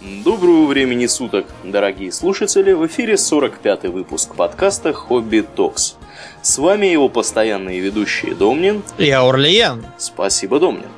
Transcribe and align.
Доброго 0.00 0.66
времени 0.66 1.06
суток, 1.06 1.46
дорогие 1.62 2.10
слушатели! 2.10 2.72
В 2.72 2.86
эфире 2.86 3.14
45-й 3.14 3.88
выпуск 3.88 4.34
подкаста 4.34 4.92
«Хобби 4.92 5.40
Токс». 5.40 5.96
С 6.42 6.58
вами 6.58 6.86
его 6.86 7.08
постоянные 7.08 7.80
ведущие 7.80 8.34
Домнин 8.34 8.82
и 8.98 9.08
Аурлиен. 9.10 9.86
Спасибо, 9.96 10.58
Домнин. 10.58 10.88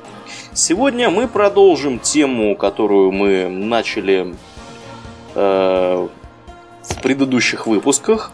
Сегодня 0.53 1.09
мы 1.09 1.27
продолжим 1.27 1.99
тему, 1.99 2.55
которую 2.55 3.11
мы 3.11 3.47
начали 3.47 4.35
э, 5.35 6.07
в 6.81 7.01
предыдущих 7.01 7.67
выпусках. 7.67 8.31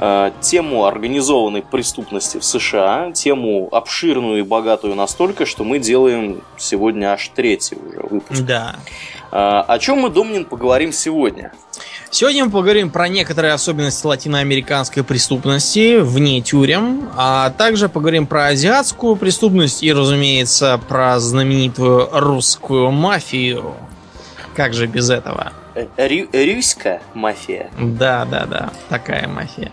Э, 0.00 0.30
тему 0.40 0.84
организованной 0.84 1.62
преступности 1.62 2.38
в 2.38 2.44
США, 2.44 3.10
тему 3.12 3.68
обширную 3.72 4.38
и 4.38 4.42
богатую 4.42 4.94
настолько, 4.94 5.44
что 5.44 5.64
мы 5.64 5.80
делаем 5.80 6.42
сегодня 6.56 7.12
аж 7.12 7.28
третий 7.34 7.76
уже 7.76 8.00
выпуск. 8.08 8.42
Да. 8.42 8.76
Э, 9.32 9.64
о 9.66 9.78
чем 9.80 9.98
мы, 9.98 10.10
Домнин, 10.10 10.44
поговорим 10.44 10.92
сегодня? 10.92 11.52
Сегодня 12.10 12.44
мы 12.44 12.50
поговорим 12.52 12.90
про 12.90 13.08
некоторые 13.08 13.52
особенности 13.54 14.06
латиноамериканской 14.06 15.02
преступности 15.02 15.98
вне 15.98 16.40
тюрем, 16.42 17.08
а 17.16 17.50
также 17.50 17.88
поговорим 17.88 18.28
про 18.28 18.46
азиатскую 18.46 19.16
преступность 19.16 19.82
и, 19.82 19.92
разумеется, 19.92 20.80
про 20.88 21.18
знаменитую 21.18 22.08
русскую 22.12 22.92
мафию. 22.92 23.74
Как 24.54 24.74
же 24.74 24.86
без 24.86 25.10
этого? 25.10 25.52
Рю- 25.96 26.28
Рюська 26.32 27.00
мафия? 27.14 27.70
Да, 27.78 28.24
да, 28.24 28.46
да, 28.46 28.70
такая 28.88 29.28
мафия. 29.28 29.70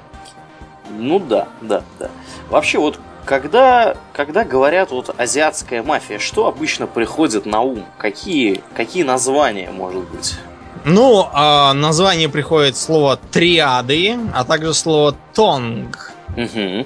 Ну 0.89 1.19
да, 1.19 1.47
да, 1.61 1.83
да. 1.99 2.09
Вообще 2.49 2.79
вот 2.79 2.99
когда, 3.25 3.97
когда 4.13 4.43
говорят 4.43 4.91
вот 4.91 5.13
азиатская 5.17 5.83
мафия, 5.83 6.19
что 6.19 6.47
обычно 6.47 6.87
приходит 6.87 7.45
на 7.45 7.61
ум? 7.61 7.85
Какие, 7.97 8.61
какие 8.75 9.03
названия, 9.03 9.71
может 9.71 10.07
быть? 10.09 10.35
Ну, 10.85 11.27
а 11.33 11.73
название 11.73 12.29
приходит 12.29 12.77
слово 12.77 13.17
триады, 13.31 14.17
а 14.33 14.43
также 14.43 14.73
слово 14.75 15.15
тонг. 15.33 16.11
Угу. 16.37 16.85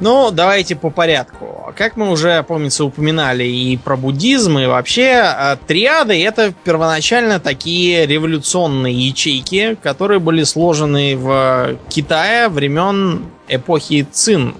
Ну, 0.00 0.30
давайте 0.30 0.76
по 0.76 0.88
порядку. 0.88 1.74
Как 1.76 1.98
мы 1.98 2.10
уже, 2.10 2.42
помнится, 2.42 2.86
упоминали 2.86 3.44
и 3.44 3.76
про 3.76 3.98
буддизм, 3.98 4.58
и 4.58 4.64
вообще, 4.64 5.20
а, 5.22 5.56
триады 5.56 6.22
это 6.24 6.54
первоначально 6.64 7.38
такие 7.38 8.06
революционные 8.06 8.94
ячейки, 8.94 9.76
которые 9.82 10.18
были 10.18 10.44
сложены 10.44 11.16
в 11.16 11.76
Китае 11.90 12.48
времен 12.48 13.26
эпохи 13.48 14.08
Цин. 14.10 14.54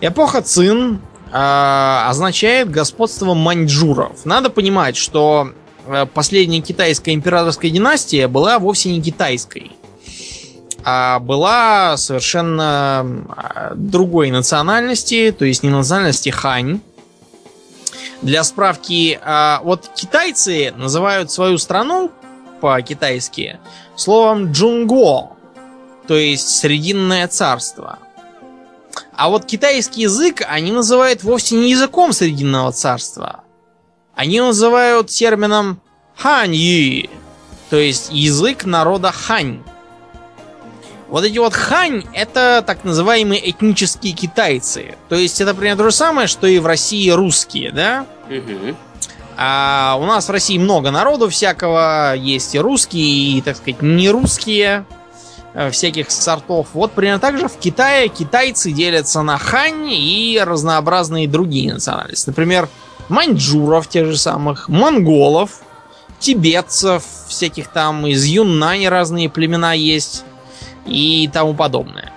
Эпоха 0.00 0.40
Цин 0.42 1.00
э, 1.32 2.06
означает 2.08 2.70
господство 2.70 3.34
маньчжуров. 3.34 4.24
Надо 4.24 4.50
понимать, 4.50 4.96
что 4.96 5.52
э, 5.86 6.06
последняя 6.12 6.60
китайская 6.60 7.12
императорская 7.14 7.72
династия 7.72 8.28
была 8.28 8.60
вовсе 8.60 8.92
не 8.92 9.02
китайской 9.02 9.72
а 10.84 11.18
была 11.18 11.96
совершенно 11.96 13.72
другой 13.74 14.30
национальности, 14.30 15.34
то 15.36 15.44
есть 15.44 15.62
не 15.62 15.70
национальности 15.70 16.30
хань. 16.30 16.80
Для 18.22 18.44
справки, 18.44 19.18
а, 19.22 19.60
вот 19.64 19.88
китайцы 19.96 20.72
называют 20.76 21.30
свою 21.30 21.58
страну 21.58 22.10
по-китайски 22.60 23.58
словом 23.96 24.52
джунго, 24.52 25.30
то 26.06 26.14
есть 26.14 26.48
Срединное 26.48 27.26
царство. 27.26 27.98
А 29.14 29.28
вот 29.28 29.44
китайский 29.44 30.02
язык 30.02 30.42
они 30.46 30.72
называют 30.72 31.22
вовсе 31.24 31.56
не 31.56 31.70
языком 31.70 32.12
Срединного 32.12 32.72
царства. 32.72 33.44
Они 34.14 34.40
называют 34.40 35.08
термином 35.08 35.80
ханьи, 36.16 37.10
то 37.70 37.76
есть 37.76 38.10
язык 38.12 38.64
народа 38.64 39.10
хань. 39.10 39.62
Вот 41.12 41.24
эти 41.24 41.36
вот 41.36 41.52
хань 41.52 42.04
это 42.14 42.64
так 42.66 42.84
называемые 42.84 43.50
этнические 43.50 44.14
китайцы. 44.14 44.94
То 45.10 45.14
есть 45.14 45.42
это 45.42 45.52
примерно 45.52 45.84
то 45.84 45.90
же 45.90 45.94
самое, 45.94 46.26
что 46.26 46.46
и 46.46 46.58
в 46.58 46.64
России 46.64 47.10
русские, 47.10 47.70
да? 47.70 48.06
Угу. 48.30 48.74
А 49.36 49.98
у 50.00 50.06
нас 50.06 50.28
в 50.28 50.30
России 50.30 50.56
много 50.56 50.90
народу 50.90 51.28
всякого. 51.28 52.14
Есть 52.14 52.54
и 52.54 52.58
русские, 52.58 53.36
и, 53.36 53.42
так 53.42 53.58
сказать, 53.58 53.82
не 53.82 54.08
русские 54.08 54.86
всяких 55.70 56.10
сортов. 56.10 56.68
Вот 56.72 56.92
примерно 56.92 57.20
так 57.20 57.36
же 57.38 57.46
в 57.46 57.58
Китае 57.58 58.08
китайцы 58.08 58.72
делятся 58.72 59.20
на 59.20 59.36
хань 59.36 59.90
и 59.90 60.40
разнообразные 60.42 61.28
другие 61.28 61.74
национальности. 61.74 62.30
Например, 62.30 62.70
маньчжуров 63.10 63.86
тех 63.86 64.06
же 64.06 64.16
самых, 64.16 64.70
монголов, 64.70 65.60
тибетцев, 66.20 67.04
всяких 67.28 67.68
там 67.68 68.06
из 68.06 68.24
Юннани 68.24 68.86
разные 68.86 69.28
племена 69.28 69.74
есть 69.74 70.24
и 70.86 71.28
тому 71.32 71.54
подобное. 71.54 72.12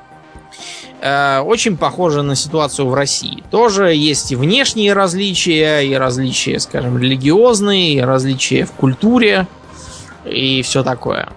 Очень 1.01 1.77
похоже 1.77 2.23
на 2.23 2.35
ситуацию 2.35 2.87
в 2.87 2.93
России. 2.93 3.43
Тоже 3.51 3.93
есть 3.93 4.31
и 4.31 4.35
внешние 4.35 4.93
различия, 4.93 5.81
и 5.81 5.93
различия, 5.93 6.59
скажем, 6.59 6.97
религиозные, 6.97 7.93
и 7.93 8.01
различия 8.01 8.65
в 8.65 8.71
культуре, 8.71 9.45
и 10.23 10.61
все 10.63 10.83
такое. 10.83 11.29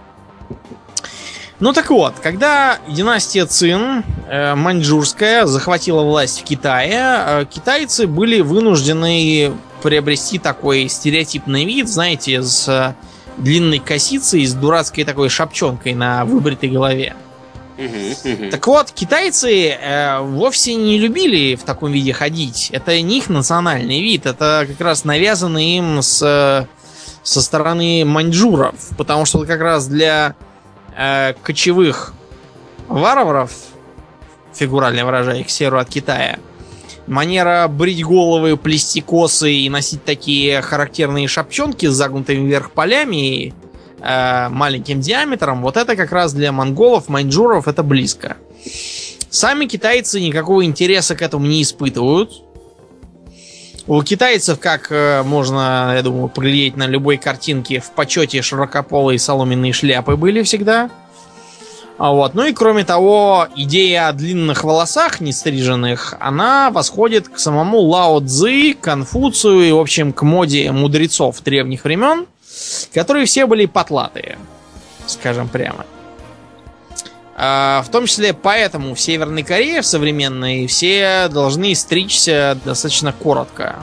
Ну 1.60 1.72
так 1.72 1.90
вот, 1.90 2.14
когда 2.22 2.78
династия 2.86 3.44
Цин, 3.44 4.04
э, 4.28 4.54
маньчжурская, 4.54 5.44
захватила 5.44 6.02
власть 6.02 6.40
в 6.40 6.44
Китае, 6.44 7.00
э, 7.00 7.44
китайцы 7.50 8.06
были 8.06 8.40
вынуждены 8.40 9.52
приобрести 9.82 10.38
такой 10.38 10.88
стереотипный 10.88 11.64
вид, 11.64 11.88
знаете, 11.88 12.42
с 12.42 12.94
длинной 13.38 13.78
косицей, 13.78 14.44
с 14.44 14.54
дурацкой 14.54 15.04
такой 15.04 15.28
шапчонкой 15.28 15.94
на 15.94 16.24
выбритой 16.24 16.70
голове. 16.70 17.14
Так 18.50 18.66
вот, 18.66 18.90
китайцы 18.90 19.68
э, 19.68 20.20
вовсе 20.20 20.74
не 20.74 20.98
любили 20.98 21.54
в 21.54 21.62
таком 21.62 21.92
виде 21.92 22.12
ходить. 22.12 22.70
Это 22.72 23.00
не 23.00 23.18
их 23.18 23.28
национальный 23.28 24.02
вид, 24.02 24.26
это 24.26 24.66
как 24.68 24.80
раз 24.80 25.04
навязано 25.04 25.58
им 25.58 26.02
с, 26.02 26.66
со 27.22 27.42
стороны 27.42 28.04
маньчжуров. 28.04 28.74
Потому 28.96 29.24
что 29.26 29.44
как 29.44 29.60
раз 29.60 29.86
для 29.86 30.34
э, 30.96 31.34
кочевых 31.40 32.14
варваров, 32.88 33.52
фигурально 34.52 35.04
выражая 35.04 35.40
их 35.40 35.50
серу 35.50 35.78
от 35.78 35.88
Китая, 35.88 36.40
манера 37.08 37.66
брить 37.68 38.04
головы, 38.04 38.56
плести 38.56 39.00
косы 39.00 39.52
и 39.52 39.68
носить 39.68 40.04
такие 40.04 40.60
характерные 40.62 41.28
шапчонки 41.28 41.86
с 41.86 41.92
загнутыми 41.92 42.46
вверх 42.46 42.70
полями 42.70 43.16
и 43.16 43.54
э, 44.00 44.48
маленьким 44.48 45.00
диаметром, 45.00 45.62
вот 45.62 45.76
это 45.76 45.96
как 45.96 46.12
раз 46.12 46.32
для 46.32 46.52
монголов, 46.52 47.08
маньчжуров 47.08 47.68
это 47.68 47.82
близко. 47.82 48.36
Сами 49.30 49.66
китайцы 49.66 50.20
никакого 50.20 50.64
интереса 50.64 51.14
к 51.14 51.22
этому 51.22 51.46
не 51.46 51.62
испытывают. 51.62 52.42
У 53.86 54.02
китайцев, 54.02 54.58
как 54.58 54.88
э, 54.90 55.22
можно, 55.22 55.94
я 55.96 56.02
думаю, 56.02 56.28
поглядеть 56.28 56.76
на 56.76 56.86
любой 56.86 57.16
картинке, 57.16 57.80
в 57.80 57.90
почете 57.92 58.42
широкополые 58.42 59.18
соломенные 59.18 59.72
шляпы 59.72 60.16
были 60.16 60.42
всегда. 60.42 60.90
А 61.98 62.12
вот. 62.12 62.34
Ну 62.34 62.44
и 62.44 62.52
кроме 62.52 62.84
того, 62.84 63.48
идея 63.56 64.08
о 64.08 64.12
длинных 64.12 64.62
волосах 64.62 65.20
нестриженных, 65.20 66.14
она 66.20 66.70
восходит 66.70 67.28
к 67.28 67.38
самому 67.40 67.80
Лао 67.80 68.20
Цзы, 68.20 68.74
Конфуцию 68.74 69.62
и, 69.62 69.72
в 69.72 69.78
общем, 69.78 70.12
к 70.12 70.22
моде 70.22 70.70
мудрецов 70.70 71.42
древних 71.42 71.82
времен, 71.82 72.26
которые 72.94 73.26
все 73.26 73.46
были 73.46 73.66
потлатые, 73.66 74.38
скажем 75.06 75.48
прямо. 75.48 75.84
А, 77.34 77.82
в 77.84 77.90
том 77.90 78.06
числе 78.06 78.32
поэтому 78.32 78.94
в 78.94 79.00
Северной 79.00 79.42
Корее 79.42 79.82
в 79.82 79.86
современной 79.86 80.68
все 80.68 81.28
должны 81.28 81.74
стричься 81.74 82.56
достаточно 82.64 83.12
коротко. 83.12 83.76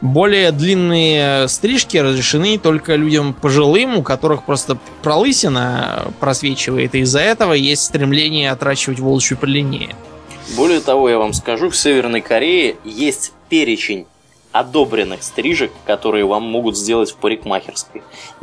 Более 0.00 0.52
длинные 0.52 1.48
стрижки 1.48 1.96
разрешены 1.96 2.58
только 2.58 2.96
людям 2.96 3.32
пожилым, 3.32 3.98
у 3.98 4.02
которых 4.02 4.44
просто 4.44 4.78
пролысина 5.02 6.12
просвечивает, 6.20 6.94
и 6.94 7.00
из-за 7.00 7.20
этого 7.20 7.54
есть 7.54 7.84
стремление 7.84 8.50
отращивать 8.50 9.00
волчью 9.00 9.38
подлиннее. 9.38 9.96
Более 10.54 10.80
того, 10.80 11.08
я 11.08 11.18
вам 11.18 11.32
скажу, 11.32 11.70
в 11.70 11.76
Северной 11.76 12.20
Корее 12.20 12.76
есть 12.84 13.32
перечень 13.48 14.06
одобренных 14.52 15.22
стрижек, 15.22 15.72
которые 15.84 16.24
вам 16.24 16.42
могут 16.44 16.76
сделать 16.76 17.10
в 17.10 17.16
парикмахерской. 17.16 18.02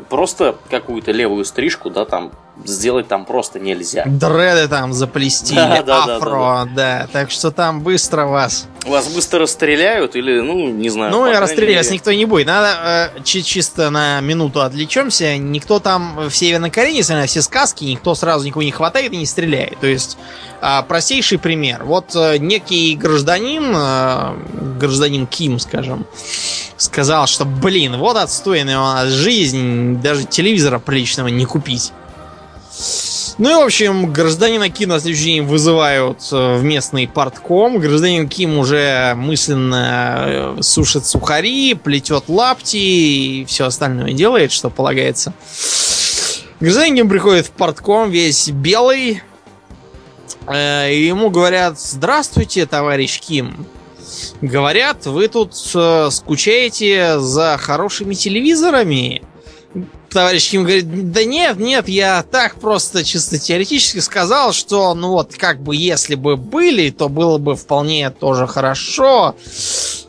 Просто 0.10 0.56
какую-то 0.70 1.12
левую 1.12 1.46
стрижку, 1.46 1.90
да, 1.90 2.06
там 2.06 2.32
сделать 2.66 3.08
там 3.08 3.26
просто 3.26 3.60
нельзя. 3.60 4.04
Дреды 4.06 4.68
там 4.68 4.94
заплести, 4.94 5.56
Да, 5.56 5.78
или 5.78 5.84
да, 5.86 6.06
да, 6.06 6.16
афро, 6.18 6.70
да, 6.76 7.08
Так 7.12 7.32
что 7.32 7.52
там 7.52 7.82
быстро 7.82 8.26
вас. 8.26 8.68
Вас 8.86 9.08
быстро 9.08 9.40
расстреляют 9.40 10.16
или, 10.16 10.40
ну, 10.42 10.70
не 10.70 10.90
знаю. 10.90 11.12
Ну 11.12 11.32
и 11.32 11.36
расстреливаться 11.36 11.92
мере- 11.92 12.00
никто 12.00 12.12
не 12.12 12.26
будет. 12.26 12.48
Надо 12.48 13.12
э, 13.16 13.22
чи- 13.24 13.44
чисто 13.44 13.90
на 13.90 14.20
минуту 14.22 14.62
отвлечемся. 14.62 15.38
Никто 15.38 15.80
там 15.80 16.30
в 16.30 16.32
Северной 16.32 16.70
Корее, 16.70 16.98
несмотря 16.98 17.22
на 17.22 17.28
все 17.28 17.42
сказки, 17.42 17.86
никто 17.86 18.14
сразу 18.16 18.46
никого 18.46 18.64
не 18.64 18.72
хватает 18.72 19.12
и 19.14 19.18
не 19.18 19.26
стреляет. 19.26 19.80
То 19.80 19.88
есть 19.88 20.18
а, 20.62 20.82
простейший 20.84 21.40
пример. 21.40 21.84
Вот 21.84 22.16
э, 22.16 22.38
некий 22.38 22.96
гражданин, 22.96 23.74
э, 23.76 24.34
гражданин 24.80 25.28
Ким, 25.28 25.60
скажем, 25.60 26.06
сказал, 26.78 27.28
что, 27.28 27.46
блин, 27.46 27.98
вот 27.98 28.18
отстойная 28.18 28.78
у 28.80 28.84
нас 28.84 29.10
жизнь, 29.10 30.00
даже 30.02 30.24
телевизора 30.26 30.80
приличного 30.80 31.28
не 31.30 31.46
купить. 31.46 31.92
Ну 33.40 33.50
и, 33.50 33.56
в 33.64 33.66
общем, 33.66 34.14
гражданина 34.14 34.70
Ким 34.70 34.90
на 34.90 35.00
следующий 35.00 35.26
день 35.26 35.42
вызывают 35.44 36.20
э, 36.32 36.58
в 36.58 36.64
местный 36.64 37.08
портком. 37.08 37.80
Гражданин 37.80 38.30
Ким 38.30 38.60
уже 38.60 39.14
мысленно 39.16 40.56
э, 40.58 40.62
сушит 40.62 41.06
сухари, 41.08 41.74
плетет 41.74 42.26
лапти 42.28 42.78
и 42.78 43.46
все 43.46 43.66
остальное 43.66 44.14
делает, 44.14 44.52
что 44.52 44.70
полагается. 44.70 45.34
Гражданин 46.60 46.96
Ким 46.96 47.10
приходит 47.10 47.48
в 47.48 47.52
портком, 47.52 48.12
весь 48.12 48.50
белый. 48.50 49.24
э, 50.46 50.94
И 50.94 51.08
ему 51.08 51.32
говорят, 51.32 51.80
здравствуйте, 51.80 52.68
товарищ 52.68 53.20
Ким. 53.20 53.66
Говорят, 54.42 55.08
вы 55.08 55.28
тут 55.28 55.56
скучаете 55.56 57.20
за 57.20 57.58
хорошими 57.60 58.14
телевизорами. 58.14 59.24
Товарищ 60.14 60.52
Ким 60.52 60.62
говорит, 60.62 61.12
да 61.12 61.24
нет, 61.24 61.58
нет, 61.58 61.90
я 61.90 62.22
так 62.22 62.60
просто 62.60 63.04
чисто 63.04 63.40
теоретически 63.40 63.98
сказал, 63.98 64.54
что, 64.54 64.94
ну 64.94 65.10
вот, 65.10 65.36
как 65.36 65.60
бы, 65.60 65.76
если 65.76 66.14
бы 66.14 66.38
были, 66.38 66.92
то 66.92 67.10
было 67.10 67.40
бы 67.40 67.56
вполне 67.56 68.12
тоже 68.12 68.46
хорошо. 68.46 69.36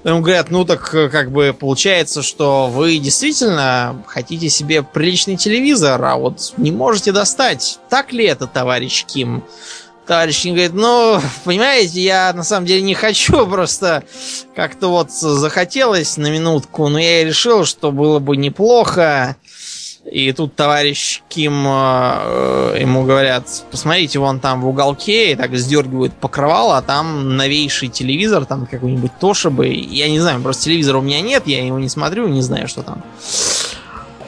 Ему 0.04 0.20
говорят, 0.20 0.50
ну 0.50 0.66
так, 0.66 0.94
э, 0.94 1.08
как 1.08 1.32
бы, 1.32 1.56
получается, 1.58 2.22
что 2.22 2.68
вы 2.68 2.98
действительно 2.98 4.04
хотите 4.06 4.50
себе 4.50 4.82
приличный 4.82 5.38
телевизор, 5.38 6.04
а 6.04 6.16
вот 6.16 6.52
не 6.58 6.70
можете 6.70 7.10
достать. 7.10 7.78
Так 7.88 8.12
ли 8.12 8.26
это, 8.26 8.46
товарищ 8.46 9.06
Ким? 9.06 9.42
Товарищ 10.06 10.42
Ким 10.42 10.52
говорит, 10.52 10.74
ну, 10.74 11.18
понимаете, 11.44 12.02
я 12.02 12.30
на 12.34 12.44
самом 12.44 12.66
деле 12.66 12.82
не 12.82 12.92
хочу, 12.92 13.46
просто 13.50 14.04
как-то 14.54 14.88
вот 14.88 15.10
захотелось 15.10 16.18
на 16.18 16.30
минутку, 16.30 16.88
но 16.88 16.98
я 16.98 17.22
и 17.22 17.24
решил, 17.24 17.64
что 17.64 17.90
было 17.90 18.18
бы 18.18 18.36
неплохо. 18.36 19.36
И 20.10 20.32
тут 20.32 20.54
товарищ 20.54 21.22
Ким 21.28 21.64
э, 21.66 22.76
ему 22.80 23.04
говорят, 23.04 23.46
посмотрите, 23.70 24.18
вон 24.18 24.38
там 24.38 24.60
в 24.60 24.68
уголке, 24.68 25.32
и 25.32 25.34
так 25.34 25.56
сдергивают 25.56 26.12
покрывало, 26.12 26.76
а 26.76 26.82
там 26.82 27.36
новейший 27.36 27.88
телевизор, 27.88 28.44
там 28.44 28.66
какой-нибудь 28.66 29.18
Тошибы. 29.18 29.68
Я 29.68 30.10
не 30.10 30.20
знаю, 30.20 30.42
просто 30.42 30.64
телевизора 30.64 30.98
у 30.98 31.02
меня 31.02 31.22
нет, 31.22 31.44
я 31.46 31.64
его 31.64 31.78
не 31.78 31.88
смотрю, 31.88 32.28
не 32.28 32.42
знаю, 32.42 32.68
что 32.68 32.82
там. 32.82 33.02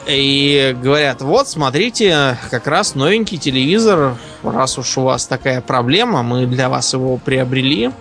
И 0.07 0.75
говорят, 0.81 1.21
вот, 1.21 1.47
смотрите, 1.47 2.37
как 2.49 2.65
раз 2.65 2.95
новенький 2.95 3.37
телевизор, 3.37 4.17
раз 4.41 4.77
уж 4.77 4.97
у 4.97 5.01
вас 5.01 5.27
такая 5.27 5.61
проблема, 5.61 6.23
мы 6.23 6.47
для 6.47 6.69
вас 6.69 6.93
его 6.93 7.17
приобрели. 7.17 7.91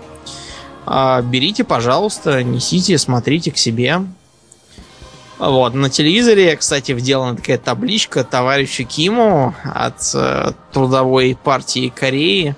А, 0.86 1.20
Берите, 1.20 1.64
пожалуйста, 1.64 2.42
несите, 2.44 2.96
смотрите 2.96 3.50
к 3.50 3.58
себе. 3.58 4.02
Вот, 5.38 5.74
на 5.74 5.90
телевизоре, 5.90 6.56
кстати, 6.56 6.92
вделана 6.92 7.36
такая 7.36 7.58
табличка 7.58 8.24
товарищу 8.24 8.84
Киму 8.84 9.54
от 9.64 9.96
э, 10.14 10.52
Трудовой 10.72 11.36
партии 11.42 11.92
Кореи. 11.94 12.56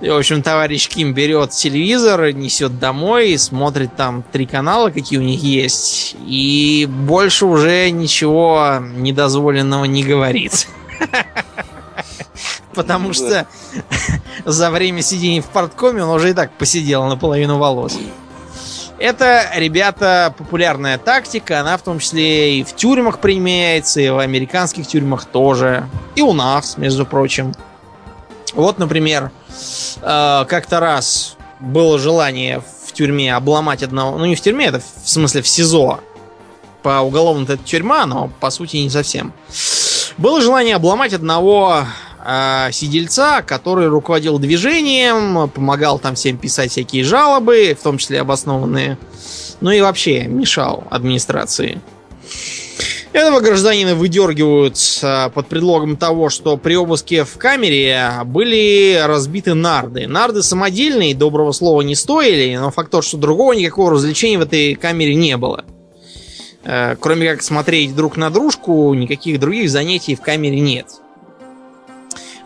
И, 0.00 0.08
в 0.08 0.16
общем, 0.16 0.42
товарищ 0.42 0.88
Ким 0.88 1.14
берет 1.14 1.50
телевизор, 1.50 2.30
несет 2.32 2.78
домой, 2.78 3.30
и 3.30 3.38
смотрит 3.38 3.96
там 3.96 4.22
три 4.22 4.46
канала, 4.46 4.90
какие 4.90 5.18
у 5.18 5.22
них 5.22 5.42
есть, 5.42 6.14
и 6.26 6.86
больше 6.88 7.46
уже 7.46 7.90
ничего 7.90 8.78
недозволенного 8.96 9.84
не 9.86 10.04
говорит. 10.04 10.68
Потому 12.74 13.12
что 13.12 13.46
за 14.44 14.70
время 14.70 15.02
сидения 15.02 15.42
в 15.42 15.46
порткоме 15.46 16.04
он 16.04 16.10
уже 16.10 16.30
и 16.30 16.34
так 16.34 16.52
посидел 16.52 17.04
наполовину 17.06 17.58
волос. 17.58 17.98
Это, 19.04 19.50
ребята, 19.54 20.34
популярная 20.38 20.96
тактика. 20.96 21.60
Она 21.60 21.76
в 21.76 21.82
том 21.82 21.98
числе 21.98 22.60
и 22.60 22.64
в 22.64 22.74
тюрьмах 22.74 23.18
применяется, 23.18 24.00
и 24.00 24.08
в 24.08 24.18
американских 24.18 24.86
тюрьмах 24.86 25.26
тоже. 25.26 25.86
И 26.16 26.22
у 26.22 26.32
нас, 26.32 26.78
между 26.78 27.04
прочим. 27.04 27.52
Вот, 28.54 28.78
например, 28.78 29.30
э, 30.00 30.44
как-то 30.48 30.80
раз 30.80 31.36
было 31.60 31.98
желание 31.98 32.62
в 32.86 32.92
тюрьме 32.94 33.36
обломать 33.36 33.82
одного... 33.82 34.16
Ну, 34.16 34.24
не 34.24 34.36
в 34.36 34.40
тюрьме, 34.40 34.68
это 34.68 34.80
в 34.80 35.06
смысле 35.06 35.42
в 35.42 35.48
СИЗО. 35.48 36.00
По 36.82 37.00
уголовно 37.00 37.44
это 37.44 37.58
тюрьма, 37.58 38.06
но 38.06 38.30
по 38.40 38.48
сути 38.48 38.78
не 38.78 38.88
совсем. 38.88 39.34
Было 40.16 40.40
желание 40.40 40.76
обломать 40.76 41.12
одного 41.12 41.84
э, 42.24 42.68
сидельца, 42.72 43.42
который 43.42 43.88
руководил 43.88 44.38
движением, 44.38 45.48
помогал 45.50 45.98
там 45.98 46.14
всем 46.14 46.38
писать 46.38 46.70
всякие 46.70 47.04
жалобы, 47.04 47.76
в 47.78 47.82
том 47.82 47.98
числе 47.98 48.20
обоснованные. 48.20 48.98
Ну 49.60 49.70
и 49.70 49.80
вообще 49.80 50.24
мешал 50.24 50.84
администрации. 50.90 51.80
Этого 53.14 53.38
гражданина 53.38 53.94
выдергивают 53.94 54.76
э, 55.00 55.30
под 55.30 55.46
предлогом 55.46 55.96
того, 55.96 56.30
что 56.30 56.56
при 56.56 56.74
обыске 56.74 57.22
в 57.22 57.38
камере 57.38 58.10
были 58.24 59.00
разбиты 59.06 59.54
нарды. 59.54 60.08
Нарды 60.08 60.42
самодельные, 60.42 61.14
доброго 61.14 61.52
слова 61.52 61.82
не 61.82 61.94
стоили, 61.94 62.56
но 62.56 62.72
факт 62.72 62.90
тот, 62.90 63.04
что 63.04 63.16
другого 63.16 63.52
никакого 63.52 63.92
развлечения 63.92 64.38
в 64.38 64.42
этой 64.42 64.74
камере 64.74 65.14
не 65.14 65.36
было. 65.36 65.64
Э, 66.64 66.96
Кроме 66.98 67.30
как 67.30 67.42
смотреть 67.42 67.94
друг 67.94 68.16
на 68.16 68.30
дружку, 68.30 68.92
никаких 68.94 69.38
других 69.38 69.70
занятий 69.70 70.16
в 70.16 70.20
камере 70.20 70.58
нет. 70.58 70.86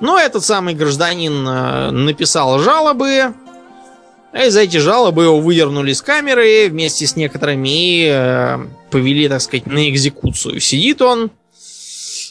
Но 0.01 0.19
этот 0.19 0.45
самый 0.45 0.75
гражданин 0.75 1.47
э, 1.47 1.91
написал 1.91 2.59
жалобы, 2.61 3.35
и 4.33 4.51
за 4.51 4.61
эти 4.61 4.77
жалобы 4.77 5.25
его 5.25 5.41
выдернули 5.41 5.93
с 5.93 6.03
камеры 6.03 6.69
вместе 6.69 7.07
с 7.07 7.17
некоторыми 7.17 7.69
и 7.69 8.09
э, 8.09 8.59
повели, 8.91 9.29
так 9.29 9.41
сказать, 9.41 9.67
на 9.67 9.89
экзекуцию. 9.89 10.61
Сидит 10.61 11.03
он, 11.03 11.31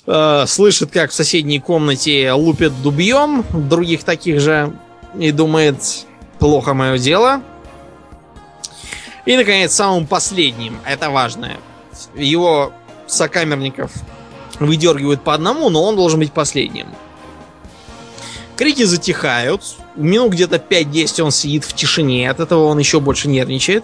э, 0.06 0.46
слышит, 0.48 0.92
как 0.92 1.12
в 1.12 1.14
соседней 1.14 1.60
комнате 1.60 2.32
лупят 2.32 2.82
дубьем 2.82 3.44
других 3.52 4.04
таких 4.04 4.40
же, 4.40 4.74
и 5.18 5.32
думает, 5.32 6.06
плохо 6.40 6.74
мое 6.74 6.98
дело. 6.98 7.42
И, 9.26 9.36
наконец, 9.36 9.74
самым 9.74 10.08
последним, 10.08 10.80
это 10.86 11.10
важное, 11.10 11.58
его 12.16 12.72
сокамерников 13.08 13.92
выдергивают 14.60 15.24
по 15.24 15.34
одному, 15.34 15.70
но 15.70 15.84
он 15.84 15.96
должен 15.96 16.20
быть 16.20 16.32
последним. 16.32 16.88
Крики 18.58 18.84
затихают. 18.84 19.62
Минут 19.96 20.32
где-то 20.32 20.56
5-10 20.56 21.22
он 21.22 21.32
сидит 21.32 21.64
в 21.64 21.74
тишине. 21.74 22.30
От 22.30 22.40
этого 22.40 22.66
он 22.66 22.80
еще 22.80 23.00
больше 23.00 23.28
нервничает. 23.28 23.84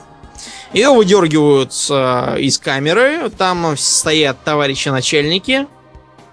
Его 0.73 0.95
выдергивают 0.95 1.71
э, 1.91 2.39
из 2.39 2.57
камеры. 2.57 3.29
Там 3.29 3.77
стоят 3.77 4.43
товарищи 4.43 4.89
начальники. 4.89 5.68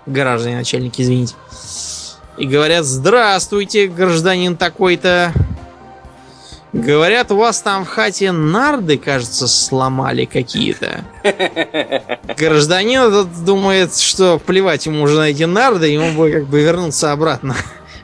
Граждане 0.06 0.56
начальники, 0.56 1.02
извините. 1.02 1.34
И 2.38 2.46
говорят, 2.46 2.86
здравствуйте, 2.86 3.86
гражданин 3.86 4.56
такой-то. 4.56 5.34
Говорят, 6.72 7.30
у 7.32 7.36
вас 7.36 7.60
там 7.60 7.84
в 7.84 7.88
хате 7.88 8.32
нарды, 8.32 8.96
кажется, 8.96 9.48
сломали 9.48 10.24
какие-то. 10.24 11.04
Гражданин 12.38 13.02
этот 13.02 13.44
думает, 13.44 13.94
что 13.98 14.38
плевать 14.38 14.86
ему 14.86 15.02
уже 15.02 15.18
на 15.18 15.28
эти 15.28 15.42
нарды, 15.42 15.88
ему 15.88 16.12
бы 16.12 16.30
как 16.30 16.46
бы 16.46 16.62
вернуться 16.62 17.12
обратно 17.12 17.54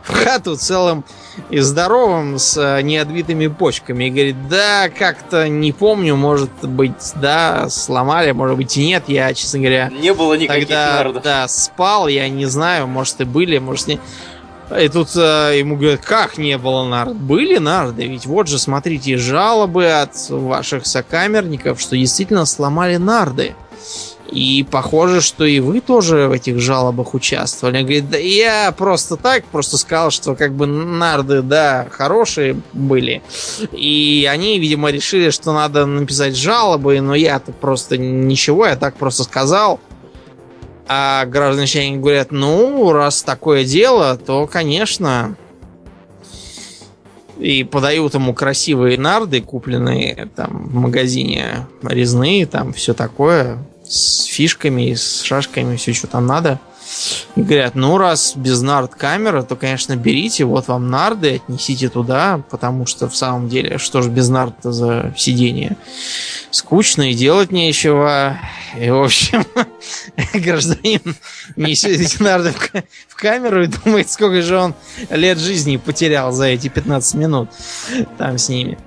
в 0.06 0.12
хату 0.24 0.56
целым 0.56 1.04
и 1.50 1.58
здоровым 1.58 2.38
с 2.38 2.56
э, 2.56 2.80
неотбитыми 2.82 3.48
почками. 3.48 4.04
И 4.04 4.10
говорит, 4.10 4.48
да, 4.48 4.88
как-то 4.88 5.48
не 5.48 5.72
помню, 5.72 6.16
может 6.16 6.50
быть, 6.62 7.12
да, 7.16 7.68
сломали, 7.68 8.30
может 8.30 8.56
быть 8.56 8.76
и 8.76 8.86
нет. 8.86 9.04
Я, 9.08 9.34
честно 9.34 9.58
говоря, 9.58 9.90
Не 9.90 10.14
было 10.14 10.34
никаких 10.34 10.68
тогда 10.68 10.96
нардов. 10.96 11.22
да, 11.22 11.48
спал, 11.48 12.08
я 12.08 12.28
не 12.28 12.46
знаю, 12.46 12.86
может 12.86 13.20
и 13.20 13.24
были, 13.24 13.58
может 13.58 13.88
не. 13.88 14.00
И 14.80 14.88
тут 14.88 15.10
э, 15.14 15.58
ему 15.58 15.76
говорят, 15.76 16.00
как 16.00 16.38
не 16.38 16.56
было 16.58 16.84
нард? 16.84 17.14
Были 17.14 17.58
нарды, 17.58 18.06
ведь 18.06 18.26
вот 18.26 18.48
же, 18.48 18.58
смотрите, 18.58 19.16
жалобы 19.16 19.86
от 19.90 20.28
ваших 20.28 20.86
сокамерников, 20.86 21.80
что 21.80 21.96
действительно 21.96 22.46
сломали 22.46 22.96
нарды. 22.96 23.54
И 24.30 24.66
похоже, 24.68 25.20
что 25.20 25.44
и 25.44 25.60
вы 25.60 25.80
тоже 25.80 26.26
в 26.26 26.32
этих 26.32 26.58
жалобах 26.58 27.14
участвовали. 27.14 27.78
Он 27.78 27.82
говорит, 27.82 28.10
да 28.10 28.18
я 28.18 28.72
просто 28.76 29.16
так, 29.16 29.44
просто 29.44 29.78
сказал, 29.78 30.10
что 30.10 30.34
как 30.34 30.52
бы 30.52 30.66
нарды, 30.66 31.42
да, 31.42 31.86
хорошие 31.90 32.60
были. 32.72 33.22
И 33.72 34.28
они, 34.30 34.58
видимо, 34.58 34.90
решили, 34.90 35.30
что 35.30 35.52
надо 35.52 35.86
написать 35.86 36.36
жалобы, 36.36 37.00
но 37.00 37.14
я-то 37.14 37.52
просто 37.52 37.98
ничего, 37.98 38.66
я 38.66 38.76
так 38.76 38.96
просто 38.96 39.22
сказал. 39.22 39.80
А 40.88 41.24
граждане 41.26 41.96
говорят, 41.96 42.30
ну, 42.30 42.92
раз 42.92 43.22
такое 43.22 43.64
дело, 43.64 44.16
то, 44.16 44.46
конечно. 44.46 45.36
И 47.38 47.64
подают 47.64 48.14
ему 48.14 48.34
красивые 48.34 48.98
нарды, 48.98 49.40
купленные 49.40 50.30
там 50.34 50.68
в 50.68 50.74
магазине, 50.74 51.66
резные, 51.82 52.46
там 52.46 52.72
все 52.72 52.94
такое, 52.94 53.58
с 53.88 54.24
фишками, 54.24 54.94
с 54.94 55.22
шашками, 55.22 55.76
все, 55.76 55.92
что 55.92 56.06
там 56.06 56.26
надо. 56.26 56.60
И 57.34 57.42
говорят, 57.42 57.74
ну 57.74 57.98
раз 57.98 58.34
без 58.36 58.62
нард 58.62 58.94
камера, 58.94 59.42
то, 59.42 59.56
конечно, 59.56 59.96
берите, 59.96 60.44
вот 60.44 60.68
вам 60.68 60.88
нарды, 60.88 61.36
отнесите 61.36 61.88
туда, 61.88 62.42
потому 62.50 62.86
что 62.86 63.08
в 63.08 63.16
самом 63.16 63.48
деле, 63.48 63.78
что 63.78 64.02
же 64.02 64.08
без 64.08 64.28
нард 64.28 64.54
за 64.62 65.12
сидение? 65.16 65.76
Скучно 66.50 67.10
и 67.10 67.14
делать 67.14 67.50
нечего. 67.50 68.38
И, 68.78 68.88
в 68.88 69.02
общем, 69.02 69.44
гражданин 70.34 71.16
несет 71.56 72.00
эти 72.00 72.22
нарды 72.22 72.52
в, 73.08 73.14
камеру 73.16 73.64
и 73.64 73.66
думает, 73.66 74.10
сколько 74.10 74.40
же 74.42 74.56
он 74.56 74.74
лет 75.10 75.38
жизни 75.38 75.76
потерял 75.76 76.32
за 76.32 76.46
эти 76.46 76.68
15 76.68 77.14
минут 77.14 77.50
там 78.16 78.38
с 78.38 78.48
ними. 78.48 78.78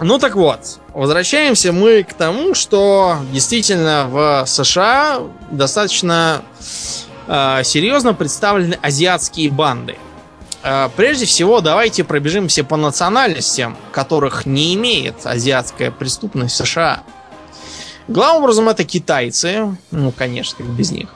Ну 0.00 0.18
так 0.18 0.36
вот, 0.36 0.78
возвращаемся 0.92 1.72
мы 1.72 2.02
к 2.02 2.12
тому, 2.12 2.54
что 2.54 3.18
действительно 3.32 4.06
в 4.10 4.44
США 4.46 5.22
достаточно 5.50 6.42
э, 7.26 7.62
серьезно 7.64 8.12
представлены 8.12 8.78
азиатские 8.82 9.50
банды. 9.50 9.96
Э, 10.62 10.90
прежде 10.94 11.24
всего, 11.24 11.62
давайте 11.62 12.04
пробежимся 12.04 12.62
по 12.62 12.76
национальностям, 12.76 13.74
которых 13.90 14.44
не 14.44 14.74
имеет 14.74 15.24
азиатская 15.24 15.90
преступность 15.90 16.56
США. 16.56 17.02
Главным 18.06 18.42
образом 18.42 18.68
это 18.68 18.84
китайцы, 18.84 19.76
ну, 19.90 20.12
конечно, 20.12 20.62
без 20.62 20.90
них. 20.90 21.08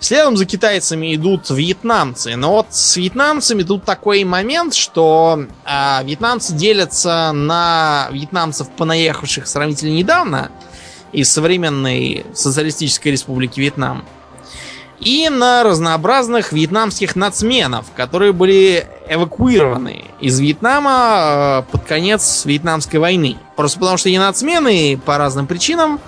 Следом 0.00 0.38
за 0.38 0.46
китайцами 0.46 1.14
идут 1.14 1.50
вьетнамцы. 1.50 2.34
Но 2.34 2.52
вот 2.52 2.68
с 2.70 2.96
вьетнамцами 2.96 3.62
тут 3.62 3.84
такой 3.84 4.24
момент, 4.24 4.74
что 4.74 5.44
э, 5.66 6.04
вьетнамцы 6.04 6.54
делятся 6.54 7.32
на 7.32 8.08
вьетнамцев, 8.10 8.70
понаехавших 8.70 9.46
сравнительно 9.46 9.92
недавно 9.92 10.50
из 11.12 11.30
современной 11.30 12.24
социалистической 12.32 13.12
республики 13.12 13.60
Вьетнам, 13.60 14.04
и 15.00 15.28
на 15.30 15.62
разнообразных 15.62 16.52
вьетнамских 16.52 17.16
нацменов, 17.16 17.86
которые 17.96 18.32
были 18.32 18.86
эвакуированы 19.08 20.04
из 20.20 20.38
Вьетнама 20.38 21.64
э, 21.68 21.72
под 21.72 21.84
конец 21.84 22.44
Вьетнамской 22.44 23.00
войны. 23.00 23.36
Просто 23.56 23.80
потому 23.80 23.96
что 23.96 24.10
и 24.10 24.18
нацмены 24.18 25.00
по 25.04 25.16
разным 25.16 25.46
причинам 25.46 26.00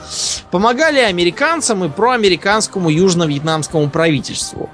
помогали 0.50 1.00
американцам 1.00 1.84
и 1.84 1.88
проамериканскому 1.88 2.90
южно-вьетнамскому 2.90 3.88
правительству. 3.90 4.68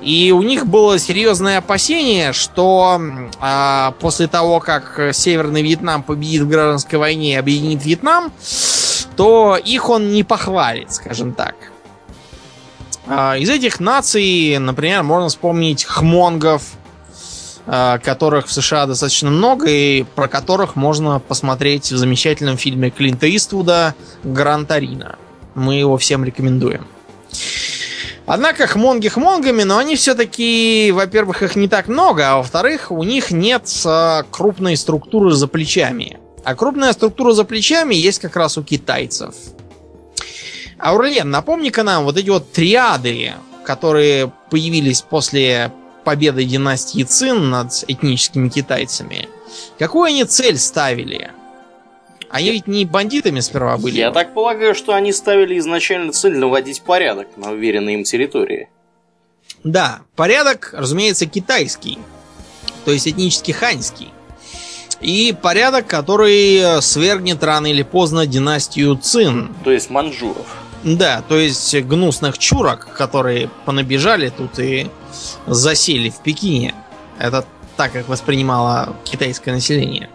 И 0.00 0.32
у 0.32 0.42
них 0.42 0.66
было 0.66 0.98
серьезное 0.98 1.58
опасение, 1.58 2.32
что 2.32 3.00
а, 3.40 3.94
после 4.00 4.26
того, 4.26 4.58
как 4.60 5.10
Северный 5.12 5.62
Вьетнам 5.62 6.02
победит 6.02 6.42
в 6.42 6.48
гражданской 6.48 6.98
войне 6.98 7.34
и 7.34 7.36
объединит 7.36 7.84
Вьетнам, 7.84 8.32
то 9.16 9.58
их 9.62 9.90
он 9.90 10.12
не 10.12 10.24
похвалит, 10.24 10.92
скажем 10.92 11.34
так. 11.34 11.54
А, 13.06 13.36
из 13.36 13.48
этих 13.50 13.80
наций, 13.80 14.58
например, 14.58 15.02
можно 15.02 15.28
вспомнить 15.28 15.84
хмонгов, 15.84 16.62
а, 17.66 17.98
которых 17.98 18.46
в 18.46 18.52
США 18.52 18.86
достаточно 18.86 19.30
много, 19.30 19.66
и 19.68 20.02
про 20.02 20.28
которых 20.28 20.76
можно 20.76 21.20
посмотреть 21.20 21.92
в 21.92 21.96
замечательном 21.96 22.56
фильме 22.56 22.90
Клинта 22.90 23.34
Иствуда 23.34 23.94
«Гран 24.24 24.66
Тарина». 24.66 25.16
Мы 25.54 25.76
его 25.76 25.96
всем 25.96 26.24
рекомендуем. 26.24 26.86
Однако 28.26 28.68
хмонги 28.68 29.08
хмонгами, 29.08 29.64
но 29.64 29.78
они 29.78 29.96
все-таки, 29.96 30.92
во-первых, 30.94 31.42
их 31.42 31.56
не 31.56 31.66
так 31.68 31.88
много, 31.88 32.30
а 32.30 32.36
во-вторых, 32.36 32.92
у 32.92 33.02
них 33.02 33.32
нет 33.32 33.68
а, 33.84 34.24
крупной 34.30 34.76
структуры 34.76 35.32
за 35.32 35.48
плечами. 35.48 36.18
А 36.44 36.54
крупная 36.54 36.92
структура 36.92 37.32
за 37.32 37.44
плечами 37.44 37.94
есть 37.94 38.20
как 38.20 38.36
раз 38.36 38.56
у 38.56 38.62
китайцев. 38.62 39.34
Аурлен, 40.82 41.30
напомни-ка 41.30 41.82
нам 41.82 42.04
вот 42.04 42.16
эти 42.16 42.30
вот 42.30 42.52
триады, 42.52 43.34
которые 43.64 44.32
появились 44.50 45.02
после 45.02 45.72
победы 46.04 46.44
династии 46.44 47.02
Цин 47.02 47.50
над 47.50 47.84
этническими 47.86 48.48
китайцами. 48.48 49.28
Какую 49.78 50.04
они 50.04 50.24
цель 50.24 50.58
ставили? 50.58 51.30
Они 52.30 52.52
ведь 52.52 52.66
не 52.66 52.84
бандитами 52.84 53.40
сперва 53.40 53.76
были. 53.76 53.96
Я 53.96 54.12
так 54.12 54.34
полагаю, 54.34 54.74
что 54.74 54.94
они 54.94 55.12
ставили 55.12 55.58
изначально 55.58 56.12
цель 56.12 56.36
наводить 56.36 56.82
порядок 56.82 57.28
на 57.36 57.50
уверенной 57.50 57.94
им 57.94 58.04
территории. 58.04 58.68
Да, 59.64 60.02
порядок, 60.16 60.70
разумеется, 60.72 61.26
китайский. 61.26 61.98
То 62.84 62.92
есть 62.92 63.06
этнически 63.06 63.52
ханьский. 63.52 64.10
И 65.00 65.34
порядок, 65.42 65.86
который 65.86 66.80
свергнет 66.82 67.42
рано 67.42 67.66
или 67.66 67.82
поздно 67.82 68.26
династию 68.26 68.96
Цин. 68.96 69.52
То 69.64 69.72
есть 69.72 69.90
манжуров. 69.90 70.46
Да, 70.82 71.22
то 71.28 71.36
есть 71.38 71.74
гнусных 71.82 72.38
чурок, 72.38 72.88
которые 72.94 73.48
понабежали 73.66 74.30
тут 74.30 74.58
и 74.58 74.90
засели 75.46 76.08
в 76.08 76.20
Пекине. 76.20 76.74
Это 77.18 77.44
так, 77.76 77.92
как 77.92 78.08
воспринимало 78.08 78.96
китайское 79.04 79.54
население. 79.54 80.08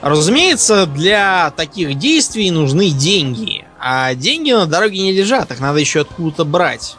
Разумеется, 0.00 0.86
для 0.86 1.50
таких 1.56 1.98
действий 1.98 2.50
нужны 2.50 2.90
деньги. 2.90 3.64
А 3.78 4.14
деньги 4.14 4.52
на 4.52 4.66
дороге 4.66 5.02
не 5.02 5.12
лежат, 5.12 5.50
их 5.50 5.60
надо 5.60 5.78
еще 5.78 6.02
откуда-то 6.02 6.44
брать. 6.44 6.96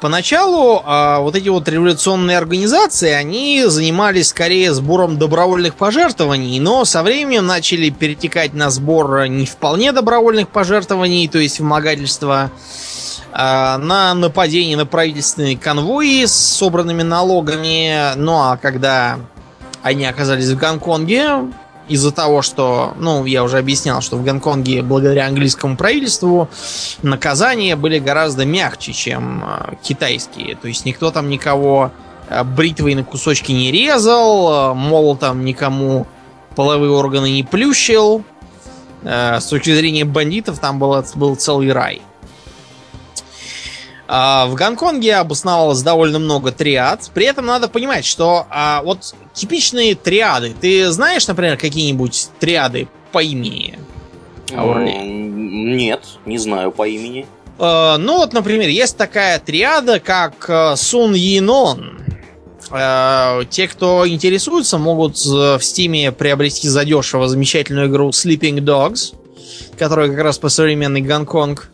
Поначалу 0.00 0.82
э, 0.84 1.18
вот 1.20 1.36
эти 1.36 1.48
вот 1.48 1.66
революционные 1.68 2.36
организации, 2.36 3.12
они 3.12 3.64
занимались 3.66 4.28
скорее 4.28 4.74
сбором 4.74 5.18
добровольных 5.18 5.74
пожертвований, 5.74 6.60
но 6.60 6.84
со 6.84 7.02
временем 7.02 7.46
начали 7.46 7.88
перетекать 7.88 8.52
на 8.52 8.68
сбор 8.68 9.26
не 9.26 9.46
вполне 9.46 9.92
добровольных 9.92 10.48
пожертвований, 10.48 11.26
то 11.28 11.38
есть 11.38 11.60
вымогательство, 11.60 12.50
э, 13.32 13.36
на 13.36 14.12
нападение 14.12 14.76
на 14.76 14.84
правительственные 14.84 15.56
конвои 15.56 16.26
с 16.26 16.34
собранными 16.34 17.02
налогами. 17.02 18.14
Ну 18.16 18.34
а 18.34 18.58
когда 18.58 19.18
они 19.82 20.04
оказались 20.04 20.50
в 20.50 20.58
Гонконге, 20.58 21.52
из-за 21.88 22.10
того, 22.10 22.42
что, 22.42 22.94
ну, 22.98 23.24
я 23.24 23.44
уже 23.44 23.58
объяснял, 23.58 24.00
что 24.00 24.16
в 24.16 24.24
Гонконге 24.24 24.82
благодаря 24.82 25.26
английскому 25.26 25.76
правительству 25.76 26.48
наказания 27.02 27.76
были 27.76 27.98
гораздо 27.98 28.44
мягче, 28.44 28.92
чем 28.92 29.44
э, 29.44 29.74
китайские. 29.82 30.56
То 30.56 30.68
есть 30.68 30.84
никто 30.84 31.10
там 31.10 31.28
никого 31.28 31.92
э, 32.28 32.42
бритвой 32.42 32.94
на 32.94 33.04
кусочки 33.04 33.52
не 33.52 33.70
резал, 33.70 34.72
э, 34.72 34.74
молотом 34.74 35.44
никому 35.44 36.06
половые 36.54 36.90
органы 36.90 37.30
не 37.30 37.42
плющил. 37.42 38.24
С 39.02 39.44
точки 39.44 39.72
зрения 39.72 40.04
бандитов 40.04 40.58
там 40.58 40.80
был, 40.80 41.04
был 41.14 41.36
целый 41.36 41.70
рай. 41.70 42.02
А, 44.08 44.46
в 44.46 44.54
Гонконге 44.54 45.16
обосновалось 45.16 45.82
довольно 45.82 46.18
много 46.18 46.52
триад. 46.52 47.10
При 47.12 47.26
этом 47.26 47.46
надо 47.46 47.68
понимать, 47.68 48.04
что 48.04 48.46
а, 48.50 48.82
вот 48.82 49.14
типичные 49.32 49.94
триады. 49.94 50.54
Ты 50.60 50.90
знаешь, 50.90 51.26
например, 51.26 51.56
какие-нибудь 51.56 52.28
триады 52.38 52.88
по 53.12 53.22
имени? 53.22 53.78
Нет, 55.02 56.04
не 56.24 56.38
знаю 56.38 56.70
по 56.70 56.86
имени. 56.86 57.26
А, 57.58 57.98
ну 57.98 58.18
вот, 58.18 58.32
например, 58.32 58.68
есть 58.68 58.96
такая 58.96 59.38
триада, 59.40 59.98
как 59.98 60.48
э, 60.48 60.76
Сун 60.76 61.14
Йинон. 61.14 61.98
А, 62.70 63.44
те, 63.50 63.66
кто 63.66 64.06
интересуется, 64.06 64.78
могут 64.78 65.16
в 65.16 65.60
Стиме 65.60 66.12
приобрести 66.12 66.68
задешево 66.68 67.28
замечательную 67.28 67.88
игру 67.88 68.10
Sleeping 68.10 68.58
Dogs, 68.58 69.14
которая 69.76 70.08
как 70.08 70.18
раз 70.18 70.38
по 70.38 70.48
современный 70.48 71.00
Гонконг. 71.00 71.70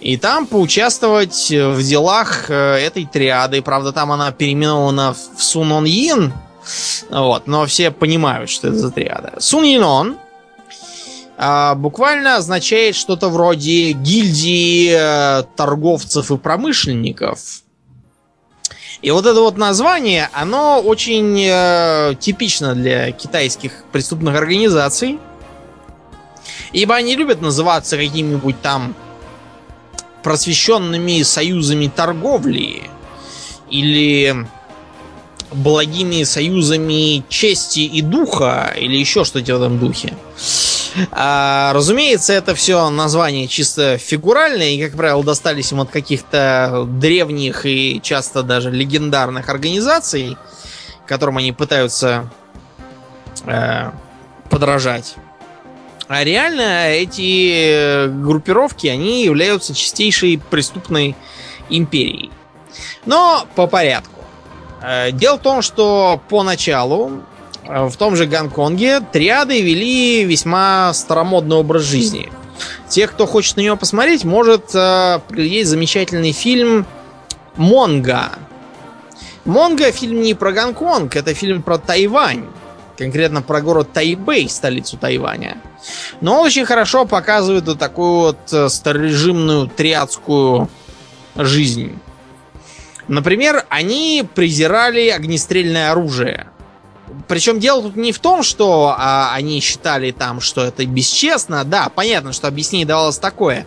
И 0.00 0.16
там 0.16 0.46
поучаствовать 0.46 1.50
в 1.50 1.82
делах 1.82 2.50
э, 2.50 2.76
этой 2.78 3.04
триады. 3.04 3.60
Правда, 3.60 3.92
там 3.92 4.10
она 4.12 4.32
переименована 4.32 5.14
в 5.14 5.42
Сунон 5.42 5.84
Йин. 5.84 6.32
Вот, 7.10 7.46
но 7.46 7.66
все 7.66 7.90
понимают, 7.90 8.48
что 8.48 8.68
это 8.68 8.78
за 8.78 8.90
триада. 8.90 9.34
Сун 9.38 9.64
Йинон 9.64 10.16
а, 11.36 11.74
буквально 11.74 12.36
означает 12.36 12.94
что-то 12.94 13.28
вроде 13.30 13.92
гильдии 13.92 14.92
а, 14.92 15.42
торговцев 15.56 16.30
и 16.30 16.36
промышленников. 16.36 17.62
И 19.00 19.10
вот 19.10 19.24
это 19.24 19.40
вот 19.40 19.56
название, 19.56 20.28
оно 20.34 20.80
очень 20.80 21.42
э, 21.42 22.14
типично 22.20 22.74
для 22.74 23.12
китайских 23.12 23.84
преступных 23.92 24.36
организаций. 24.36 25.18
Ибо 26.72 26.96
они 26.96 27.16
любят 27.16 27.40
называться 27.40 27.96
какими-нибудь 27.96 28.60
там 28.60 28.94
просвещенными 30.22 31.22
союзами 31.22 31.90
торговли 31.94 32.82
или 33.70 34.46
благими 35.52 36.22
союзами 36.24 37.24
чести 37.28 37.80
и 37.80 38.02
духа 38.02 38.72
или 38.76 38.96
еще 38.96 39.24
что-то 39.24 39.54
в 39.54 39.62
этом 39.62 39.78
духе. 39.78 40.14
А, 41.12 41.72
разумеется, 41.72 42.32
это 42.32 42.54
все 42.54 42.88
название 42.90 43.46
чисто 43.46 43.96
фигуральное, 43.98 44.70
и, 44.70 44.82
как 44.84 44.96
правило, 44.96 45.22
достались 45.22 45.72
им 45.72 45.80
от 45.80 45.90
каких-то 45.90 46.84
древних 46.88 47.64
и 47.64 48.00
часто 48.02 48.42
даже 48.42 48.70
легендарных 48.70 49.48
организаций, 49.48 50.36
которым 51.06 51.38
они 51.38 51.52
пытаются 51.52 52.30
э, 53.46 53.90
подражать. 54.50 55.14
А 56.10 56.24
реально 56.24 56.88
эти 56.88 58.08
группировки, 58.08 58.88
они 58.88 59.22
являются 59.22 59.76
чистейшей 59.76 60.40
преступной 60.50 61.14
империей. 61.68 62.32
Но 63.06 63.46
по 63.54 63.68
порядку. 63.68 64.24
Э, 64.82 65.12
дело 65.12 65.36
в 65.36 65.42
том, 65.42 65.62
что 65.62 66.20
поначалу 66.28 67.22
э, 67.62 67.84
в 67.86 67.96
том 67.96 68.16
же 68.16 68.26
Гонконге 68.26 69.02
триады 69.12 69.62
вели 69.62 70.24
весьма 70.24 70.92
старомодный 70.94 71.54
образ 71.54 71.84
жизни. 71.84 72.28
Тех, 72.88 73.12
кто 73.12 73.24
хочет 73.26 73.56
на 73.56 73.60
него 73.60 73.76
посмотреть, 73.76 74.24
может 74.24 74.74
э, 74.74 75.20
приглядеть 75.28 75.68
замечательный 75.68 76.32
фильм 76.32 76.86
«Монга». 77.54 78.30
«Монга» 79.44 79.92
фильм 79.92 80.22
не 80.22 80.34
про 80.34 80.50
Гонконг, 80.50 81.14
это 81.14 81.34
фильм 81.34 81.62
про 81.62 81.78
Тайвань. 81.78 82.46
Конкретно 82.98 83.42
про 83.42 83.60
город 83.60 83.92
Тайбэй, 83.92 84.48
столицу 84.48 84.96
Тайваня. 84.96 85.56
Но 86.20 86.40
он 86.40 86.46
очень 86.46 86.64
хорошо 86.64 87.04
показывает 87.04 87.66
вот 87.66 87.78
такую 87.78 88.20
вот 88.20 88.72
старорежимную 88.72 89.68
триадскую 89.68 90.68
жизнь. 91.36 91.98
Например, 93.08 93.66
они 93.70 94.24
презирали 94.34 95.08
огнестрельное 95.08 95.90
оружие. 95.90 96.46
Причем 97.26 97.58
дело 97.58 97.82
тут 97.82 97.96
не 97.96 98.12
в 98.12 98.18
том, 98.18 98.42
что 98.42 98.94
а, 98.96 99.32
они 99.34 99.60
считали 99.60 100.10
там, 100.10 100.40
что 100.40 100.64
это 100.64 100.86
бесчестно. 100.86 101.64
Да, 101.64 101.88
понятно, 101.88 102.32
что 102.32 102.46
объяснение 102.48 102.86
давалось 102.86 103.18
такое. 103.18 103.66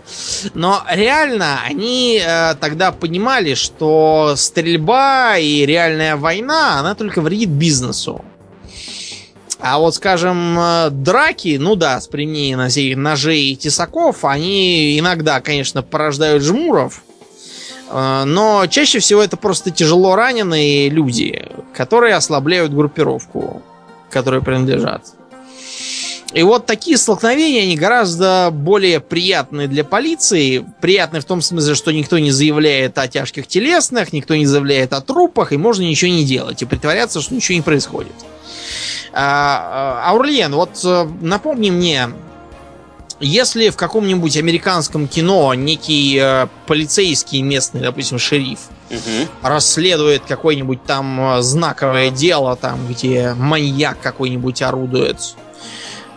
Но 0.54 0.84
реально 0.90 1.60
они 1.66 2.22
э, 2.26 2.56
тогда 2.56 2.92
понимали, 2.92 3.54
что 3.54 4.36
стрельба 4.38 5.38
и 5.38 5.66
реальная 5.66 6.16
война, 6.16 6.80
она 6.80 6.96
только 6.96 7.22
вредит 7.22 7.50
бизнесу. 7.50 8.24
А 9.66 9.80
вот, 9.80 9.96
скажем, 9.96 10.60
э, 10.60 10.90
драки, 10.90 11.56
ну 11.58 11.78
да, 11.78 12.02
с 12.02 12.10
применением 12.10 13.02
ножей 13.02 13.54
и 13.54 13.56
тесаков, 13.56 14.26
они 14.26 15.00
иногда, 15.00 15.40
конечно, 15.40 15.82
порождают 15.82 16.44
жмуров. 16.44 17.02
Э, 17.90 18.26
но 18.26 18.68
чаще 18.68 19.00
всего 19.00 19.24
это 19.24 19.38
просто 19.38 19.72
тяжело 19.72 20.16
раненые 20.16 20.90
люди, 20.90 21.48
которые 21.74 22.16
ослабляют 22.16 22.74
группировку, 22.74 23.62
которой 24.10 24.42
принадлежат. 24.42 25.14
И 26.34 26.42
вот 26.42 26.66
такие 26.66 26.98
столкновения, 26.98 27.62
они 27.62 27.76
гораздо 27.76 28.50
более 28.52 29.00
приятны 29.00 29.68
для 29.68 29.84
полиции. 29.84 30.66
Приятны 30.82 31.20
в 31.20 31.26
том 31.26 31.42
смысле, 31.42 31.76
что 31.76 31.92
никто 31.92 32.18
не 32.18 32.32
заявляет 32.32 32.98
о 32.98 33.08
тяжких 33.08 33.46
телесных, 33.46 34.14
никто 34.14 34.36
не 34.36 34.48
заявляет 34.48 34.94
о 34.94 35.02
трупах, 35.02 35.54
и 35.54 35.58
можно 35.58 35.84
ничего 35.84 36.12
не 36.12 36.24
делать, 36.24 36.62
и 36.62 36.66
притворяться, 36.66 37.22
что 37.22 37.36
ничего 37.36 37.56
не 37.56 37.62
происходит. 37.62 38.14
А, 39.14 40.02
а 40.06 40.10
Аурлиен, 40.10 40.56
вот 40.56 40.82
э, 40.84 41.08
напомни 41.22 41.70
мне, 41.70 42.10
если 43.20 43.70
в 43.70 43.76
каком-нибудь 43.76 44.36
американском 44.36 45.08
кино 45.08 45.54
некий 45.54 46.18
э, 46.20 46.48
полицейский 46.66 47.44
местный, 47.44 47.82
допустим, 47.82 48.18
шериф, 48.18 48.60
угу. 48.90 49.28
расследует 49.44 50.24
какое-нибудь 50.28 50.84
там 50.84 51.38
э, 51.38 51.42
знаковое 51.44 52.10
дело, 52.10 52.56
там, 52.56 52.88
где 52.88 53.36
маньяк 53.38 54.00
какой-нибудь 54.02 54.64
орудует, 54.64 55.36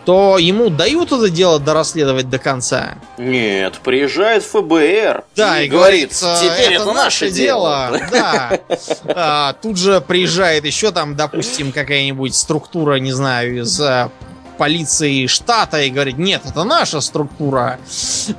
то 0.07 0.37
ему 0.37 0.69
дают 0.69 1.11
это 1.11 1.29
дело 1.29 1.59
дорасследовать 1.59 2.29
до 2.29 2.39
конца. 2.39 2.95
Нет, 3.17 3.81
приезжает 3.83 4.41
ФБР 4.41 5.25
да, 5.35 5.61
и, 5.61 5.67
говорит, 5.67 6.11
теперь 6.11 6.75
это, 6.75 6.83
это 6.83 6.93
наше 6.93 7.29
дело. 7.29 7.89
дело. 7.91 8.07
Да. 8.11 8.59
А, 9.03 9.53
тут 9.61 9.77
же 9.77 9.99
приезжает 9.99 10.63
еще 10.63 10.93
там, 10.93 11.17
допустим, 11.17 11.73
какая-нибудь 11.73 12.33
структура, 12.33 12.95
не 12.99 13.11
знаю, 13.11 13.59
из 13.59 13.81
э, 13.81 14.09
полиции 14.57 15.27
штата 15.27 15.81
и 15.81 15.89
говорит, 15.89 16.17
нет, 16.17 16.43
это 16.45 16.63
наша 16.63 17.01
структура. 17.01 17.77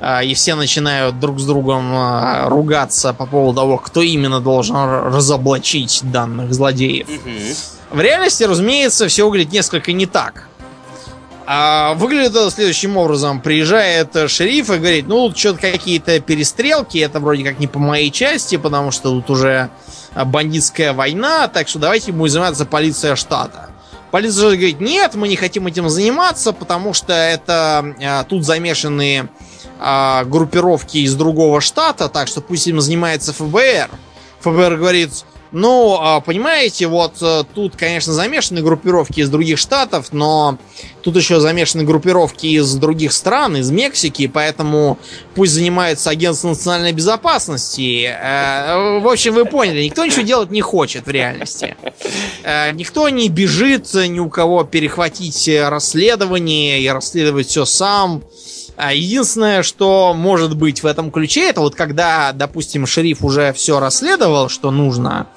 А, 0.01 0.23
и 0.23 0.33
все 0.33 0.55
начинают 0.55 1.19
друг 1.19 1.39
с 1.39 1.45
другом 1.45 1.91
а, 1.93 2.49
ругаться 2.49 3.13
по 3.13 3.27
поводу 3.27 3.59
того, 3.59 3.77
кто 3.77 4.01
именно 4.01 4.39
должен 4.39 4.75
разоблачить 4.75 6.01
данных 6.01 6.51
злодеев. 6.51 7.05
В 7.91 8.01
реальности, 8.01 8.43
разумеется, 8.43 9.07
все 9.07 9.27
выглядит 9.27 9.53
несколько 9.53 9.91
не 9.91 10.07
так. 10.07 10.49
А 11.51 11.95
выглядит 11.95 12.35
это 12.35 12.51
следующим 12.51 12.95
образом. 12.95 13.41
Приезжает 13.41 14.29
шериф 14.29 14.69
и 14.69 14.77
говорит, 14.77 15.07
ну, 15.07 15.29
тут 15.29 15.37
что-то 15.39 15.71
какие-то 15.71 16.19
перестрелки, 16.19 16.99
это 16.99 17.19
вроде 17.19 17.43
как 17.43 17.57
не 17.57 17.65
по 17.65 17.79
моей 17.79 18.11
части, 18.11 18.55
потому 18.55 18.91
что 18.91 19.09
тут 19.09 19.31
уже 19.31 19.71
бандитская 20.13 20.93
война, 20.93 21.47
так 21.47 21.67
что 21.67 21.79
давайте 21.79 22.11
будем 22.11 22.33
заниматься 22.33 22.67
полиция 22.67 23.15
штата. 23.15 23.71
Полиция 24.11 24.51
говорит, 24.51 24.79
нет, 24.79 25.15
мы 25.15 25.27
не 25.27 25.35
хотим 25.37 25.65
этим 25.65 25.89
заниматься, 25.89 26.53
потому 26.53 26.93
что 26.93 27.13
это 27.13 27.95
а, 27.99 28.23
тут 28.25 28.45
замешаны 28.45 29.27
а, 29.79 30.25
группировки 30.25 30.99
из 30.99 31.15
другого 31.15 31.61
штата, 31.61 32.09
так 32.09 32.27
что 32.27 32.41
пусть 32.41 32.67
им 32.67 32.79
занимается 32.79 33.33
ФБР. 33.33 33.89
ФБР 34.41 34.75
говорит, 34.75 35.25
ну, 35.51 35.97
а, 35.99 36.21
понимаете, 36.21 36.85
вот 36.85 37.15
э, 37.21 37.43
тут, 37.55 37.75
конечно, 37.75 38.13
замешаны 38.13 38.61
группировки 38.61 39.21
из 39.21 39.29
других 39.29 39.57
штатов, 39.57 40.09
но 40.11 40.59
тут 41.01 41.15
еще 41.15 41.39
замешаны 41.39 41.83
группировки 41.83 42.45
из 42.45 42.75
других 42.75 43.11
стран, 43.13 43.57
из 43.57 43.71
Мексики, 43.71 44.27
поэтому 44.27 44.99
пусть 45.33 45.53
занимается 45.53 46.11
агентство 46.11 46.49
национальной 46.49 46.91
безопасности. 46.91 48.05
Э, 48.05 48.99
в 48.99 49.07
общем, 49.07 49.33
вы 49.33 49.45
поняли, 49.45 49.83
никто 49.83 50.05
ничего 50.05 50.21
делать 50.21 50.51
не 50.51 50.61
хочет 50.61 51.07
в 51.07 51.09
реальности. 51.09 51.75
Э, 52.43 52.71
никто 52.71 53.09
не 53.09 53.27
бежит 53.27 53.91
ни 53.95 54.19
у 54.19 54.29
кого 54.29 54.63
перехватить 54.63 55.49
расследование 55.49 56.81
и 56.81 56.87
расследовать 56.89 57.47
все 57.47 57.65
сам. 57.65 58.23
А 58.81 58.93
единственное, 58.93 59.61
что 59.61 60.13
может 60.13 60.55
быть 60.55 60.83
в 60.83 60.85
этом 60.85 61.11
ключе, 61.11 61.49
это 61.49 61.59
вот 61.59 61.75
когда, 61.75 62.31
допустим, 62.31 62.85
шериф 62.85 63.25
уже 63.25 63.51
все 63.51 63.77
расследовал, 63.77 64.47
что 64.47 64.71
нужно, 64.71 65.27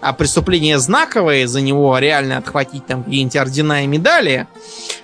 а 0.00 0.12
преступление 0.12 0.80
знаковое, 0.80 1.46
за 1.46 1.60
него 1.60 1.96
реально 1.98 2.38
отхватить 2.38 2.86
там 2.86 3.04
какие-нибудь 3.04 3.36
ордена 3.36 3.84
и 3.84 3.86
медали, 3.86 4.48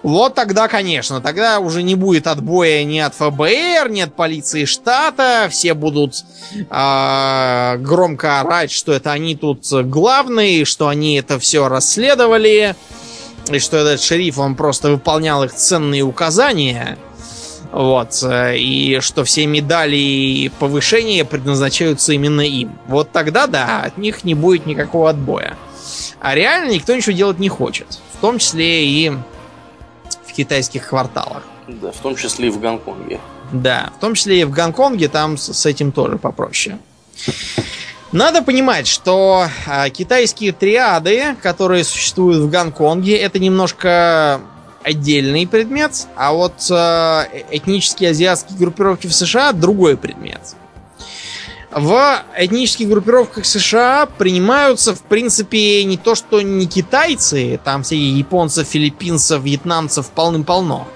вот 0.03 0.35
тогда, 0.35 0.67
конечно, 0.67 1.21
тогда 1.21 1.61
уже 1.61 1.85
не 1.85 1.95
будет 1.95 2.27
отбоя 2.27 2.83
ни 2.83 2.99
от 2.99 3.15
ФБР, 3.15 3.89
ни 3.91 4.01
от 4.01 4.13
полиции 4.17 4.65
штата, 4.65 5.47
все 5.49 5.75
будут 5.75 6.25
э, 6.53 7.77
громко 7.79 8.41
орать, 8.41 8.73
что 8.73 8.93
это 8.93 9.13
они 9.13 9.37
тут 9.37 9.71
главные, 9.71 10.65
что 10.65 10.89
они 10.89 11.15
это 11.15 11.39
все 11.39 11.69
расследовали, 11.69 12.75
и 13.53 13.59
что 13.61 13.77
этот 13.77 14.01
шериф, 14.01 14.39
он 14.41 14.57
просто 14.57 14.91
выполнял 14.91 15.45
их 15.45 15.55
ценные 15.55 16.03
указания– 16.03 16.99
вот. 17.75 18.23
Э, 18.23 18.57
и 18.57 19.01
что 19.01 19.25
все 19.25 19.47
медали 19.47 19.97
и 19.97 20.49
повышения 20.61 21.25
предназначаются 21.25 22.13
именно 22.13 22.41
им. 22.41 22.79
Вот 22.87 23.11
тогда, 23.11 23.49
да, 23.49 23.83
от 23.83 23.99
них 23.99 24.23
не 24.23 24.35
будет 24.35 24.65
никакого 24.65 25.11
отбоя. 25.11 25.57
А 26.21 26.37
реально 26.37 26.71
никто 26.71 26.95
ничего 26.95 27.17
делать 27.17 27.41
не 27.41 27.49
хочет. 27.49 27.99
В 28.17 28.21
том 28.21 28.39
числе 28.39 28.87
и 28.87 29.11
в 30.25 30.33
китайских 30.33 30.89
кварталах. 30.89 31.43
Да, 31.67 31.91
в 31.91 31.97
том 31.97 32.15
числе 32.15 32.47
и 32.47 32.51
в 32.51 32.61
Гонконге. 32.61 33.21
Да, 33.53 33.91
в 33.97 34.01
том 34.01 34.15
числе 34.15 34.43
и 34.43 34.45
в 34.45 34.53
Гонконге, 34.53 35.09
там 35.09 35.37
с 35.37 35.67
этим 35.67 35.91
тоже 35.91 36.17
попроще. 36.17 36.79
Надо 38.13 38.43
понимать, 38.43 38.87
что 38.87 39.49
а, 39.67 39.91
китайские 39.91 40.53
триады, 40.53 41.35
которые 41.43 41.83
существуют 41.83 42.39
в 42.39 42.49
Гонконге, 42.49 43.17
это 43.17 43.41
немножко 43.41 44.41
отдельный 44.85 45.47
предмет, 45.47 46.07
а 46.15 46.33
вот 46.33 46.67
э, 46.71 47.25
этнические 47.51 48.11
азиатские 48.11 48.59
группировки 48.59 49.07
в 49.07 49.15
США 49.15 49.53
другой 49.53 49.97
предмет. 49.97 50.41
В 51.73 52.23
этнических 52.39 52.89
группировках 52.89 53.47
США 53.47 54.07
принимаются, 54.07 54.95
в 54.95 55.03
принципе, 55.03 55.83
не 55.85 55.97
то, 55.97 56.15
что 56.15 56.41
не 56.41 56.67
китайцы, 56.67 57.59
там 57.65 57.83
все 57.83 57.97
японцев, 57.97 58.69
филиппинцев, 58.69 59.43
вьетнамцев 59.43 60.07
полным-полно. 60.11 60.87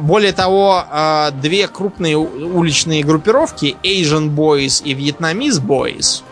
Более 0.00 0.32
того, 0.32 0.84
э, 0.90 1.30
две 1.42 1.68
крупные 1.68 2.16
уличные 2.16 3.04
группировки, 3.04 3.76
Asian 3.84 4.34
Boys 4.34 4.82
и 4.82 4.94
Vietnamese 4.94 5.60
Boys, 5.60 6.22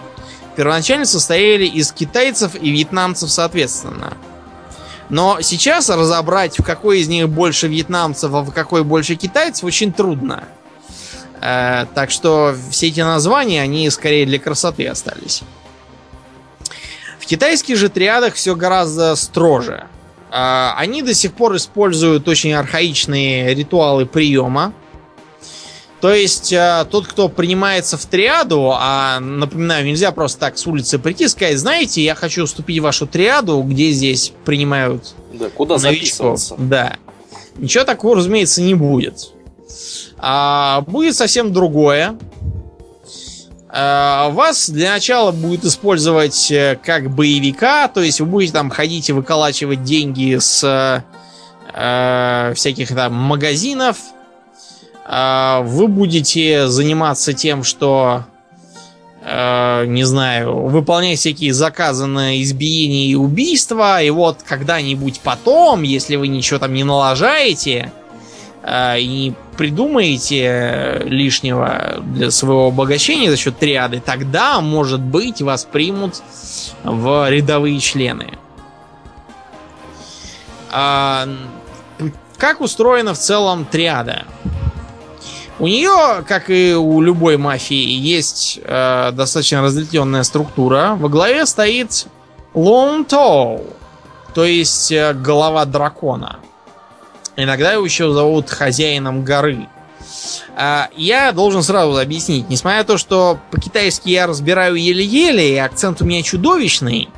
первоначально 0.56 1.04
состояли 1.04 1.66
из 1.66 1.92
китайцев 1.92 2.54
и 2.54 2.70
вьетнамцев 2.70 3.30
соответственно– 3.30 4.16
но 5.10 5.40
сейчас 5.42 5.90
разобрать, 5.90 6.58
в 6.58 6.62
какой 6.62 7.00
из 7.00 7.08
них 7.08 7.28
больше 7.28 7.68
вьетнамцев, 7.68 8.32
а 8.32 8.42
в 8.42 8.52
какой 8.52 8.84
больше 8.84 9.16
китайцев, 9.16 9.64
очень 9.64 9.92
трудно. 9.92 10.44
Э, 11.40 11.86
так 11.94 12.10
что 12.10 12.54
все 12.70 12.88
эти 12.88 13.00
названия, 13.00 13.60
они 13.60 13.90
скорее 13.90 14.24
для 14.24 14.38
красоты 14.38 14.86
остались. 14.86 15.42
В 17.18 17.26
китайских 17.26 17.76
же 17.76 17.88
триадах 17.88 18.34
все 18.34 18.54
гораздо 18.54 19.16
строже. 19.16 19.86
А, 20.30 20.74
они 20.76 21.02
до 21.02 21.12
сих 21.12 21.32
пор 21.32 21.56
используют 21.56 22.28
очень 22.28 22.52
архаичные 22.52 23.52
ритуалы 23.54 24.06
приема. 24.06 24.72
То 26.00 26.14
есть 26.14 26.52
а, 26.52 26.84
тот, 26.86 27.06
кто 27.06 27.28
принимается 27.28 27.98
в 27.98 28.06
триаду, 28.06 28.72
а 28.74 29.20
напоминаю, 29.20 29.84
нельзя 29.84 30.12
просто 30.12 30.40
так 30.40 30.56
с 30.56 30.66
улицы 30.66 30.98
прийти 30.98 31.24
и 31.24 31.28
сказать, 31.28 31.58
знаете, 31.58 32.02
я 32.02 32.14
хочу 32.14 32.46
вступить 32.46 32.78
в 32.78 32.82
вашу 32.82 33.06
триаду, 33.06 33.62
где 33.62 33.90
здесь 33.90 34.32
принимают 34.44 35.14
Да, 35.32 35.50
куда 35.50 35.76
новичков. 35.76 36.38
записываться? 36.38 36.54
Да. 36.58 36.96
Ничего 37.56 37.84
такого, 37.84 38.16
разумеется, 38.16 38.62
не 38.62 38.74
будет. 38.74 39.32
А, 40.16 40.82
будет 40.86 41.16
совсем 41.16 41.52
другое. 41.52 42.16
А, 43.68 44.30
вас 44.30 44.70
для 44.70 44.92
начала 44.92 45.32
будет 45.32 45.64
использовать 45.64 46.50
э, 46.50 46.78
как 46.82 47.14
боевика, 47.14 47.88
то 47.88 48.00
есть 48.02 48.20
вы 48.20 48.26
будете 48.26 48.52
там 48.52 48.70
ходить 48.70 49.10
и 49.10 49.12
выколачивать 49.12 49.84
деньги 49.84 50.36
с 50.38 51.04
э, 51.74 52.52
всяких 52.54 52.88
там 52.88 53.12
магазинов. 53.14 53.98
А, 55.12 55.62
вы 55.62 55.88
будете 55.88 56.68
заниматься 56.68 57.32
тем, 57.32 57.64
что 57.64 58.26
э, 59.24 59.84
не 59.86 60.04
знаю, 60.04 60.68
выполнять 60.68 61.18
всякие 61.18 61.52
заказы 61.52 62.06
на 62.06 62.40
избиение 62.40 63.06
и 63.06 63.16
убийство, 63.16 64.00
и 64.00 64.08
вот 64.10 64.44
когда-нибудь 64.44 65.18
потом, 65.24 65.82
если 65.82 66.14
вы 66.14 66.28
ничего 66.28 66.60
там 66.60 66.72
не 66.74 66.84
налажаете 66.84 67.90
э, 68.62 69.00
и 69.00 69.06
не 69.08 69.34
придумаете 69.56 71.02
лишнего 71.04 71.96
для 72.04 72.30
своего 72.30 72.68
обогащения 72.68 73.32
за 73.32 73.36
счет 73.36 73.58
триады, 73.58 74.00
тогда, 74.00 74.60
может 74.60 75.00
быть, 75.00 75.42
вас 75.42 75.64
примут 75.64 76.22
в 76.84 77.28
рядовые 77.28 77.80
члены. 77.80 78.38
А, 80.70 81.28
как 82.38 82.60
устроена 82.60 83.12
в 83.12 83.18
целом 83.18 83.64
триада? 83.64 84.24
У 85.60 85.66
нее, 85.66 86.24
как 86.26 86.48
и 86.48 86.74
у 86.74 87.02
любой 87.02 87.36
мафии, 87.36 87.76
есть 87.76 88.58
э, 88.64 89.12
достаточно 89.12 89.60
разветвленная 89.60 90.22
структура. 90.22 90.96
Во 90.98 91.10
главе 91.10 91.44
стоит 91.44 92.06
Lone 92.54 93.06
Tall, 93.06 93.70
то 94.34 94.44
есть 94.46 94.90
э, 94.90 95.12
голова 95.12 95.66
дракона. 95.66 96.40
Иногда 97.36 97.72
его 97.72 97.84
еще 97.84 98.10
зовут 98.10 98.48
хозяином 98.48 99.22
горы. 99.22 99.68
А, 100.56 100.88
я 100.96 101.30
должен 101.32 101.62
сразу 101.62 101.98
объяснить, 101.98 102.48
несмотря 102.48 102.78
на 102.78 102.84
то, 102.84 102.96
что 102.96 103.38
по-китайски 103.50 104.08
я 104.08 104.26
разбираю 104.26 104.76
еле-еле, 104.76 105.56
и 105.56 105.56
акцент 105.58 106.00
у 106.00 106.06
меня 106.06 106.22
чудовищный, 106.22 107.10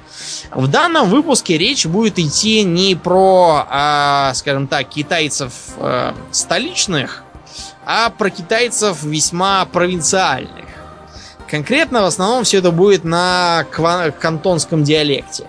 в 0.51 0.67
данном 0.67 1.11
выпуске 1.11 1.59
речь 1.59 1.87
будет 1.87 2.19
идти 2.19 2.65
не 2.65 2.97
про, 2.97 3.67
а, 3.69 4.33
скажем 4.35 4.67
так, 4.67 4.89
китайцев 4.89 5.53
э, 5.79 6.13
столичных, 6.33 7.23
а 7.85 8.11
про 8.11 8.31
китайцев 8.31 9.03
весьма 9.03 9.65
провинциальных. 9.65 10.67
Конкретно 11.49 12.03
в 12.03 12.07
основном 12.07 12.45
все 12.45 12.59
это 12.59 12.71
будет 12.71 13.05
на 13.05 13.67
кантонском 14.21 14.85
диалекте. 14.85 15.47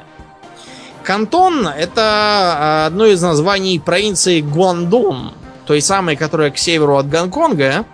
Кантон 1.03 1.67
это 1.67 2.01
а, 2.01 2.85
одно 2.87 3.05
из 3.05 3.21
названий 3.21 3.79
провинции 3.79 4.41
Гуандун, 4.41 5.33
той 5.65 5.81
самой, 5.81 6.15
которая 6.15 6.51
к 6.51 6.57
северу 6.57 6.97
от 6.97 7.09
Гонконга, 7.09 7.85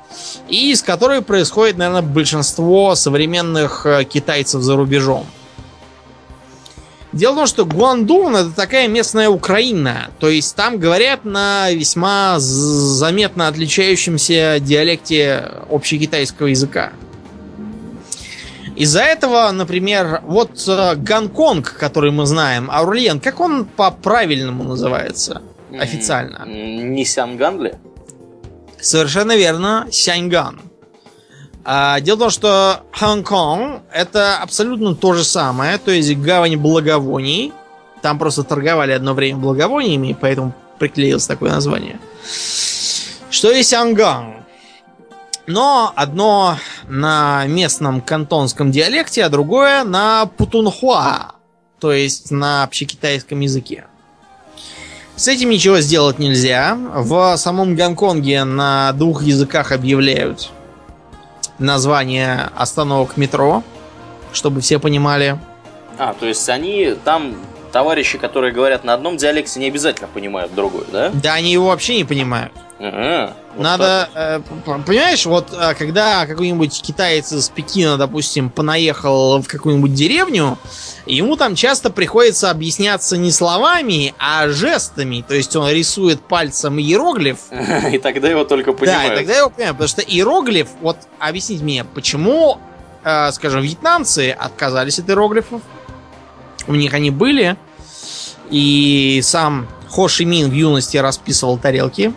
и 0.47 0.71
из 0.71 0.81
которой 0.81 1.21
происходит, 1.21 1.77
наверное, 1.77 2.01
большинство 2.01 2.95
современных 2.95 3.85
э, 3.85 4.03
китайцев 4.03 4.61
за 4.61 4.75
рубежом. 4.75 5.25
Дело 7.11 7.33
в 7.33 7.35
том, 7.37 7.47
что 7.47 7.65
Гуандун 7.65 8.35
это 8.35 8.51
такая 8.51 8.87
местная 8.87 9.29
Украина. 9.29 10.11
То 10.19 10.29
есть 10.29 10.55
там 10.55 10.77
говорят 10.77 11.25
на 11.25 11.71
весьма 11.71 12.35
заметно 12.39 13.47
отличающемся 13.47 14.57
диалекте 14.59 15.51
общекитайского 15.69 16.47
языка. 16.47 16.91
Из-за 18.75 19.01
этого, 19.01 19.51
например, 19.51 20.21
вот 20.23 20.63
э, 20.67 20.95
Гонконг, 20.95 21.73
который 21.73 22.11
мы 22.11 22.25
знаем, 22.25 22.69
Аурлиен, 22.71 23.19
как 23.19 23.41
он 23.41 23.65
по-правильному 23.65 24.63
называется 24.63 25.41
официально? 25.77 26.45
Не 26.45 27.03
Сянган 27.03 27.61
ли? 27.61 27.73
Совершенно 28.79 29.35
верно, 29.35 29.87
Сяньган. 29.91 30.61
А, 31.65 31.99
дело 31.99 32.15
в 32.15 32.19
том, 32.19 32.29
что 32.29 32.83
Хонконг 32.91 33.81
это 33.91 34.37
абсолютно 34.37 34.95
то 34.95 35.13
же 35.13 35.23
самое, 35.23 35.77
то 35.77 35.91
есть 35.91 36.15
гавань 36.17 36.57
благовоний. 36.57 37.53
Там 38.01 38.17
просто 38.17 38.43
торговали 38.43 38.93
одно 38.93 39.13
время 39.13 39.39
благовониями, 39.39 40.17
поэтому 40.19 40.53
приклеилось 40.79 41.27
такое 41.27 41.51
название. 41.51 41.99
Что 43.29 43.51
и 43.51 43.61
Сянган. 43.61 44.35
Но 45.47 45.91
одно 45.95 46.57
на 46.87 47.45
местном 47.47 48.01
кантонском 48.01 48.71
диалекте, 48.71 49.25
а 49.25 49.29
другое 49.29 49.83
на 49.83 50.27
путунхуа, 50.27 51.33
то 51.79 51.91
есть 51.91 52.31
на 52.31 52.63
общекитайском 52.63 53.39
языке. 53.39 53.85
С 55.15 55.27
этим 55.27 55.49
ничего 55.49 55.81
сделать 55.81 56.19
нельзя. 56.19 56.77
В 56.93 57.35
самом 57.35 57.75
Гонконге 57.75 58.45
на 58.45 58.93
двух 58.93 59.23
языках 59.23 59.71
объявляют 59.73 60.49
название 61.59 62.49
остановок 62.55 63.17
метро, 63.17 63.63
чтобы 64.31 64.61
все 64.61 64.79
понимали. 64.79 65.37
А, 65.97 66.13
то 66.13 66.25
есть 66.25 66.47
они 66.49 66.95
там 67.03 67.35
товарищи, 67.71 68.17
которые 68.17 68.53
говорят 68.53 68.83
на 68.83 68.93
одном 68.93 69.17
диалекте, 69.17 69.59
не 69.59 69.67
обязательно 69.67 70.07
понимают 70.07 70.53
другой, 70.53 70.85
да? 70.91 71.09
Да 71.13 71.33
они 71.33 71.51
его 71.51 71.67
вообще 71.67 71.95
не 71.97 72.03
понимают. 72.03 72.51
Ага, 72.81 73.33
вот 73.55 73.63
Надо, 73.63 74.09
э, 74.15 74.39
понимаешь, 74.85 75.25
вот 75.25 75.49
э, 75.51 75.73
когда 75.73 76.25
какой-нибудь 76.25 76.81
китаец 76.81 77.33
из 77.33 77.49
Пекина, 77.49 77.97
допустим, 77.97 78.49
понаехал 78.49 79.41
в 79.41 79.47
какую-нибудь 79.47 79.93
деревню, 79.93 80.57
ему 81.05 81.35
там 81.35 81.55
часто 81.55 81.89
приходится 81.89 82.49
объясняться 82.51 83.17
не 83.17 83.31
словами, 83.33 84.13
а 84.17 84.47
жестами. 84.47 85.25
То 85.27 85.35
есть 85.35 85.53
он 85.57 85.69
рисует 85.69 86.21
пальцем 86.21 86.79
иероглиф. 86.79 87.39
И 87.91 87.97
тогда 87.97 88.29
его 88.29 88.45
только 88.45 88.71
Да, 88.71 88.77
и 88.77 88.79
понимают. 88.79 89.15
тогда 89.15 89.37
его 89.37 89.49
понимаю, 89.49 89.73
потому 89.73 89.87
что 89.89 90.01
иероглиф, 90.01 90.67
вот 90.79 90.95
объясните 91.19 91.61
мне, 91.65 91.83
почему, 91.83 92.59
э, 93.03 93.29
скажем, 93.33 93.59
вьетнамцы 93.61 94.31
отказались 94.31 94.99
от 94.99 95.09
иероглифов? 95.09 95.61
У 96.69 96.75
них 96.75 96.93
они 96.93 97.09
были, 97.09 97.57
и 98.51 99.19
сам 99.23 99.67
Хо 99.89 100.07
Ши 100.07 100.23
Мин 100.23 100.49
в 100.51 100.53
юности 100.53 100.97
расписывал 100.97 101.57
тарелки 101.57 102.13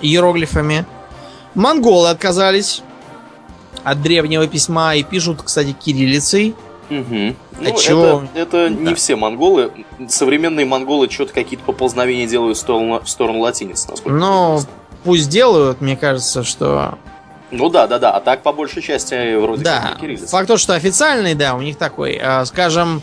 иероглифами. 0.00 0.86
Монголы 1.56 2.08
отказались 2.10 2.82
от 3.82 4.00
древнего 4.00 4.46
письма 4.46 4.94
и 4.94 5.02
пишут, 5.02 5.42
кстати, 5.42 5.72
кириллицей. 5.72 6.54
Мгм. 6.88 7.36
А 7.58 7.62
Ну, 7.64 7.76
чё? 7.76 8.24
это, 8.34 8.58
это 8.58 8.70
не 8.70 8.90
Да. 8.90 8.94
все 8.94 9.16
монголы. 9.16 9.72
Современные 10.08 10.64
монголы 10.64 11.10
что-то 11.10 11.32
какие-то 11.32 11.64
поползновения 11.64 12.28
делают 12.28 12.56
в 12.56 12.60
сторону, 12.60 13.00
в 13.02 13.08
сторону 13.10 13.40
латиницы, 13.40 13.90
насколько 13.90 14.16
известно. 14.16 14.70
пусть 15.02 15.28
делают, 15.28 15.80
мне 15.80 15.96
кажется, 15.96 16.44
что 16.44 16.96
Ну 17.50 17.70
да, 17.70 17.86
да, 17.88 17.98
да. 17.98 18.12
А 18.12 18.20
так, 18.20 18.42
по 18.42 18.52
большей 18.52 18.82
части, 18.82 19.34
вроде 19.36 19.64
Да, 19.64 19.80
как 19.80 19.94
на 19.94 20.00
кириллице. 20.00 20.26
факт 20.28 20.46
тот, 20.48 20.60
что 20.60 20.74
официальный, 20.74 21.34
да, 21.34 21.54
у 21.54 21.60
них 21.62 21.76
такой. 21.76 22.18
А, 22.22 22.44
Скажем, 22.44 23.02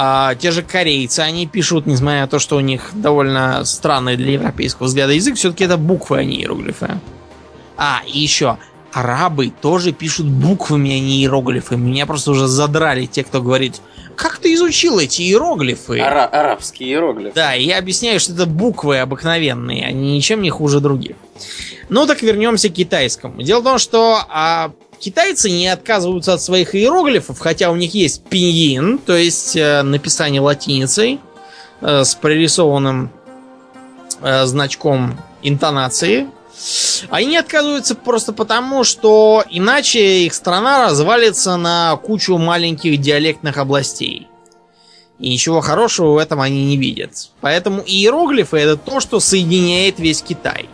а, 0.00 0.36
те 0.36 0.52
же 0.52 0.62
корейцы, 0.62 1.20
они 1.20 1.48
пишут, 1.48 1.86
несмотря 1.86 2.20
на 2.20 2.28
то, 2.28 2.38
что 2.38 2.56
у 2.56 2.60
них 2.60 2.90
довольно 2.92 3.64
странный 3.64 4.16
для 4.16 4.34
европейского 4.34 4.86
взгляда 4.86 5.12
язык, 5.12 5.34
все-таки 5.34 5.64
это 5.64 5.76
буквы, 5.76 6.18
а 6.18 6.24
не 6.24 6.36
иероглифы. 6.36 7.00
А, 7.76 8.02
и 8.06 8.20
еще, 8.20 8.58
арабы 8.92 9.52
тоже 9.60 9.90
пишут 9.90 10.26
буквами, 10.26 10.90
а 10.90 11.00
не 11.00 11.18
иероглифами. 11.22 11.90
Меня 11.90 12.06
просто 12.06 12.30
уже 12.30 12.46
задрали 12.46 13.06
те, 13.06 13.24
кто 13.24 13.42
говорит, 13.42 13.80
как 14.14 14.38
ты 14.38 14.54
изучил 14.54 15.00
эти 15.00 15.22
иероглифы? 15.22 15.98
Ара- 15.98 16.26
арабский 16.26 16.84
иероглиф. 16.84 17.34
Да, 17.34 17.56
и 17.56 17.64
я 17.64 17.78
объясняю, 17.78 18.20
что 18.20 18.34
это 18.34 18.46
буквы 18.46 18.98
обыкновенные, 18.98 19.84
они 19.84 20.14
ничем 20.14 20.42
не 20.42 20.50
хуже 20.50 20.78
других. 20.78 21.16
Ну 21.88 22.06
так 22.06 22.22
вернемся 22.22 22.68
к 22.68 22.74
китайскому. 22.74 23.42
Дело 23.42 23.62
в 23.62 23.64
том, 23.64 23.78
что 23.78 24.20
а, 24.28 24.70
китайцы 24.98 25.50
не 25.50 25.68
отказываются 25.68 26.34
от 26.34 26.42
своих 26.42 26.74
иероглифов, 26.74 27.38
хотя 27.38 27.70
у 27.70 27.76
них 27.76 27.94
есть 27.94 28.22
пиньин, 28.24 28.98
то 28.98 29.16
есть 29.16 29.56
э, 29.56 29.82
написание 29.82 30.40
латиницей 30.40 31.20
э, 31.80 32.04
с 32.04 32.14
прорисованным 32.14 33.10
э, 34.20 34.46
значком 34.46 35.18
интонации. 35.42 36.28
Они 37.10 37.26
не 37.26 37.36
отказываются 37.36 37.94
просто 37.94 38.32
потому, 38.32 38.82
что 38.82 39.44
иначе 39.48 40.24
их 40.24 40.34
страна 40.34 40.86
развалится 40.86 41.56
на 41.56 41.96
кучу 41.96 42.36
маленьких 42.36 43.00
диалектных 43.00 43.58
областей. 43.58 44.26
И 45.20 45.30
ничего 45.30 45.60
хорошего 45.60 46.12
в 46.12 46.16
этом 46.16 46.40
они 46.40 46.66
не 46.66 46.76
видят. 46.76 47.30
Поэтому 47.40 47.82
иероглифы 47.84 48.58
это 48.58 48.76
то, 48.76 49.00
что 49.00 49.20
соединяет 49.20 49.98
весь 49.98 50.22
Китай. 50.22 50.68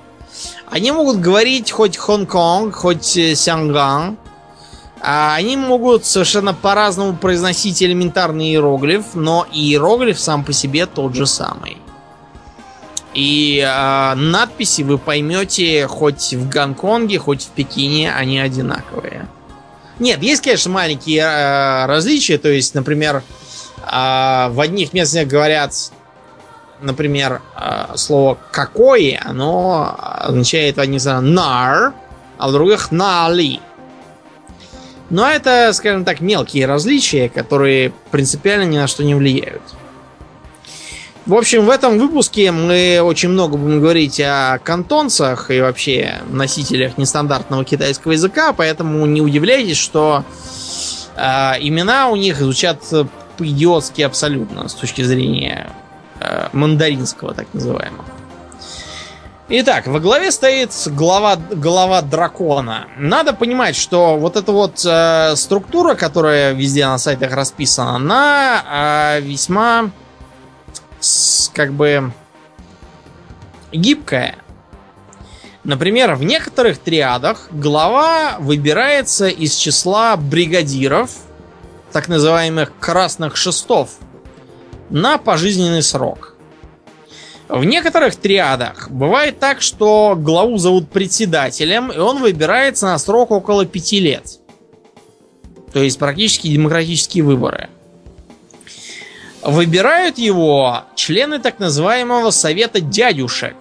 Они 0.75 0.91
могут 0.91 1.21
говорить 1.21 1.71
хоть 1.71 1.97
Хонконг, 1.97 2.75
хоть 2.75 3.17
э, 3.17 3.37
Сянган. 3.37 4.19
А 5.01 5.37
они 5.37 5.57
могут 5.57 6.05
совершенно 6.05 6.53
по-разному 6.53 7.17
произносить 7.17 7.81
элементарный 7.81 8.47
иероглиф, 8.47 9.15
но 9.15 9.47
иероглиф 9.53 10.19
сам 10.19 10.43
по 10.43 10.53
себе 10.53 10.87
тот 10.87 11.15
же 11.15 11.27
самый. 11.27 11.77
И 13.13 13.65
э, 13.65 14.15
надписи 14.17 14.83
вы 14.83 14.99
поймете 14.99 15.87
хоть 15.87 16.35
в 16.35 16.49
Гонконге, 16.49 17.21
хоть 17.21 17.45
в 17.45 17.49
Пекине, 17.51 18.13
они 18.13 18.41
одинаковые. 18.41 19.29
Нет, 20.01 20.25
есть, 20.25 20.43
конечно, 20.43 20.73
маленькие 20.73 21.21
э, 21.21 21.87
различия. 21.87 22.37
То 22.37 22.49
есть, 22.49 22.75
например, 22.75 23.23
э, 23.79 24.49
в 24.51 24.61
одних 24.61 24.93
местах 24.93 25.29
говорят, 25.29 25.73
например, 26.81 27.43
э, 27.57 27.97
слово 27.97 28.39
«какое», 28.51 29.21
оно 29.25 29.97
означает 29.99 30.79
одних 30.79 31.01
странах 31.01 31.25
«нар», 31.25 31.95
а 32.39 32.49
в 32.49 32.53
других 32.53 32.91
«нали». 32.91 33.61
Но 35.11 35.29
это, 35.29 35.73
скажем 35.73 36.05
так, 36.05 36.21
мелкие 36.21 36.67
различия, 36.67 37.29
которые 37.29 37.93
принципиально 38.11 38.65
ни 38.65 38.79
на 38.79 38.87
что 38.87 39.05
не 39.05 39.15
влияют. 39.15 39.63
В 41.27 41.35
общем, 41.35 41.65
в 41.65 41.71
этом 41.71 41.99
выпуске 41.99 42.51
мы 42.51 43.01
очень 43.03 43.31
много 43.31 43.57
будем 43.57 43.81
говорить 43.81 44.21
о 44.21 44.59
кантонцах 44.59 45.51
и 45.51 45.61
вообще 45.61 46.19
носителях 46.29 46.99
нестандартного 46.99 47.65
китайского 47.65 48.13
языка, 48.13 48.53
поэтому 48.53 49.07
не 49.07 49.23
удивляйтесь, 49.23 49.79
что 49.79 50.25
э, 51.17 51.23
имена 51.61 52.09
у 52.09 52.17
них 52.17 52.37
звучат 52.39 52.83
по-идиотски 53.39 54.03
абсолютно 54.03 54.69
с 54.69 54.75
точки 54.75 55.01
зрения 55.03 55.71
мандаринского, 56.53 57.35
так 57.35 57.47
называемого. 57.53 58.05
Итак, 59.47 59.87
во 59.87 60.01
главе 60.01 60.33
стоит 60.33 60.71
глава, 60.87 61.37
глава 61.37 62.01
дракона. 62.01 62.87
Надо 62.97 63.35
понимать, 63.35 63.77
что 63.77 64.17
вот 64.17 64.37
эта 64.37 64.53
вот 64.53 64.83
э, 64.87 65.37
структура, 65.37 65.95
которая 65.95 66.55
везде 66.55 66.87
на 66.87 66.97
сайтах 66.97 67.33
расписана, 67.35 67.97
она 67.97 69.17
э, 69.19 69.21
весьма 69.21 69.91
как 71.53 71.75
бы 71.75 72.11
гибкая. 73.71 74.37
Например, 75.63 76.15
в 76.15 76.25
некоторых 76.25 76.79
триадах 76.79 77.49
глава 77.51 78.37
выбирается 78.39 79.29
из 79.29 79.55
числа 79.55 80.17
бригадиров, 80.17 81.11
так 81.93 82.09
называемых 82.09 82.73
красных 82.81 83.37
шестов, 83.37 83.91
на 84.91 85.19
пожизненный 85.19 85.83
срок. 85.83 86.35
В 87.49 87.65
некоторых 87.65 88.17
триадах 88.17 88.91
бывает 88.91 89.39
так, 89.39 89.61
что 89.61 90.17
главу 90.19 90.57
зовут 90.57 90.91
председателем, 90.91 91.93
и 91.93 91.99
он 91.99 92.19
выбирается 92.19 92.87
на 92.87 92.99
срок 92.99 93.31
около 93.31 93.67
пяти 93.67 94.01
лет. 94.01 94.41
То 95.73 95.83
есть 95.83 95.99
практически 95.99 96.49
демократические 96.49 97.25
выборы. 97.25 97.69
Выбирают 99.43 100.17
его 100.17 100.85
члены 100.95 101.39
так 101.39 101.59
называемого 101.59 102.31
совета 102.31 102.81
дядюшек. 102.81 103.57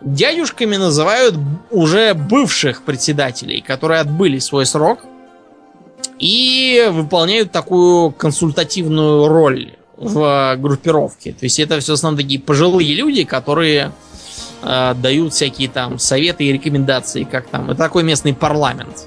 Дядюшками 0.00 0.76
называют 0.76 1.36
уже 1.70 2.14
бывших 2.14 2.82
председателей, 2.82 3.60
которые 3.60 4.00
отбыли 4.00 4.38
свой 4.38 4.66
срок 4.66 5.00
и 6.18 6.88
выполняют 6.90 7.52
такую 7.52 8.10
консультативную 8.10 9.28
роль 9.28 9.76
в 10.00 10.56
группировке. 10.56 11.32
То 11.32 11.44
есть 11.44 11.60
это 11.60 11.78
все 11.78 11.92
в 11.92 11.94
основном 11.94 12.18
такие 12.20 12.40
пожилые 12.40 12.94
люди, 12.94 13.24
которые 13.24 13.92
э, 14.62 14.94
дают 14.94 15.34
всякие 15.34 15.68
там 15.68 15.98
советы 15.98 16.44
и 16.44 16.52
рекомендации, 16.52 17.24
как 17.24 17.46
там. 17.48 17.70
Это 17.70 17.78
такой 17.78 18.02
местный 18.02 18.34
парламент. 18.34 19.06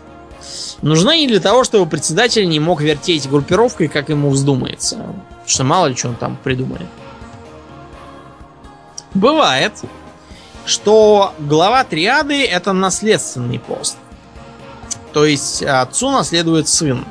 Нужна 0.83 1.15
не 1.15 1.27
для 1.27 1.39
того, 1.39 1.63
чтобы 1.63 1.89
председатель 1.89 2.47
не 2.47 2.59
мог 2.59 2.81
вертеть 2.81 3.27
группировкой, 3.27 3.87
как 3.87 4.09
ему 4.09 4.29
вздумается. 4.29 5.03
Что 5.47 5.63
мало 5.63 5.87
ли 5.87 5.95
что 5.95 6.09
он 6.09 6.15
там 6.15 6.37
придумали. 6.43 6.85
Бывает, 9.15 9.73
что 10.65 11.33
глава 11.39 11.83
триады 11.83 12.45
это 12.45 12.71
наследственный 12.73 13.59
пост. 13.59 13.97
То 15.11 15.25
есть 15.25 15.63
отцу 15.63 16.11
наследует 16.11 16.67
сын. 16.67 17.05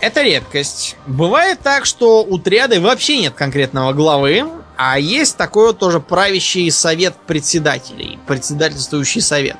Это 0.00 0.22
редкость. 0.22 0.96
Бывает 1.06 1.60
так, 1.60 1.84
что 1.84 2.24
у 2.24 2.38
триады 2.38 2.80
вообще 2.80 3.18
нет 3.18 3.34
конкретного 3.34 3.92
главы, 3.92 4.46
а 4.76 4.98
есть 4.98 5.36
такой 5.36 5.68
вот 5.68 5.78
тоже 5.78 6.00
правящий 6.00 6.70
совет 6.70 7.14
председателей, 7.26 8.18
председательствующий 8.26 9.20
совет. 9.20 9.58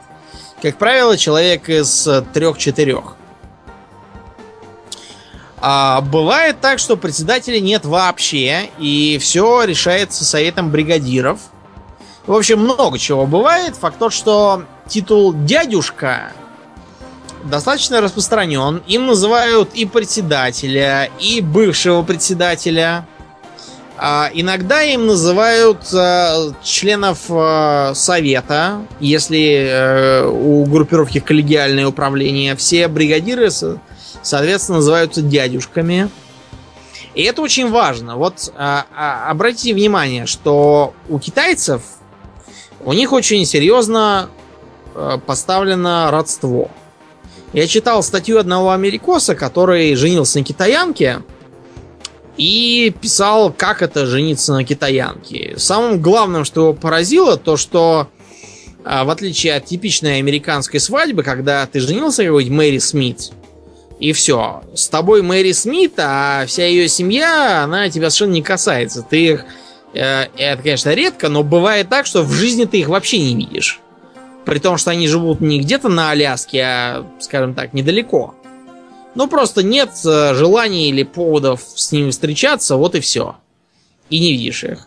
Как 0.62 0.78
правило, 0.78 1.18
человек 1.18 1.68
из 1.68 2.08
трех-четырех. 2.32 3.16
А 5.58 6.00
бывает 6.00 6.60
так, 6.62 6.78
что 6.78 6.96
председателя 6.96 7.60
нет 7.60 7.84
вообще, 7.84 8.70
и 8.78 9.18
все 9.20 9.64
решается 9.64 10.24
советом 10.24 10.70
бригадиров. 10.70 11.38
В 12.26 12.32
общем, 12.32 12.60
много 12.60 12.98
чего 12.98 13.26
бывает. 13.26 13.76
Факт 13.76 13.98
тот, 13.98 14.14
что 14.14 14.64
титул 14.88 15.34
дядюшка 15.34 16.32
достаточно 17.44 18.00
распространен. 18.00 18.82
Им 18.86 19.06
называют 19.06 19.74
и 19.74 19.86
председателя, 19.86 21.10
и 21.18 21.40
бывшего 21.40 22.02
председателя. 22.02 23.06
А 24.02 24.30
иногда 24.32 24.82
им 24.82 25.06
называют 25.06 25.92
а, 25.92 26.52
членов 26.62 27.18
а, 27.28 27.92
совета, 27.94 28.86
если 28.98 29.68
а, 29.68 30.28
у 30.28 30.64
группировки 30.64 31.20
коллегиальное 31.20 31.86
управление. 31.86 32.56
Все 32.56 32.88
бригадиры 32.88 33.50
соответственно, 34.22 34.78
называются 34.78 35.22
дядюшками. 35.22 36.10
И 37.14 37.22
это 37.22 37.42
очень 37.42 37.70
важно. 37.70 38.16
Вот 38.16 38.52
а, 38.56 38.86
а, 38.94 39.30
обратите 39.30 39.74
внимание, 39.74 40.26
что 40.26 40.94
у 41.08 41.18
китайцев 41.18 41.82
у 42.84 42.92
них 42.92 43.12
очень 43.12 43.44
серьезно 43.44 44.30
а, 44.94 45.18
поставлено 45.18 46.10
родство. 46.10 46.70
Я 47.52 47.66
читал 47.66 48.02
статью 48.02 48.38
одного 48.38 48.70
америкоса, 48.70 49.34
который 49.34 49.94
женился 49.96 50.38
на 50.38 50.44
китаянке 50.44 51.22
и 52.36 52.94
писал, 53.00 53.52
как 53.52 53.82
это 53.82 54.06
жениться 54.06 54.52
на 54.52 54.64
китаянке. 54.64 55.54
Самым 55.56 56.00
главным, 56.00 56.44
что 56.44 56.60
его 56.60 56.74
поразило, 56.74 57.36
то 57.36 57.56
что 57.56 58.08
а, 58.84 59.04
в 59.04 59.10
отличие 59.10 59.54
от 59.54 59.66
типичной 59.66 60.18
американской 60.18 60.80
свадьбы, 60.80 61.22
когда 61.22 61.66
ты 61.66 61.80
женился 61.80 62.24
какой-нибудь 62.24 62.56
Мэри 62.56 62.78
Смит, 62.78 63.32
и 63.98 64.12
все. 64.12 64.62
С 64.74 64.88
тобой 64.88 65.22
Мэри 65.22 65.52
Смит, 65.52 65.94
а 65.98 66.46
вся 66.46 66.66
ее 66.66 66.88
семья, 66.88 67.62
она 67.64 67.90
тебя 67.90 68.10
совершенно 68.10 68.32
не 68.32 68.42
касается. 68.42 69.02
Ты 69.02 69.26
их... 69.26 69.44
Э, 69.92 70.26
это, 70.36 70.62
конечно, 70.62 70.94
редко, 70.94 71.28
но 71.28 71.42
бывает 71.42 71.90
так, 71.90 72.06
что 72.06 72.22
в 72.22 72.32
жизни 72.32 72.64
ты 72.64 72.78
их 72.80 72.88
вообще 72.88 73.18
не 73.18 73.34
видишь. 73.34 73.80
При 74.44 74.58
том, 74.58 74.78
что 74.78 74.90
они 74.90 75.06
живут 75.06 75.40
не 75.40 75.60
где-то 75.60 75.88
на 75.88 76.10
Аляске, 76.10 76.62
а, 76.62 77.06
скажем 77.20 77.54
так, 77.54 77.72
недалеко. 77.72 78.34
Ну, 79.14 79.26
просто 79.26 79.62
нет 79.62 79.90
э, 80.04 80.34
желания 80.34 80.88
или 80.88 81.02
поводов 81.02 81.62
с 81.74 81.92
ними 81.92 82.10
встречаться, 82.10 82.76
вот 82.76 82.94
и 82.94 83.00
все. 83.00 83.36
И 84.08 84.20
не 84.20 84.32
видишь 84.32 84.64
их. 84.64 84.86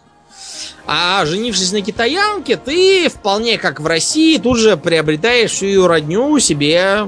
А 0.85 1.25
женившись 1.25 1.71
на 1.71 1.81
китаянке, 1.81 2.57
ты 2.57 3.09
вполне 3.09 3.57
как 3.57 3.79
в 3.79 3.87
России 3.87 4.37
тут 4.37 4.57
же 4.57 4.75
приобретаешь 4.75 5.61
ее 5.61 5.87
родню 5.87 6.39
себе 6.39 7.07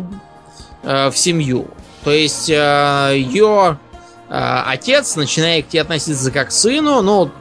э, 0.83 1.09
в 1.09 1.17
семью. 1.17 1.67
То 2.03 2.11
есть 2.11 2.49
э, 2.49 3.13
ее 3.15 3.77
э, 4.29 4.61
отец 4.65 5.15
начинает 5.15 5.65
к 5.65 5.69
тебе 5.69 5.81
относиться 5.81 6.31
как 6.31 6.49
к 6.49 6.51
сыну, 6.51 7.01
ну, 7.01 7.31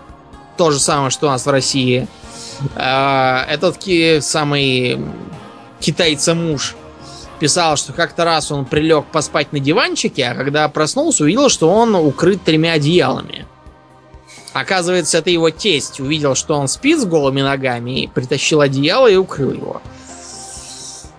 то 0.57 0.71
же 0.71 0.81
самое, 0.81 1.11
что 1.11 1.27
у 1.27 1.31
нас 1.31 1.47
в 1.47 1.51
России. 1.51 2.09
Э, 2.77 3.45
этот 3.49 3.79
самый 4.25 5.01
китайца-муж 5.81 6.75
писал, 7.39 7.77
что 7.77 7.93
как-то 7.93 8.25
раз 8.25 8.51
он 8.51 8.65
прилег 8.65 9.07
поспать 9.07 9.53
на 9.53 9.61
диванчике, 9.61 10.27
а 10.27 10.35
когда 10.35 10.69
проснулся, 10.69 11.25
увидел, 11.25 11.49
что 11.49 11.69
он 11.69 11.95
укрыт 11.95 12.43
тремя 12.43 12.73
одеялами. 12.73 13.47
Оказывается, 14.53 15.19
это 15.19 15.31
его 15.31 15.51
тесть 15.51 15.99
увидел, 15.99 16.37
что 16.37 16.57
он 16.57 16.69
спит 16.69 17.01
с 17.01 17.05
голыми 17.05 17.43
ногами, 17.43 18.03
и 18.03 18.07
притащил 18.07 18.61
одеяло 18.61 19.09
и 19.09 19.17
укрыл 19.17 19.53
его. 19.53 19.83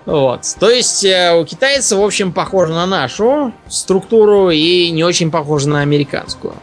Вот. 0.06 0.42
То 0.60 0.70
есть 0.70 1.04
э, 1.04 1.36
у 1.36 1.44
китайцев, 1.46 1.98
в 1.98 2.04
общем, 2.04 2.32
похоже 2.32 2.74
на 2.74 2.86
нашу 2.86 3.54
структуру 3.68 4.52
и 4.52 4.90
не 4.92 5.04
очень 5.04 5.32
похоже 5.32 5.68
на 5.68 5.82
американскую. 5.82 6.54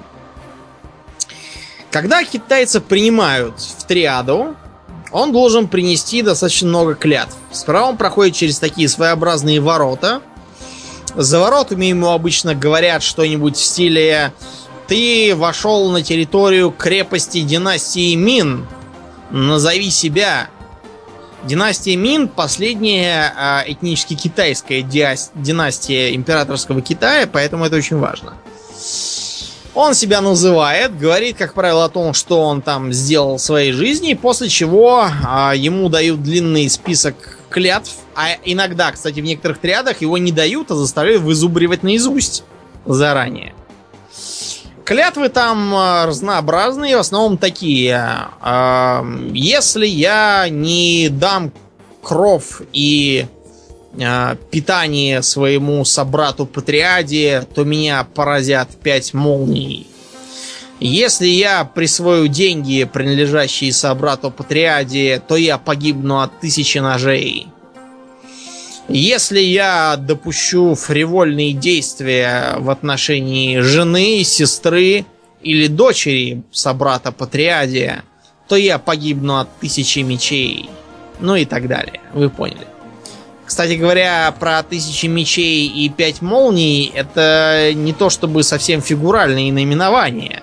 Когда 1.91 2.25
китайцев 2.25 2.85
принимают 2.85 3.61
в 3.61 3.85
триаду, 3.85 4.57
он 5.13 5.33
должен 5.33 5.69
принести 5.69 6.23
достаточно 6.23 6.69
много 6.69 6.95
клятв. 6.95 7.37
Справа 7.53 7.91
он 7.91 7.97
проходит 7.97 8.35
через 8.35 8.59
такие 8.59 8.89
своеобразные 8.89 9.61
ворота. 9.61 10.23
За 11.15 11.39
воротами 11.39 11.87
ему 11.87 12.11
обычно 12.11 12.55
говорят 12.55 13.03
что-нибудь 13.03 13.57
в 13.57 13.63
стиле 13.63 14.33
«Ты 14.89 15.35
вошел 15.37 15.91
на 15.91 16.03
территорию 16.03 16.71
крепости 16.71 17.43
династии 17.43 18.15
Мин. 18.15 18.67
Назови 19.31 19.91
себя. 19.91 20.49
Династия 21.45 21.97
Мин 21.97 22.29
последняя 22.29 23.35
а, 23.37 23.65
этнически 23.67 24.15
китайская 24.15 24.83
династия 24.83 26.15
императорского 26.15 26.83
Китая, 26.83 27.27
поэтому 27.27 27.65
это 27.65 27.77
очень 27.77 27.99
важно. 27.99 28.35
Он 29.75 29.95
себя 29.95 30.21
называет, 30.21 30.99
говорит, 30.99 31.39
как 31.39 31.55
правило, 31.55 31.87
о 31.87 31.89
том, 31.89 32.13
что 32.13 32.43
он 32.43 32.61
там 32.61 32.93
сделал 32.93 33.39
в 33.39 33.41
своей 33.41 33.73
жизни, 33.73 34.13
после 34.13 34.51
чего 34.51 35.07
а, 35.27 35.55
ему 35.55 35.89
дают 35.89 36.23
длинный 36.23 36.69
список 36.69 37.39
клятв, 37.49 37.93
а 38.15 38.37
иногда, 38.45 38.93
кстати, 38.93 39.21
в 39.21 39.25
некоторых 39.25 39.59
триадах 39.59 40.03
его 40.03 40.19
не 40.19 40.31
дают, 40.31 40.71
а 40.71 40.75
заставляют 40.75 41.23
вызубривать 41.23 41.83
наизусть 41.83 42.45
заранее. 42.85 43.55
Клятвы 44.85 45.31
там 45.31 45.75
а, 45.75 46.07
разнообразные, 46.07 46.97
в 46.97 47.01
основном 47.01 47.39
такие. 47.39 47.97
А, 48.41 49.07
если 49.33 49.87
я 49.87 50.49
не 50.51 51.09
дам 51.09 51.51
кров 52.03 52.61
и 52.75 53.27
питание 54.51 55.23
своему 55.23 55.85
собрату 55.85 56.47
Патриаде, 56.47 57.47
то 57.55 57.65
меня 57.65 58.05
поразят 58.15 58.71
пять 58.83 59.15
молний. 59.15 59.87
Если 60.81 61.29
я 61.29 61.65
присвою 61.65 62.27
деньги, 62.27 62.89
принадлежащие 62.93 63.73
собрату 63.73 64.31
Патриаде, 64.31 65.23
то 65.27 65.37
я 65.37 65.59
погибну 65.59 66.21
от 66.21 66.41
тысячи 66.41 66.79
ножей. 66.79 67.47
Если 68.89 69.39
я 69.39 69.97
допущу 69.97 70.75
фривольные 70.75 71.53
действия 71.53 72.57
в 72.59 72.69
отношении 72.69 73.61
жены, 73.61 74.25
сестры 74.25 75.07
или 75.41 75.69
дочери 75.69 76.43
собрата 76.51 77.13
Патриаде, 77.13 78.03
то 78.49 78.57
я 78.57 78.79
погибну 78.79 79.39
от 79.39 79.57
тысячи 79.61 80.01
мечей. 80.01 80.69
Ну 81.21 81.37
и 81.37 81.45
так 81.45 81.69
далее. 81.69 82.01
Вы 82.13 82.29
поняли. 82.29 82.72
Кстати 83.53 83.75
говоря, 83.75 84.35
про 84.41 84.63
тысячи 84.63 85.05
мечей 85.05 85.67
и 85.67 85.91
пять 85.91 86.23
молний 86.23 86.87
это 86.87 87.73
не 87.75 87.93
то 87.93 88.09
чтобы 88.09 88.45
совсем 88.45 88.81
фигуральные 88.81 89.53
наименования. 89.53 90.43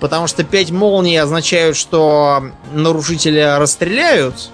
Потому 0.00 0.26
что 0.26 0.42
пять 0.42 0.70
молний 0.70 1.20
означают, 1.20 1.76
что 1.76 2.42
нарушителя 2.72 3.58
расстреляют, 3.58 4.48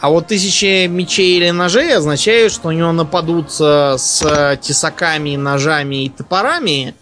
а 0.00 0.08
вот 0.08 0.28
тысячи 0.28 0.86
мечей 0.86 1.36
или 1.36 1.50
ножей 1.50 1.94
означают, 1.94 2.54
что 2.54 2.68
у 2.68 2.72
него 2.72 2.90
нападут 2.92 3.52
с 3.52 4.58
тесаками, 4.62 5.36
ножами 5.36 6.06
и 6.06 6.08
топорами 6.08 6.94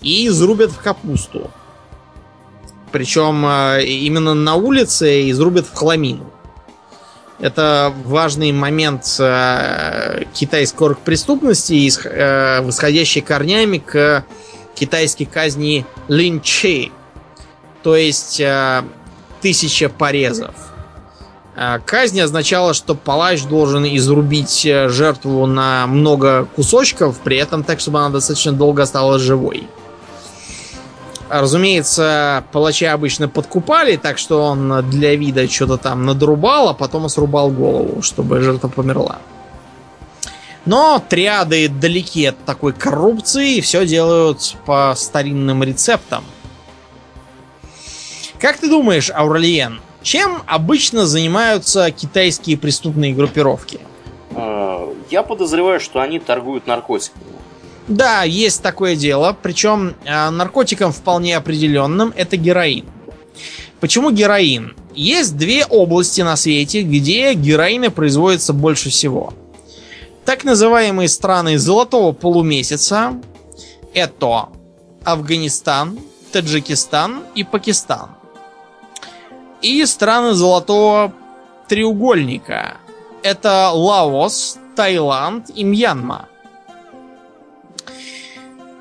и 0.00 0.26
изрубят 0.26 0.72
в 0.72 0.78
капусту. 0.82 1.52
Причем 2.90 3.46
э, 3.46 3.84
именно 3.84 4.34
на 4.34 4.56
улице 4.56 5.30
изрубят 5.30 5.66
в 5.68 5.74
хламину. 5.74 6.32
Это 7.38 7.92
важный 8.04 8.50
момент 8.52 9.04
э, 9.18 10.24
китайской 10.32 10.94
преступности, 10.94 11.90
э, 12.06 12.62
восходящий 12.62 13.20
корнями 13.20 13.76
к 13.78 14.24
китайской 14.74 15.26
казни 15.26 15.84
линчи, 16.08 16.92
то 17.82 17.94
есть 17.94 18.40
э, 18.40 18.82
тысяча 19.42 19.88
порезов. 19.88 20.54
Казнь 21.86 22.20
означала, 22.20 22.74
что 22.74 22.94
палач 22.94 23.44
должен 23.44 23.86
изрубить 23.86 24.60
жертву 24.62 25.46
на 25.46 25.86
много 25.86 26.46
кусочков, 26.54 27.18
при 27.20 27.38
этом 27.38 27.64
так, 27.64 27.80
чтобы 27.80 28.00
она 28.00 28.10
достаточно 28.10 28.52
долго 28.52 28.82
осталась 28.82 29.22
живой. 29.22 29.66
Разумеется, 31.28 32.44
палача 32.52 32.92
обычно 32.92 33.28
подкупали, 33.28 33.96
так 33.96 34.18
что 34.18 34.42
он 34.42 34.88
для 34.90 35.16
вида 35.16 35.48
что-то 35.48 35.76
там 35.76 36.06
надрубал, 36.06 36.68
а 36.68 36.74
потом 36.74 37.08
срубал 37.08 37.50
голову, 37.50 38.02
чтобы 38.02 38.40
жертва 38.40 38.68
померла. 38.68 39.18
Но 40.66 41.02
триады 41.08 41.68
далеки 41.68 42.26
от 42.26 42.38
такой 42.44 42.72
коррупции 42.72 43.56
и 43.56 43.60
все 43.60 43.86
делают 43.86 44.56
по 44.66 44.94
старинным 44.96 45.62
рецептам. 45.62 46.24
Как 48.40 48.58
ты 48.58 48.68
думаешь, 48.68 49.10
Ауралиен, 49.10 49.80
чем 50.02 50.42
обычно 50.46 51.06
занимаются 51.06 51.90
китайские 51.90 52.58
преступные 52.58 53.14
группировки? 53.14 53.80
А, 54.34 54.92
я 55.10 55.22
подозреваю, 55.22 55.80
что 55.80 56.00
они 56.00 56.18
торгуют 56.20 56.66
наркотиками. 56.66 57.24
Да, 57.88 58.24
есть 58.24 58.62
такое 58.62 58.96
дело. 58.96 59.36
Причем 59.40 59.94
э, 60.04 60.30
наркотиком 60.30 60.92
вполне 60.92 61.36
определенным 61.36 62.12
это 62.16 62.36
героин. 62.36 62.86
Почему 63.80 64.10
героин? 64.10 64.74
Есть 64.94 65.36
две 65.36 65.64
области 65.66 66.22
на 66.22 66.36
свете, 66.36 66.82
где 66.82 67.34
героина 67.34 67.90
производится 67.90 68.52
больше 68.52 68.90
всего. 68.90 69.34
Так 70.24 70.42
называемые 70.42 71.08
страны 71.08 71.58
золотого 71.58 72.12
полумесяца 72.12 73.14
это 73.94 74.48
Афганистан, 75.04 75.98
Таджикистан 76.32 77.22
и 77.34 77.44
Пакистан. 77.44 78.10
И 79.62 79.84
страны 79.86 80.34
золотого 80.34 81.12
треугольника 81.68 82.78
это 83.22 83.70
Лаос, 83.72 84.58
Таиланд 84.74 85.50
и 85.54 85.64
Мьянма. 85.64 86.28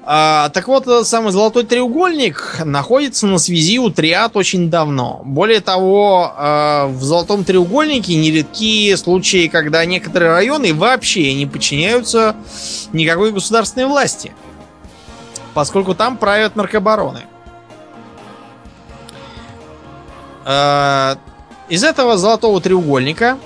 А, 0.08 0.50
так 0.50 0.68
вот, 0.68 0.84
этот 0.84 1.08
самый 1.08 1.32
золотой 1.32 1.64
треугольник 1.64 2.62
находится 2.64 3.26
на 3.26 3.40
связи 3.40 3.80
у 3.80 3.90
триад 3.90 4.38
очень 4.38 4.70
давно. 4.70 5.22
Более 5.26 5.62
того, 5.62 6.32
а, 6.38 6.88
в 6.88 7.02
золотом 7.04 7.44
треугольнике 7.44 8.16
нередки 8.16 8.96
случаи, 8.98 9.48
когда 9.48 9.84
некоторые 9.84 10.32
районы 10.32 10.76
вообще 10.76 11.34
не 11.34 11.48
подчиняются 11.48 12.36
никакой 12.94 13.32
государственной 13.32 13.88
власти. 13.88 14.32
Поскольку 15.56 15.96
там 15.96 16.18
правят 16.18 16.56
наркобароны. 16.56 17.24
А, 20.46 21.18
из 21.68 21.84
этого 21.84 22.16
золотого 22.18 22.62
треугольника 22.62 23.40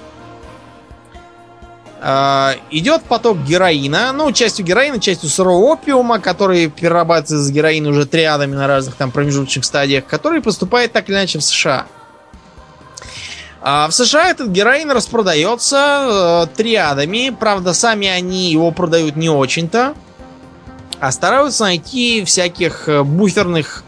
идет 2.02 3.04
поток 3.04 3.40
героина, 3.44 4.14
ну, 4.14 4.32
частью 4.32 4.66
героина, 4.66 5.00
частью 5.02 5.30
сырого 5.30 5.74
опиума, 5.74 6.20
который 6.20 6.68
перерабатывается 6.68 7.44
с 7.44 7.52
героин 7.52 7.88
уже 7.88 8.06
триадами 8.06 8.56
на 8.56 8.68
разных 8.68 8.96
там 8.96 9.12
промежуточных 9.12 9.66
стадиях, 9.66 10.06
который 10.06 10.42
поступает 10.42 10.94
так 10.94 11.10
или 11.10 11.16
иначе 11.16 11.40
в 11.40 11.44
США. 11.44 11.88
А 13.62 13.88
в 13.90 13.92
США 13.92 14.30
этот 14.30 14.50
героин 14.50 14.90
распродается 14.92 16.48
э, 16.48 16.56
триадами, 16.56 17.36
правда, 17.38 17.74
сами 17.74 18.08
они 18.08 18.52
его 18.52 18.72
продают 18.72 19.18
не 19.18 19.30
очень-то, 19.30 19.96
а 21.00 21.12
стараются 21.12 21.66
найти 21.66 22.24
всяких 22.24 22.88
э, 22.88 23.04
буферных 23.04 23.84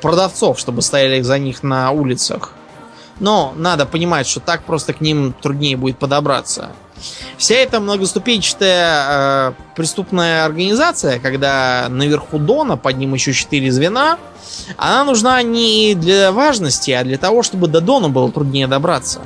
продавцов, 0.00 0.60
чтобы 0.60 0.82
стояли 0.82 1.20
за 1.22 1.38
них 1.38 1.64
на 1.64 1.90
улицах. 1.90 2.52
Но 3.18 3.52
надо 3.56 3.86
понимать, 3.86 4.28
что 4.28 4.38
так 4.38 4.62
просто 4.62 4.92
к 4.92 5.00
ним 5.00 5.32
труднее 5.32 5.76
будет 5.76 5.98
подобраться. 5.98 6.70
Вся 7.36 7.56
эта 7.56 7.80
многоступенчатая 7.80 9.50
э, 9.50 9.52
преступная 9.76 10.44
организация, 10.44 11.18
когда 11.18 11.86
наверху 11.88 12.38
Дона, 12.38 12.76
под 12.76 12.96
ним 12.96 13.14
еще 13.14 13.32
четыре 13.32 13.70
звена, 13.70 14.18
она 14.76 15.04
нужна 15.04 15.42
не 15.42 15.94
для 15.94 16.32
важности, 16.32 16.90
а 16.90 17.04
для 17.04 17.18
того, 17.18 17.42
чтобы 17.42 17.68
до 17.68 17.80
Дона 17.80 18.08
было 18.08 18.30
труднее 18.30 18.66
добраться. 18.66 19.20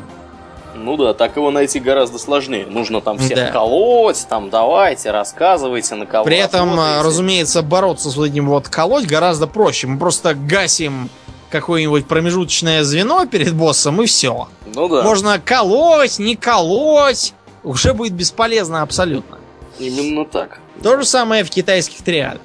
Ну 0.75 0.97
да, 0.97 1.15
так 1.15 1.37
его 1.37 1.51
найти 1.51 1.79
гораздо 1.79 2.19
сложнее. 2.19 2.67
Нужно 2.67 3.01
там 3.01 3.19
всех 3.19 3.37
да. 3.37 3.51
колоть, 3.51 4.27
там 4.29 4.51
давайте, 4.51 5.11
рассказывайте, 5.11 5.95
на 5.95 6.07
кого 6.07 6.25
При 6.25 6.37
этом, 6.37 6.71
работаете. 6.71 7.07
разумеется, 7.07 7.63
бороться 7.63 8.11
с 8.11 8.19
этим 8.19 8.49
вот 8.49 8.69
колоть 8.69 9.07
гораздо 9.07 9.47
проще. 9.47 9.87
Мы 9.87 9.99
просто 9.99 10.35
гасим 10.35 11.09
какое-нибудь 11.51 12.07
промежуточное 12.07 12.83
звено 12.83 13.27
перед 13.27 13.55
боссом 13.55 14.03
и 14.03 14.07
все. 14.07 14.49
Ну 14.75 14.89
да. 14.89 15.03
Можно 15.03 15.39
колоть, 15.39 16.19
не 16.19 16.35
колоть 16.35 17.35
уже 17.65 17.95
будет 17.95 18.13
бесполезно 18.13 18.83
абсолютно. 18.83 19.39
Именно 19.79 20.25
так. 20.25 20.61
То 20.83 20.97
же 20.97 21.05
самое 21.05 21.45
в 21.45 21.51
китайских 21.51 22.03
триадах. 22.03 22.43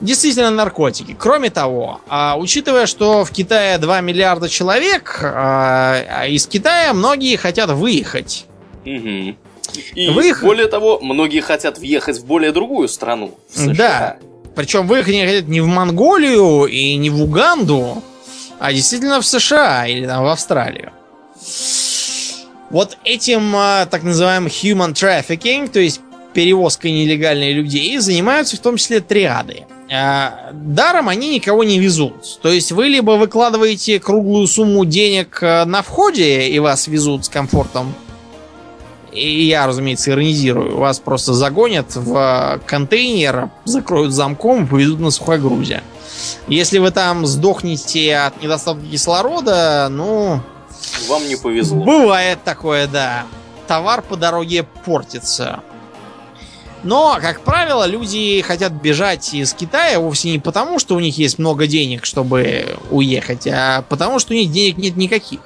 Действительно 0.00 0.50
наркотики. 0.50 1.16
Кроме 1.16 1.50
того, 1.50 2.00
а, 2.08 2.36
учитывая, 2.36 2.86
что 2.86 3.24
в 3.24 3.30
Китае 3.30 3.78
2 3.78 4.00
миллиарда 4.00 4.48
человек, 4.48 5.20
а, 5.22 6.02
а 6.08 6.26
из 6.26 6.46
Китая 6.46 6.92
многие 6.92 7.36
хотят 7.36 7.70
выехать. 7.70 8.46
Угу. 8.84 9.36
И 9.94 10.10
Выехать... 10.10 10.44
более 10.44 10.66
того, 10.66 10.98
многие 11.00 11.40
хотят 11.40 11.78
въехать 11.78 12.18
в 12.18 12.26
более 12.26 12.52
другую 12.52 12.88
страну. 12.88 13.38
В 13.48 13.56
США. 13.56 13.74
Да. 13.74 14.16
Причем 14.54 14.86
выехать 14.86 15.14
они 15.14 15.24
хотят 15.24 15.48
не 15.48 15.60
в 15.60 15.66
Монголию 15.66 16.66
и 16.66 16.96
не 16.96 17.08
в 17.08 17.22
Уганду, 17.22 18.02
а 18.58 18.72
действительно 18.72 19.20
в 19.20 19.26
США 19.26 19.86
или 19.86 20.06
там 20.06 20.24
в 20.24 20.26
Австралию. 20.28 20.92
Вот 22.72 22.96
этим 23.04 23.54
а, 23.54 23.86
так 23.86 24.02
называемым 24.02 24.48
human 24.48 24.94
trafficking, 24.94 25.68
то 25.68 25.78
есть 25.78 26.00
перевозкой 26.32 26.90
нелегальных 26.92 27.54
людей, 27.54 27.98
занимаются 27.98 28.56
в 28.56 28.60
том 28.60 28.78
числе 28.78 29.00
триады. 29.00 29.66
А, 29.92 30.50
даром 30.52 31.10
они 31.10 31.34
никого 31.34 31.64
не 31.64 31.78
везут. 31.78 32.40
То 32.40 32.50
есть 32.50 32.72
вы 32.72 32.88
либо 32.88 33.12
выкладываете 33.12 34.00
круглую 34.00 34.46
сумму 34.46 34.86
денег 34.86 35.38
а, 35.42 35.66
на 35.66 35.82
входе 35.82 36.48
и 36.48 36.58
вас 36.58 36.86
везут 36.86 37.26
с 37.26 37.28
комфортом, 37.28 37.94
и 39.12 39.44
я, 39.44 39.66
разумеется, 39.66 40.10
иронизирую, 40.10 40.78
вас 40.78 40.98
просто 40.98 41.34
загонят 41.34 41.94
в 41.94 42.60
контейнер, 42.66 43.50
закроют 43.66 44.12
замком 44.12 44.64
и 44.64 44.66
повезут 44.66 45.00
на 45.00 45.10
сухогрузе. 45.10 45.82
Если 46.48 46.78
вы 46.78 46.90
там 46.90 47.26
сдохнете 47.26 48.16
от 48.16 48.42
недостатка 48.42 48.84
кислорода, 48.86 49.88
ну... 49.90 50.40
Вам 51.08 51.26
не 51.26 51.36
повезло. 51.36 51.84
Бывает 51.84 52.38
такое, 52.44 52.86
да. 52.86 53.24
Товар 53.66 54.02
по 54.02 54.16
дороге 54.16 54.64
портится. 54.84 55.62
Но, 56.82 57.18
как 57.20 57.42
правило, 57.42 57.86
люди 57.86 58.42
хотят 58.42 58.72
бежать 58.72 59.34
из 59.34 59.54
Китая 59.54 60.00
вовсе 60.00 60.30
не 60.32 60.38
потому, 60.38 60.78
что 60.78 60.96
у 60.96 61.00
них 61.00 61.16
есть 61.16 61.38
много 61.38 61.66
денег, 61.66 62.04
чтобы 62.04 62.76
уехать, 62.90 63.46
а 63.46 63.84
потому, 63.88 64.18
что 64.18 64.32
у 64.32 64.36
них 64.36 64.50
денег 64.50 64.78
нет 64.78 64.96
никаких. 64.96 65.40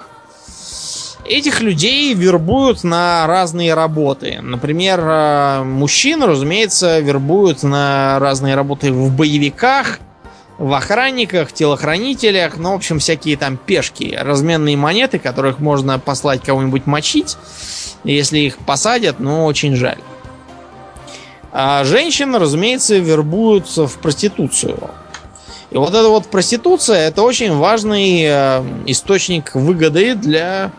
Этих 1.29 1.61
людей 1.61 2.15
вербуют 2.15 2.85
на 2.85 3.27
разные 3.27 3.75
работы. 3.75 4.39
Например, 4.41 5.01
э, 5.03 5.63
мужчин, 5.65 6.23
разумеется, 6.23 7.01
вербуют 7.01 7.65
на 7.65 8.19
разные 8.21 8.55
работы 8.55 8.93
в 8.93 9.11
боевиках, 9.15 9.99
в 10.59 10.73
охранниках, 10.73 11.53
телохранителях, 11.53 12.57
ну, 12.57 12.73
в 12.73 12.77
общем, 12.77 12.99
всякие 12.99 13.37
там 13.37 13.57
пешки, 13.57 14.17
разменные 14.19 14.77
монеты, 14.77 15.19
которых 15.19 15.59
можно 15.59 15.99
послать 15.99 16.43
кого-нибудь 16.43 16.87
мочить. 16.87 17.37
Если 18.05 18.39
их 18.39 18.59
посадят, 18.59 19.21
ну, 19.21 19.45
очень 19.45 19.77
жаль. 19.77 19.99
А 21.53 21.85
женщин, 21.85 22.35
разумеется, 22.35 22.97
вербуют 22.97 23.69
в 23.69 23.99
проституцию. 23.99 24.91
И 25.71 25.77
вот 25.77 25.91
эта 25.91 26.09
вот 26.09 26.27
проституция 26.27 27.09
это 27.09 27.23
очень 27.23 27.55
важный 27.55 28.23
э, 28.25 28.65
источник 28.87 29.55
выгоды 29.55 30.15
для 30.15 30.71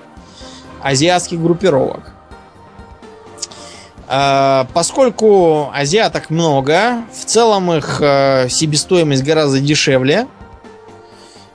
азиатских 0.81 1.41
группировок. 1.41 2.13
А, 4.09 4.67
поскольку 4.73 5.69
азиаток 5.73 6.29
много, 6.29 7.03
в 7.11 7.25
целом 7.25 7.71
их 7.73 7.99
э, 8.01 8.47
себестоимость 8.49 9.23
гораздо 9.23 9.59
дешевле. 9.59 10.27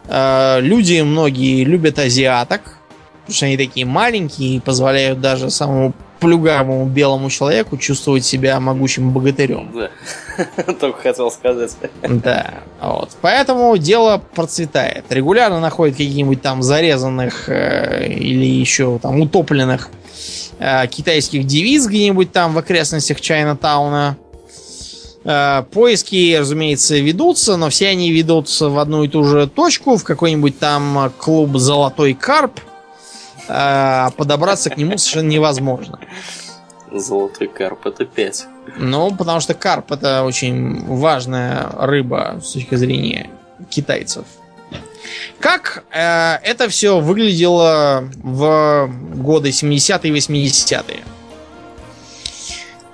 А, 0.09 0.59
люди 0.61 1.01
многие 1.01 1.65
любят 1.65 1.99
азиаток, 1.99 2.79
потому 3.23 3.35
что 3.35 3.47
они 3.47 3.57
такие 3.57 3.87
маленькие 3.87 4.57
и 4.57 4.61
позволяют 4.61 5.21
даже 5.21 5.51
самому 5.51 5.95
плюгавому 6.23 6.87
белому 6.87 7.31
человеку 7.31 7.77
чувствовать 7.77 8.25
себя 8.25 8.61
могучим 8.61 9.11
богатырем. 9.11 9.73
Да, 9.75 10.73
только 10.81 11.01
хотел 11.01 11.33
сказать. 11.33 11.77
Да, 12.09 12.55
вот. 12.81 13.11
Поэтому 13.20 13.77
дело 13.77 14.23
процветает. 14.35 15.05
Регулярно 15.11 15.59
находят 15.59 15.97
каких-нибудь 15.97 16.41
там 16.41 16.62
зарезанных 16.62 17.49
э, 17.49 18.07
или 18.07 18.47
еще 18.47 19.01
там 19.03 19.20
утопленных 19.20 19.91
э, 20.61 20.87
китайских 20.87 21.45
девиз 21.45 21.89
где-нибудь 21.89 22.31
там 22.31 22.53
в 22.53 22.59
окрестностях 22.59 23.20
Чайна-тауна. 23.20 24.16
Э, 25.25 25.64
поиски, 25.73 26.37
разумеется, 26.39 26.99
ведутся, 26.99 27.57
но 27.57 27.68
все 27.68 27.89
они 27.89 28.12
ведутся 28.12 28.68
в 28.68 28.79
одну 28.79 29.03
и 29.03 29.09
ту 29.09 29.25
же 29.25 29.49
точку, 29.49 29.97
в 29.97 30.05
какой-нибудь 30.05 30.61
там 30.61 31.12
клуб 31.18 31.57
«Золотой 31.57 32.14
карп», 32.14 32.61
а 33.49 34.11
подобраться 34.16 34.70
к 34.70 34.76
нему 34.76 34.99
совершенно 34.99 35.28
невозможно. 35.28 35.99
Золотой 36.90 37.49
карп 37.49 37.86
это 37.86 38.05
5. 38.05 38.47
Ну, 38.76 39.14
потому 39.14 39.40
что 39.40 39.55
карп 39.55 39.93
это 39.93 40.24
очень 40.24 40.84
важная 40.86 41.68
рыба 41.78 42.40
с 42.43 42.53
точки 42.53 42.74
зрения 42.74 43.30
китайцев. 43.70 44.24
Как 45.40 45.84
э, 45.90 46.38
это 46.43 46.68
все 46.68 47.01
выглядело 47.01 48.05
в 48.22 48.90
годы 49.16 49.51
70-е 49.51 50.11
и 50.11 50.16
80-е? 50.16 51.01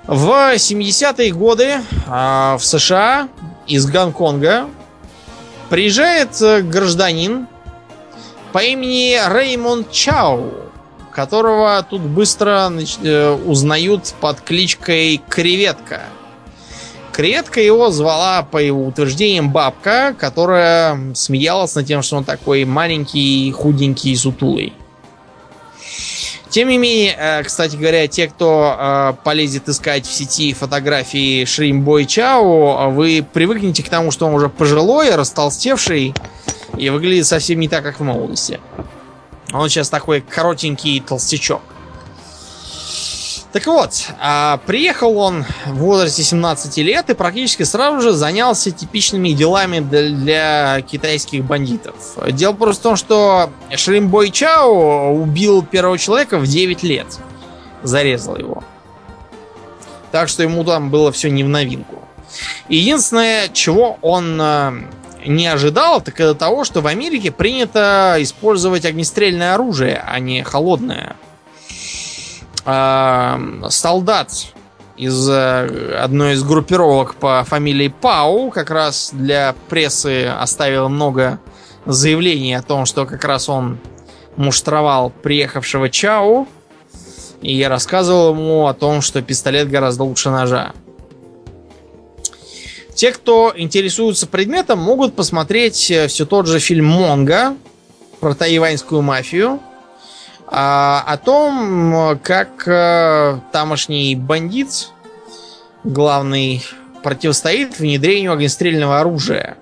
В 0.07 0.55
70-е 0.55 1.31
годы 1.31 1.81
э, 2.07 2.55
в 2.57 2.61
США 2.61 3.29
из 3.67 3.85
Гонконга 3.85 4.67
приезжает 5.69 6.41
э, 6.41 6.61
гражданин 6.61 7.47
по 8.51 8.59
имени 8.59 9.19
Реймонд 9.31 9.91
Чау, 9.91 10.51
которого 11.11 11.85
тут 11.87 12.01
быстро 12.01 12.71
э, 13.03 13.31
узнают 13.45 14.13
под 14.19 14.41
кличкой 14.41 15.21
Креветка. 15.29 16.01
Креветка 17.11 17.59
его 17.59 17.91
звала, 17.91 18.43
по 18.43 18.57
его 18.57 18.85
утверждениям, 18.85 19.51
бабка, 19.51 20.15
которая 20.17 21.13
смеялась 21.15 21.75
над 21.75 21.85
тем, 21.85 22.01
что 22.01 22.17
он 22.17 22.23
такой 22.23 22.63
маленький, 22.65 23.51
худенький, 23.51 24.15
сутулый. 24.15 24.73
Тем 26.49 26.69
не 26.69 26.79
менее, 26.79 27.15
э, 27.15 27.43
кстати 27.43 27.75
говоря, 27.75 28.07
те, 28.07 28.27
кто 28.27 28.75
э, 28.77 29.13
полезет 29.23 29.69
искать 29.69 30.07
в 30.07 30.11
сети 30.11 30.53
фотографии 30.53 31.45
Шримбой 31.45 32.05
Чао, 32.05 32.89
вы 32.89 33.23
привыкнете 33.33 33.83
к 33.83 33.89
тому, 33.89 34.09
что 34.09 34.25
он 34.25 34.33
уже 34.33 34.49
пожилой, 34.49 35.13
растолстевший, 35.13 36.15
и 36.79 36.89
выглядит 36.89 37.27
совсем 37.27 37.59
не 37.59 37.67
так, 37.67 37.83
как 37.83 37.99
в 37.99 38.03
молодости. 38.03 38.59
Он 39.51 39.67
сейчас 39.69 39.89
такой 39.89 40.21
коротенький 40.21 40.99
толстячок. 41.01 41.61
Так 43.51 43.65
вот, 43.65 44.05
а, 44.19 44.57
приехал 44.67 45.17
он 45.17 45.43
в 45.65 45.77
возрасте 45.77 46.21
17 46.21 46.77
лет 46.77 47.09
и 47.09 47.15
практически 47.15 47.63
сразу 47.63 47.99
же 47.99 48.11
занялся 48.11 48.69
типичными 48.69 49.29
делами 49.29 49.79
для, 49.79 50.81
китайских 50.81 51.43
бандитов. 51.43 51.95
Дело 52.31 52.53
просто 52.53 52.81
в 52.81 52.83
том, 52.83 52.95
что 52.95 53.49
Шримбой 53.75 54.29
Чао 54.29 55.15
убил 55.15 55.63
первого 55.63 55.97
человека 55.97 56.37
в 56.37 56.45
9 56.45 56.83
лет. 56.83 57.07
Зарезал 57.81 58.37
его. 58.37 58.63
Так 60.11 60.29
что 60.29 60.43
ему 60.43 60.63
там 60.63 60.91
было 60.91 61.11
все 61.11 61.31
не 61.31 61.43
в 61.43 61.49
новинку. 61.49 62.03
Единственное, 62.67 63.47
чего 63.47 63.97
он 64.03 64.39
а, 64.39 64.75
не 65.25 65.47
ожидал, 65.47 66.01
так 66.01 66.19
это 66.19 66.35
того, 66.35 66.63
что 66.63 66.81
в 66.81 66.87
Америке 66.87 67.31
принято 67.31 68.15
использовать 68.19 68.85
огнестрельное 68.85 69.53
оружие, 69.53 70.03
а 70.05 70.19
не 70.19 70.43
холодное. 70.43 71.15
А, 72.65 73.39
солдат 73.69 74.31
из 74.97 75.29
э, 75.29 75.95
одной 75.97 76.33
из 76.33 76.43
группировок 76.43 77.15
по 77.15 77.43
фамилии 77.45 77.87
Пау 77.87 78.51
как 78.51 78.69
раз 78.69 79.11
для 79.13 79.55
прессы 79.69 80.25
оставил 80.25 80.89
много 80.89 81.39
заявлений 81.85 82.53
о 82.53 82.61
том, 82.61 82.85
что 82.85 83.05
как 83.05 83.23
раз 83.23 83.47
он 83.47 83.79
муштровал 84.35 85.09
приехавшего 85.09 85.89
Чау. 85.89 86.47
И 87.41 87.63
рассказывал 87.63 88.33
ему 88.33 88.67
о 88.67 88.73
том, 88.73 89.01
что 89.01 89.21
пистолет 89.21 89.69
гораздо 89.69 90.03
лучше 90.03 90.29
ножа. 90.29 90.73
Те, 92.99 93.13
кто 93.13 93.53
интересуется 93.55 94.27
предметом, 94.27 94.79
могут 94.79 95.15
посмотреть 95.15 95.89
э, 95.89 96.09
все 96.09 96.25
тот 96.25 96.47
же 96.47 96.59
фильм 96.59 96.87
Монга 96.87 97.55
про 98.19 98.33
тайваньскую 98.33 99.01
мафию. 99.01 99.61
А, 100.47 101.01
о 101.07 101.15
том, 101.15 102.19
как 102.21 102.67
а, 102.67 103.39
тамошний 103.53 104.15
бандит, 104.15 104.89
главный, 105.85 106.61
противостоит 107.01 107.79
внедрению 107.79 108.33
огнестрельного 108.33 108.99
оружия. 108.99 109.55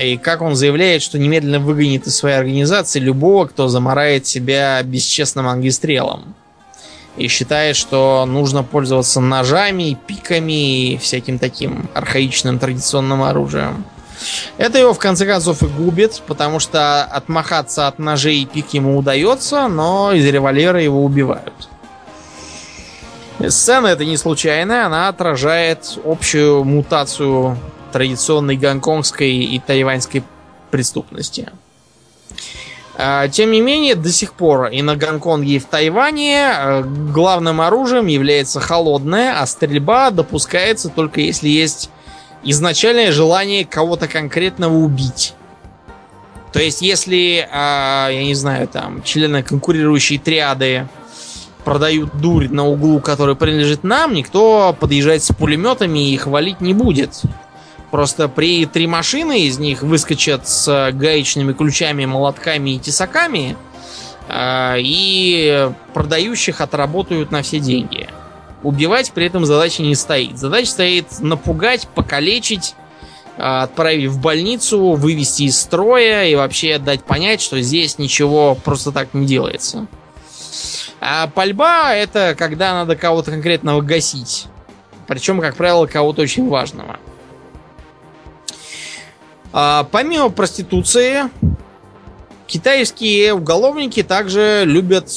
И 0.00 0.16
как 0.16 0.42
он 0.42 0.56
заявляет, 0.56 1.02
что 1.02 1.20
немедленно 1.20 1.60
выгонит 1.60 2.08
из 2.08 2.16
своей 2.16 2.34
организации 2.34 2.98
любого, 2.98 3.46
кто 3.46 3.68
заморает 3.68 4.26
себя 4.26 4.82
бесчестным 4.82 5.46
огнестрелом 5.46 6.34
и 7.16 7.28
считает, 7.28 7.76
что 7.76 8.24
нужно 8.26 8.62
пользоваться 8.62 9.20
ножами, 9.20 9.96
пиками 10.06 10.92
и 10.92 10.98
всяким 10.98 11.38
таким 11.38 11.88
архаичным 11.94 12.58
традиционным 12.58 13.22
оружием. 13.22 13.84
Это 14.58 14.78
его 14.78 14.94
в 14.94 14.98
конце 14.98 15.26
концов 15.26 15.62
и 15.62 15.66
губит, 15.66 16.22
потому 16.26 16.60
что 16.60 17.04
отмахаться 17.04 17.86
от 17.88 17.98
ножей 17.98 18.42
и 18.42 18.46
пик 18.46 18.70
ему 18.70 18.96
удается, 18.98 19.68
но 19.68 20.12
из 20.12 20.24
револьвера 20.26 20.82
его 20.82 21.04
убивают. 21.04 21.68
Сцена 23.48 23.88
эта 23.88 24.04
не 24.04 24.16
случайная, 24.16 24.86
она 24.86 25.08
отражает 25.08 25.98
общую 26.04 26.64
мутацию 26.64 27.58
традиционной 27.92 28.56
гонконгской 28.56 29.30
и 29.30 29.58
тайваньской 29.58 30.24
преступности. 30.70 31.50
А, 32.96 33.28
тем 33.28 33.50
не 33.50 33.60
менее, 33.60 33.96
до 33.96 34.10
сих 34.10 34.34
пор 34.34 34.66
и 34.66 34.80
на 34.80 34.96
Гонконге, 34.96 35.56
и 35.56 35.58
в 35.58 35.64
Тайване 35.64 36.52
э, 36.52 36.82
главным 37.12 37.60
оружием 37.60 38.06
является 38.06 38.60
холодное, 38.60 39.40
а 39.40 39.46
стрельба 39.46 40.10
допускается 40.10 40.88
только 40.88 41.20
если 41.20 41.48
есть 41.48 41.90
изначальное 42.44 43.10
желание 43.10 43.64
кого-то 43.64 44.06
конкретного 44.06 44.76
убить. 44.76 45.34
То 46.52 46.60
есть, 46.60 46.82
если, 46.82 47.48
а, 47.50 48.10
я 48.10 48.22
не 48.22 48.34
знаю, 48.34 48.68
там, 48.68 49.02
члены 49.02 49.42
конкурирующей 49.42 50.18
триады 50.18 50.86
продают 51.64 52.10
дурь 52.20 52.48
на 52.48 52.64
углу, 52.64 53.00
который 53.00 53.34
принадлежит 53.34 53.82
нам, 53.82 54.14
никто 54.14 54.76
подъезжать 54.78 55.24
с 55.24 55.34
пулеметами 55.34 56.10
и 56.10 56.14
их 56.14 56.28
валить 56.28 56.60
не 56.60 56.74
будет. 56.74 57.22
Просто 57.94 58.28
при 58.28 58.66
три 58.66 58.88
машины 58.88 59.42
из 59.42 59.60
них 59.60 59.82
выскочат 59.82 60.48
с 60.48 60.90
гаечными 60.92 61.52
ключами, 61.52 62.04
молотками 62.06 62.70
и 62.70 62.80
тесаками, 62.80 63.56
а, 64.28 64.74
и 64.76 65.70
продающих 65.92 66.60
отработают 66.60 67.30
на 67.30 67.42
все 67.42 67.60
деньги. 67.60 68.08
Убивать 68.64 69.12
при 69.12 69.26
этом 69.26 69.46
задача 69.46 69.84
не 69.84 69.94
стоит. 69.94 70.38
Задача 70.38 70.70
стоит 70.70 71.20
напугать, 71.20 71.86
покалечить, 71.86 72.74
а, 73.38 73.62
отправить 73.62 74.10
в 74.10 74.20
больницу, 74.20 74.94
вывести 74.94 75.44
из 75.44 75.56
строя 75.56 76.24
и 76.24 76.34
вообще 76.34 76.78
дать 76.78 77.04
понять, 77.04 77.40
что 77.40 77.60
здесь 77.60 77.98
ничего 77.98 78.56
просто 78.56 78.90
так 78.90 79.14
не 79.14 79.24
делается. 79.24 79.86
А 80.98 81.28
пальба 81.28 81.94
это 81.94 82.34
когда 82.36 82.72
надо 82.72 82.96
кого-то 82.96 83.30
конкретного 83.30 83.82
гасить. 83.82 84.46
Причем, 85.06 85.40
как 85.40 85.54
правило, 85.54 85.86
кого-то 85.86 86.22
очень 86.22 86.48
важного. 86.48 86.98
А, 89.56 89.84
помимо 89.92 90.30
проституции, 90.30 91.30
китайские 92.48 93.34
уголовники 93.34 94.02
также 94.02 94.64
любят 94.64 95.08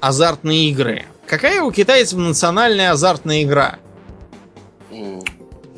азартные 0.00 0.70
игры. 0.70 1.04
Какая 1.26 1.62
у 1.62 1.70
китайцев 1.70 2.18
национальная 2.18 2.90
азартная 2.90 3.44
игра? 3.44 3.76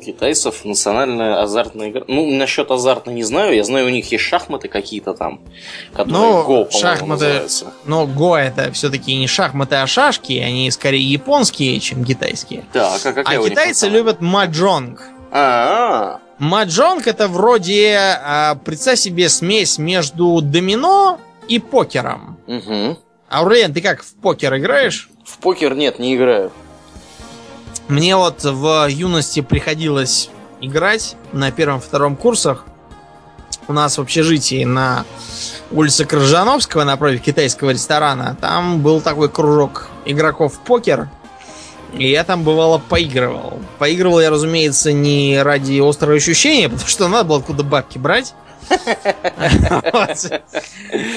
Китайцев 0.03 0.63
национальная 0.65 1.41
азартная 1.43 1.89
игра. 1.89 2.05
Ну, 2.07 2.25
насчет 2.37 2.71
азартной 2.71 3.13
не 3.13 3.23
знаю. 3.23 3.53
Я 3.55 3.63
знаю, 3.63 3.85
у 3.85 3.89
них 3.89 4.09
есть 4.11 4.23
шахматы 4.23 4.67
какие-то 4.67 5.13
там, 5.13 5.41
которые 5.93 6.13
Ну, 6.13 6.43
Го, 6.43 6.69
шахматы- 6.71 7.05
называются. 7.07 7.73
Но 7.85 8.07
Го 8.07 8.35
это 8.37 8.71
все-таки 8.71 9.15
не 9.15 9.27
шахматы, 9.27 9.75
а 9.75 9.85
шашки. 9.85 10.39
Они 10.39 10.71
скорее 10.71 11.03
японские, 11.03 11.79
чем 11.81 12.03
китайские. 12.05 12.63
Так, 12.73 13.01
а 13.05 13.13
какая 13.13 13.37
а 13.37 13.41
у 13.41 13.43
них 13.43 13.51
китайцы 13.51 13.85
национальная? 13.87 13.99
любят 13.99 14.21
маджонг. 14.21 15.01
А, 15.31 16.19
Маджонг 16.39 17.07
это 17.07 17.27
вроде, 17.27 17.97
а, 17.97 18.55
представь 18.55 18.99
себе, 18.99 19.29
смесь 19.29 19.77
между 19.77 20.39
домино 20.41 21.19
и 21.47 21.59
покером. 21.59 22.37
угу. 22.47 22.97
Аурлиен, 23.29 23.73
ты 23.73 23.81
как 23.81 24.03
в 24.03 24.13
покер 24.15 24.55
играешь? 24.57 25.09
В 25.25 25.39
покер 25.39 25.75
нет, 25.75 25.99
не 25.99 26.15
играю. 26.15 26.51
Мне 27.87 28.15
вот 28.15 28.43
в 28.43 28.87
юности 28.87 29.41
приходилось 29.41 30.29
играть 30.61 31.15
на 31.33 31.51
первом-втором 31.51 32.15
курсах. 32.15 32.65
У 33.67 33.73
нас 33.73 33.97
в 33.97 34.01
общежитии 34.01 34.63
на 34.63 35.05
улице 35.71 36.05
Крыжановского, 36.05 36.85
напротив 36.85 37.21
китайского 37.21 37.71
ресторана, 37.71 38.37
там 38.39 38.81
был 38.81 39.01
такой 39.01 39.29
кружок 39.29 39.89
игроков 40.05 40.55
в 40.55 40.59
покер. 40.59 41.09
И 41.93 42.09
я 42.09 42.23
там 42.23 42.43
бывало 42.43 42.77
поигрывал. 42.77 43.59
Поигрывал 43.79 44.19
я, 44.19 44.29
разумеется, 44.29 44.91
не 44.91 45.41
ради 45.41 45.79
острого 45.79 46.15
ощущения, 46.15 46.69
потому 46.69 46.87
что 46.87 47.07
надо 47.07 47.29
было 47.29 47.39
откуда 47.39 47.63
бабки 47.63 47.97
брать. 47.97 48.33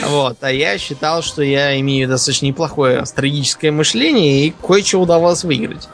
Вот. 0.08 0.36
А 0.40 0.52
я 0.52 0.78
считал, 0.78 1.22
что 1.22 1.42
я 1.42 1.78
имею 1.80 2.08
достаточно 2.08 2.46
неплохое 2.46 3.04
стратегическое 3.06 3.70
мышление 3.70 4.46
и 4.46 4.50
кое-что 4.50 5.00
удавалось 5.00 5.44
выиграть. 5.44 5.88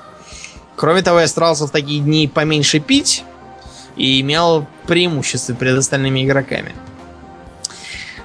Кроме 0.76 1.02
того, 1.02 1.20
я 1.20 1.28
старался 1.28 1.66
в 1.66 1.70
такие 1.70 2.00
дни 2.00 2.28
поменьше 2.28 2.80
пить 2.80 3.24
и 3.96 4.20
имел 4.20 4.66
преимущество 4.86 5.54
перед 5.54 5.78
остальными 5.78 6.24
игроками. 6.24 6.74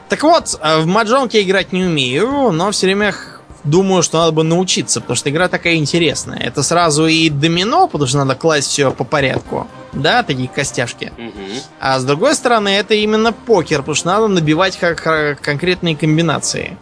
Так 0.09 0.23
вот, 0.23 0.59
э, 0.61 0.81
в 0.81 0.87
маджонг 0.87 1.33
я 1.33 1.41
играть 1.41 1.71
не 1.71 1.85
умею, 1.85 2.51
но 2.51 2.71
все 2.71 2.87
время 2.87 3.15
думаю, 3.63 4.03
что 4.03 4.19
надо 4.19 4.31
бы 4.31 4.43
научиться, 4.43 5.01
потому 5.01 5.15
что 5.15 5.29
игра 5.29 5.47
такая 5.47 5.75
интересная. 5.75 6.39
Это 6.39 6.63
сразу 6.63 7.07
и 7.07 7.29
домино, 7.29 7.87
потому 7.87 8.07
что 8.07 8.17
надо 8.19 8.35
класть 8.35 8.69
все 8.69 8.91
по 8.91 9.03
порядку. 9.03 9.67
Да, 9.93 10.23
такие 10.23 10.47
костяшки. 10.47 11.11
Мгм. 11.17 11.31
А 11.79 11.99
с 11.99 12.03
другой 12.03 12.35
стороны, 12.35 12.69
это 12.69 12.93
именно 12.93 13.33
покер, 13.33 13.79
потому 13.79 13.95
что 13.95 14.07
надо 14.07 14.27
набивать 14.27 14.77
как 14.77 14.99
ха- 14.99 15.35
конкретные 15.35 15.95
комбинации. 15.95 16.77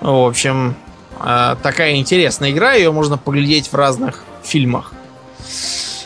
В 0.00 0.26
общем, 0.26 0.76
э, 1.20 1.56
такая 1.62 1.96
интересная 1.96 2.50
игра, 2.50 2.74
ее 2.74 2.92
можно 2.92 3.16
поглядеть 3.18 3.72
в 3.72 3.74
разных 3.74 4.24
фильмах. 4.42 4.92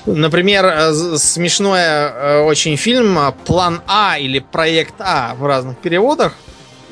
Например, 0.07 0.65
э, 0.65 0.93
смешной 1.19 1.81
э, 1.81 2.41
очень 2.41 2.77
фильм 2.77 3.19
э, 3.19 3.33
«План 3.45 3.83
А» 3.87 4.17
или 4.19 4.39
«Проект 4.39 4.95
А» 5.01 5.35
в 5.35 5.45
разных 5.45 5.77
переводах 5.79 6.35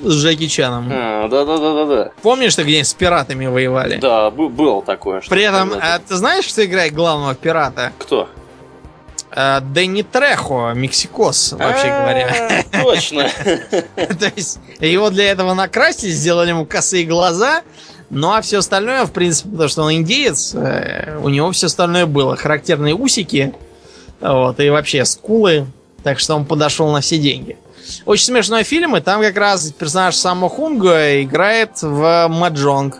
с 0.02 0.12
Джеки 0.12 0.46
Чаном. 0.46 0.88
А, 0.90 1.28
да-да-да-да-да. 1.28 2.10
Помнишь, 2.22 2.52
что 2.52 2.64
где 2.64 2.82
с 2.84 2.92
пиратами 2.94 3.46
воевали? 3.46 3.96
Да, 3.96 4.28
бу- 4.30 4.48
было 4.48 4.82
такое. 4.82 5.20
что 5.20 5.30
При 5.30 5.42
этом, 5.42 5.72
э, 5.72 5.98
ты 6.06 6.16
знаешь, 6.16 6.44
что 6.44 6.64
играет 6.64 6.92
главного 6.94 7.34
пирата? 7.34 7.92
Кто? 7.98 8.28
Э, 9.30 9.60
Дэнни 9.60 10.02
Трехо, 10.02 10.72
Мексикос, 10.74 11.52
вообще 11.52 11.86
говоря. 11.88 12.64
А, 12.72 12.78
Точно. 12.82 13.28
То 13.96 14.32
есть 14.34 14.58
его 14.80 15.10
для 15.10 15.30
этого 15.30 15.54
накрасили, 15.54 16.10
сделали 16.10 16.50
ему 16.50 16.64
косые 16.66 17.04
глаза, 17.04 17.62
ну 18.08 18.32
а 18.32 18.40
все 18.40 18.58
остальное, 18.58 19.04
в 19.04 19.12
принципе, 19.12 19.50
потому 19.50 19.68
что 19.68 19.82
он 19.82 19.92
индеец, 19.94 20.54
э, 20.54 21.18
у 21.22 21.28
него 21.28 21.50
все 21.52 21.66
остальное 21.66 22.06
было. 22.06 22.36
Характерные 22.36 22.94
усики, 22.94 23.52
вот, 24.20 24.60
и 24.60 24.70
вообще 24.70 25.04
скулы, 25.04 25.66
так 26.02 26.18
что 26.20 26.34
он 26.36 26.44
подошел 26.44 26.90
на 26.92 27.00
все 27.00 27.18
деньги. 27.18 27.56
Очень 28.04 28.26
смешной 28.26 28.62
фильм, 28.62 28.96
и 28.96 29.00
там 29.00 29.20
как 29.20 29.36
раз 29.36 29.70
персонаж 29.70 30.16
Саммо 30.16 30.48
Хунга 30.48 31.22
играет 31.22 31.82
в 31.82 32.28
маджонг. 32.28 32.98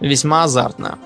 Весьма 0.00 0.44
азартно. 0.44 0.98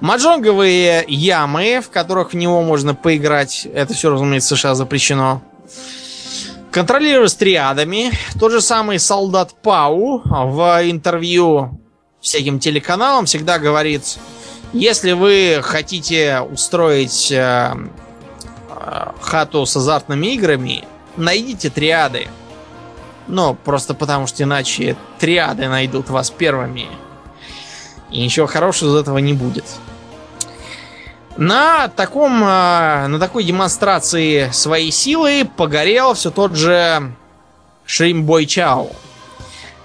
Маджонговые 0.00 1.04
ямы, 1.08 1.80
в 1.80 1.90
которых 1.90 2.32
в 2.32 2.36
него 2.36 2.62
можно 2.62 2.94
поиграть, 2.94 3.66
это 3.72 3.94
все, 3.94 4.10
разумеется, 4.10 4.56
США 4.56 4.74
запрещено. 4.74 5.42
Контролируя 6.70 7.28
с 7.28 7.34
триадами. 7.34 8.10
Тот 8.38 8.52
же 8.52 8.60
самый 8.60 8.98
солдат 8.98 9.54
Пау 9.62 10.20
в 10.24 10.80
интервью 10.84 11.80
всяким 12.20 12.58
телеканалам 12.58 13.24
всегда 13.24 13.58
говорит, 13.58 14.18
если 14.72 15.12
вы 15.12 15.60
хотите 15.62 16.40
устроить 16.40 17.30
э, 17.32 17.72
э, 18.68 19.06
хату 19.20 19.64
с 19.64 19.76
азартными 19.76 20.34
играми, 20.34 20.84
найдите 21.16 21.70
триады. 21.70 22.28
Ну, 23.28 23.54
просто 23.54 23.94
потому 23.94 24.26
что 24.26 24.42
иначе 24.42 24.96
триады 25.18 25.68
найдут 25.68 26.10
вас 26.10 26.30
первыми. 26.30 26.88
И 28.10 28.22
ничего 28.22 28.46
хорошего 28.46 28.96
из 28.96 29.02
этого 29.02 29.18
не 29.18 29.32
будет. 29.32 29.64
На 31.36 31.88
таком, 31.88 32.42
э, 32.42 33.06
на 33.08 33.18
такой 33.18 33.44
демонстрации 33.44 34.48
своей 34.52 34.90
силы 34.90 35.48
погорел 35.56 36.14
все 36.14 36.30
тот 36.30 36.54
же 36.54 37.12
Шримбой 37.84 38.46
Чао. 38.46 38.88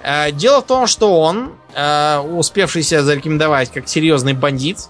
Э, 0.01 0.31
Дело 0.31 0.61
в 0.61 0.65
том, 0.65 0.87
что 0.87 1.19
он, 1.19 1.51
э, 1.73 2.19
успевший 2.19 2.83
себя 2.83 3.03
зарекомендовать 3.03 3.69
как 3.71 3.89
серьезный 3.89 4.33
бандит, 4.33 4.87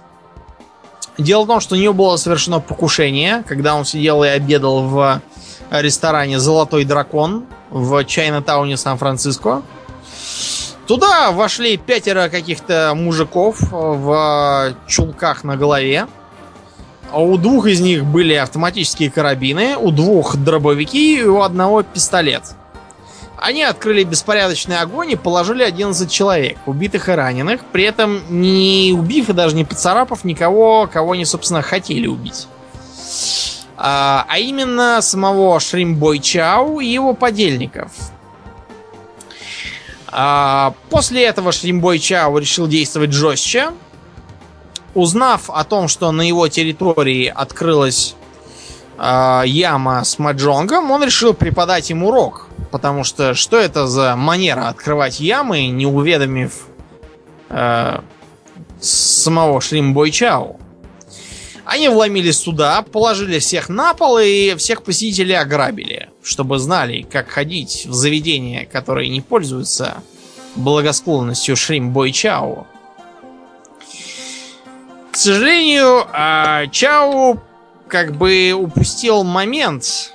дело 1.17 1.43
в 1.43 1.47
том, 1.47 1.61
что 1.61 1.75
у 1.75 1.77
него 1.79 1.93
было 1.93 2.17
совершено 2.17 2.59
покушение, 2.59 3.43
когда 3.47 3.75
он 3.75 3.83
сидел 3.85 4.23
и 4.23 4.27
обедал 4.27 4.83
в 4.83 5.21
ресторане 5.71 6.39
«Золотой 6.39 6.83
дракон» 6.83 7.45
в 7.69 8.03
Чайна-тауне 8.03 8.75
Сан-Франциско. 8.77 9.61
Туда 10.87 11.31
вошли 11.31 11.77
пятеро 11.77 12.27
каких-то 12.27 12.91
мужиков 12.95 13.57
в 13.71 14.75
чулках 14.87 15.43
на 15.43 15.55
голове. 15.55 16.07
А 17.11 17.19
У 17.21 17.37
двух 17.37 17.67
из 17.67 17.79
них 17.79 18.05
были 18.05 18.33
автоматические 18.33 19.09
карабины, 19.11 19.77
у 19.77 19.91
двух 19.91 20.35
дробовики 20.35 21.19
и 21.19 21.23
у 21.23 21.41
одного 21.41 21.83
пистолет. 21.83 22.43
Они 23.37 23.63
открыли 23.63 24.03
беспорядочный 24.03 24.79
огонь 24.79 25.11
и 25.11 25.15
положили 25.15 25.63
11 25.63 26.11
человек, 26.11 26.57
убитых 26.67 27.09
и 27.09 27.11
раненых, 27.13 27.61
при 27.71 27.85
этом 27.85 28.21
не 28.29 28.93
убив 28.95 29.29
и 29.29 29.33
даже 29.33 29.55
не 29.55 29.65
поцарапав 29.65 30.23
никого, 30.23 30.87
кого 30.91 31.13
они, 31.13 31.25
собственно, 31.25 31.61
хотели 31.61 32.05
убить. 32.05 32.47
А, 33.83 34.25
а 34.27 34.37
именно 34.37 35.01
самого 35.01 35.59
Шримбой 35.59 36.19
Чау 36.19 36.81
и 36.81 36.85
его 36.85 37.15
подельников. 37.15 37.91
А, 40.07 40.75
после 40.91 41.23
этого 41.23 41.51
Шримбой 41.51 41.97
Чао 41.97 42.37
решил 42.37 42.67
действовать 42.67 43.11
жестче. 43.11 43.71
Узнав 44.93 45.49
о 45.49 45.63
том, 45.63 45.87
что 45.87 46.11
на 46.11 46.21
его 46.21 46.47
территории 46.47 47.25
открылась 47.25 48.13
а, 48.99 49.41
яма 49.47 50.03
с 50.03 50.19
маджонгом, 50.19 50.91
он 50.91 51.03
решил 51.03 51.33
преподать 51.33 51.89
им 51.89 52.03
урок. 52.03 52.49
Потому 52.69 53.03
что 53.03 53.33
что 53.33 53.57
это 53.57 53.87
за 53.87 54.15
манера 54.15 54.67
открывать 54.67 55.19
ямы, 55.19 55.65
не 55.69 55.87
уведомив 55.87 56.67
э, 57.49 57.99
самого 58.79 59.59
Шримбой 59.59 60.11
Чао? 60.11 60.60
Они 61.65 61.89
вломились 61.89 62.39
сюда, 62.39 62.81
положили 62.81 63.39
всех 63.39 63.69
на 63.69 63.93
пол 63.93 64.17
и 64.17 64.55
всех 64.55 64.83
посетителей 64.83 65.35
ограбили, 65.35 66.09
чтобы 66.23 66.57
знали, 66.57 67.03
как 67.03 67.29
ходить 67.29 67.85
в 67.85 67.93
заведения, 67.93 68.65
которые 68.65 69.09
не 69.09 69.21
пользуются 69.21 70.03
благосклонностью 70.55 71.55
Шрим 71.55 71.91
Бой 71.91 72.11
Чао. 72.11 72.67
К 75.11 75.15
сожалению, 75.15 76.05
а, 76.13 76.67
Чао 76.67 77.37
как 77.87 78.17
бы 78.17 78.53
упустил 78.57 79.23
момент, 79.23 80.13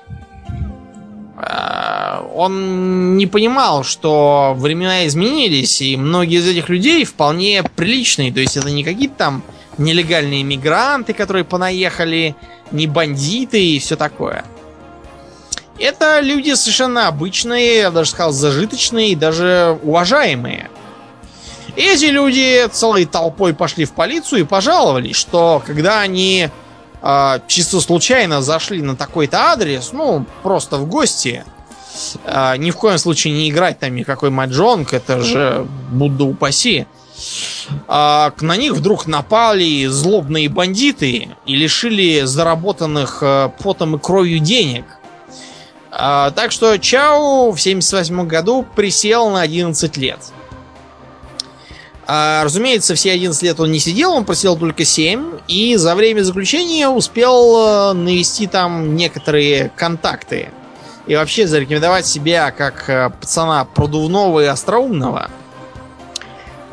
а, 1.37 2.27
он 2.35 3.17
не 3.17 3.27
понимал, 3.27 3.85
что 3.85 4.55
времена 4.57 5.07
изменились, 5.07 5.81
и 5.83 5.97
многие 5.97 6.39
из 6.39 6.49
этих 6.49 6.69
людей 6.71 7.05
вполне 7.05 7.63
приличные. 7.63 8.33
То 8.33 8.41
есть 8.41 8.57
это 8.57 8.71
не 8.71 8.83
какие-то 8.83 9.15
там 9.17 9.43
нелегальные 9.79 10.43
мигранты, 10.43 11.13
которые 11.13 11.45
понаехали, 11.45 12.35
не 12.71 12.87
бандиты 12.87 13.63
и 13.63 13.79
все 13.79 13.97
такое. 13.97 14.45
Это 15.79 16.21
люди 16.21 16.55
совершенно 16.55 17.09
обычные, 17.09 17.79
я 17.79 17.91
даже 17.91 18.11
сказал, 18.11 18.33
зажиточные 18.33 19.11
и 19.11 19.15
даже 19.17 19.79
уважаемые. 19.83 20.71
Эти 21.77 22.07
люди 22.07 22.67
целой 22.69 23.05
толпой 23.05 23.53
пошли 23.53 23.85
в 23.85 23.93
полицию 23.93 24.41
и 24.41 24.45
пожаловались, 24.45 25.17
что 25.17 25.63
когда 25.65 26.01
они 26.01 26.49
э, 27.03 27.41
чисто 27.47 27.81
случайно 27.83 28.41
зашли 28.41 28.81
на 28.81 28.97
такой-то 28.97 29.53
адрес, 29.53 29.91
ну, 29.93 30.25
просто 30.43 30.79
в 30.79 30.87
гости, 30.87 31.45
э, 32.25 32.57
ни 32.57 32.71
в 32.71 32.77
коем 32.77 32.97
случае 32.97 33.35
не 33.35 33.51
играть 33.51 33.79
там 33.79 33.95
никакой 33.95 34.31
маджонг, 34.31 34.95
это 34.95 35.21
же 35.21 35.67
Будда 35.91 36.25
упаси, 36.25 36.87
э, 36.87 37.06
на 37.89 38.57
них 38.57 38.75
вдруг 38.75 39.07
напали 39.07 39.87
злобные 39.87 40.49
бандиты 40.49 41.31
и 41.47 41.57
лишили 41.57 42.23
заработанных 42.25 43.19
э, 43.23 43.51
потом 43.63 43.97
и 43.97 43.99
кровью 43.99 44.39
денег. 44.39 44.85
Э, 45.91 46.31
так 46.35 46.53
что 46.53 46.77
Чао 46.77 47.53
в 47.53 47.61
78 47.61 48.27
году 48.27 48.67
присел 48.75 49.31
на 49.31 49.41
11 49.41 49.97
лет. 49.97 50.19
А, 52.09 52.45
разумеется, 52.45 52.95
все 52.95 53.13
11 53.13 53.43
лет 53.43 53.59
он 53.59 53.73
не 53.73 53.81
сидел, 53.81 54.13
он 54.13 54.25
просидел 54.25 54.57
только 54.57 54.85
7, 54.85 55.41
и 55.49 55.75
за 55.77 55.95
время 55.97 56.23
заключения 56.23 56.89
успел 56.89 57.91
э, 57.91 57.93
навести 57.95 58.47
там 58.47 58.95
некоторые 58.95 59.73
контакты. 59.75 60.51
И 61.09 61.17
вообще 61.17 61.49
зарекомендовать 61.49 62.07
себя 62.07 62.53
как 62.53 62.89
э, 62.89 63.11
пацана 63.11 63.65
продувного 63.65 64.41
и 64.41 64.47
остроумного. 64.47 65.31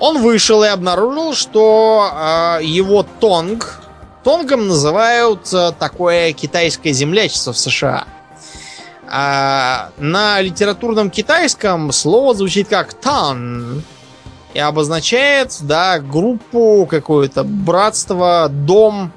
Он 0.04 0.22
вышел 0.22 0.66
и 0.66 0.68
обнаружил, 0.68 1.34
что 1.34 2.12
э, 2.12 2.66
его 2.66 3.04
тонг, 3.22 3.80
тонгом 4.26 4.68
называют 4.68 5.48
э, 5.54 5.72
такое 5.80 6.34
китайское 6.34 6.92
землячество 6.92 7.54
в 7.54 7.58
США. 7.58 8.04
А 9.10 9.92
на 9.98 10.42
литературном 10.42 11.10
китайском 11.10 11.94
слово 11.94 12.34
звучит 12.36 12.68
как 12.68 12.94
тан, 12.94 13.82
и 14.54 14.60
обозначает, 14.60 15.56
да, 15.62 16.00
группу, 16.00 16.86
какое-то 16.86 17.46
братство, 17.46 18.50
дом, 18.50 19.14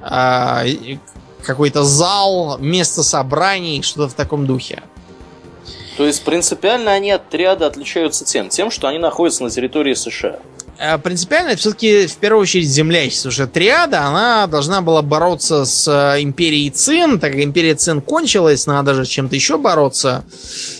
э, 0.00 0.96
какой-то 1.44 1.84
зал, 1.84 2.58
место 2.58 3.04
собраний, 3.04 3.82
что-то 3.82 4.08
в 4.08 4.14
таком 4.14 4.46
духе. 4.48 4.82
То 5.96 6.06
есть 6.06 6.22
принципиально 6.24 6.92
они 6.92 7.10
от 7.10 7.28
триада 7.28 7.66
отличаются 7.66 8.24
тем, 8.24 8.48
тем, 8.48 8.70
что 8.70 8.88
они 8.88 8.98
находятся 8.98 9.44
на 9.44 9.50
территории 9.50 9.94
США. 9.94 10.38
Э, 10.78 10.98
принципиально 10.98 11.54
все-таки 11.54 12.06
в 12.06 12.16
первую 12.16 12.42
очередь 12.42 12.68
землячество. 12.68 13.28
Уже 13.28 13.46
триада, 13.46 14.02
она 14.04 14.46
должна 14.46 14.80
была 14.80 15.02
бороться 15.02 15.64
с 15.64 15.86
э, 15.86 16.22
империей 16.22 16.70
Цин. 16.70 17.20
Так 17.20 17.32
как 17.32 17.40
империя 17.40 17.74
Цин 17.74 18.00
кончилась, 18.00 18.66
надо 18.66 18.94
же 18.94 19.06
чем-то 19.06 19.36
еще 19.36 19.58
бороться. 19.58 20.24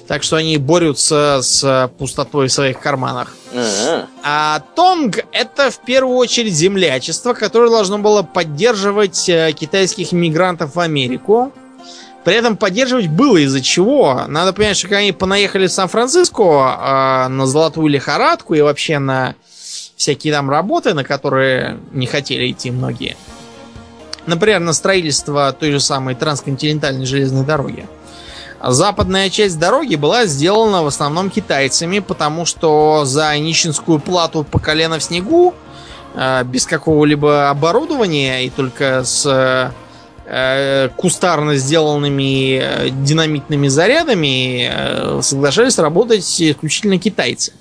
Так 0.08 0.22
что 0.22 0.36
они 0.36 0.56
борются 0.56 1.40
с 1.42 1.90
пустотой 1.98 2.48
в 2.48 2.52
своих 2.52 2.80
карманах. 2.80 3.36
А-а-а. 3.54 4.06
А 4.24 4.60
Тонг 4.74 5.24
это 5.30 5.70
в 5.70 5.78
первую 5.84 6.16
очередь 6.16 6.54
землячество, 6.54 7.34
которое 7.34 7.70
должно 7.70 7.98
было 7.98 8.22
поддерживать 8.22 9.28
э, 9.28 9.52
китайских 9.52 10.12
иммигрантов 10.12 10.74
в 10.74 10.80
Америку. 10.80 11.52
При 12.24 12.34
этом 12.34 12.56
поддерживать 12.56 13.08
было 13.08 13.38
из-за 13.38 13.60
чего. 13.60 14.22
Надо 14.28 14.52
понять, 14.52 14.76
что 14.76 14.86
когда 14.86 14.98
они 14.98 15.12
понаехали 15.12 15.66
в 15.66 15.72
Сан-Франциско 15.72 16.42
э, 16.42 17.28
на 17.28 17.46
золотую 17.46 17.88
лихорадку 17.88 18.54
и 18.54 18.60
вообще 18.60 18.98
на 18.98 19.34
всякие 19.96 20.32
там 20.32 20.48
работы, 20.48 20.94
на 20.94 21.04
которые 21.04 21.80
не 21.92 22.06
хотели 22.06 22.50
идти 22.50 22.70
многие. 22.70 23.16
Например, 24.26 24.60
на 24.60 24.72
строительство 24.72 25.52
той 25.52 25.72
же 25.72 25.80
самой 25.80 26.14
трансконтинентальной 26.14 27.06
железной 27.06 27.44
дороги. 27.44 27.88
Западная 28.64 29.28
часть 29.28 29.58
дороги 29.58 29.96
была 29.96 30.26
сделана 30.26 30.84
в 30.84 30.86
основном 30.86 31.28
китайцами, 31.28 31.98
потому 31.98 32.46
что 32.46 33.04
за 33.04 33.36
нищенскую 33.36 33.98
плату 33.98 34.44
по 34.44 34.60
колено 34.60 35.00
в 35.00 35.02
снегу, 35.02 35.54
э, 36.14 36.44
без 36.44 36.66
какого-либо 36.66 37.50
оборудования 37.50 38.46
и 38.46 38.50
только 38.50 39.02
с 39.02 39.72
кустарно 40.96 41.56
сделанными 41.56 42.58
э, 42.58 42.88
динамитными 42.90 43.68
зарядами 43.68 45.20
соглашались 45.20 45.78
работать 45.78 46.40
исключительно 46.40 46.98
китайцы. 46.98 47.52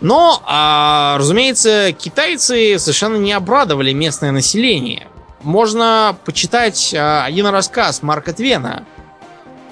Но, 0.00 0.42
а, 0.44 1.16
разумеется, 1.18 1.92
китайцы 1.92 2.78
совершенно 2.78 3.16
не 3.16 3.32
обрадовали 3.32 3.92
местное 3.92 4.30
население. 4.30 5.06
Можно 5.42 6.16
почитать 6.24 6.94
а, 6.94 7.24
один 7.24 7.46
рассказ 7.46 8.02
Марка 8.02 8.32
Твена. 8.32 8.84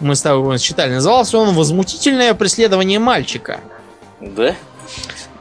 Мы 0.01 0.16
с 0.16 0.22
тобой 0.22 0.59
читали. 0.59 0.95
Назывался 0.95 1.38
он 1.38 1.55
«Возмутительное 1.55 2.34
преследование 2.34 2.99
мальчика». 2.99 3.61
Да? 4.20 4.57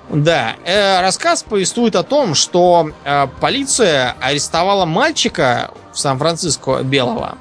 Да, 0.09 0.55
э, 0.65 1.01
рассказ 1.01 1.43
повествует 1.43 1.95
о 1.95 2.03
том, 2.03 2.35
что 2.35 2.91
э, 3.03 3.27
полиция 3.39 4.15
арестовала 4.19 4.85
мальчика 4.85 5.71
в 5.91 5.99
Сан-Франциско 5.99 6.83
белого, 6.83 7.37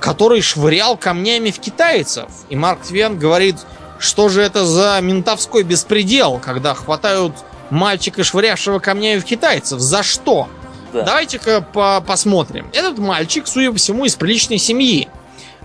который 0.00 0.42
швырял 0.42 0.96
камнями 0.96 1.50
в 1.50 1.58
китайцев. 1.58 2.26
И 2.50 2.56
Марк 2.56 2.82
Твен 2.82 3.18
говорит, 3.18 3.56
что 3.98 4.28
же 4.28 4.42
это 4.42 4.64
за 4.64 4.98
ментовской 5.00 5.62
беспредел, 5.62 6.38
когда 6.38 6.74
хватают 6.74 7.32
мальчика, 7.70 8.22
швырявшего 8.22 8.78
камнями 8.78 9.18
в 9.18 9.24
китайцев? 9.24 9.80
За 9.80 10.02
что? 10.02 10.48
Да. 10.92 11.02
Давайте-ка 11.02 11.60
по 11.60 12.00
посмотрим. 12.06 12.68
Этот 12.72 12.98
мальчик, 12.98 13.46
судя 13.46 13.72
по 13.72 13.78
всему, 13.78 14.04
из 14.04 14.14
приличной 14.14 14.58
семьи. 14.58 15.08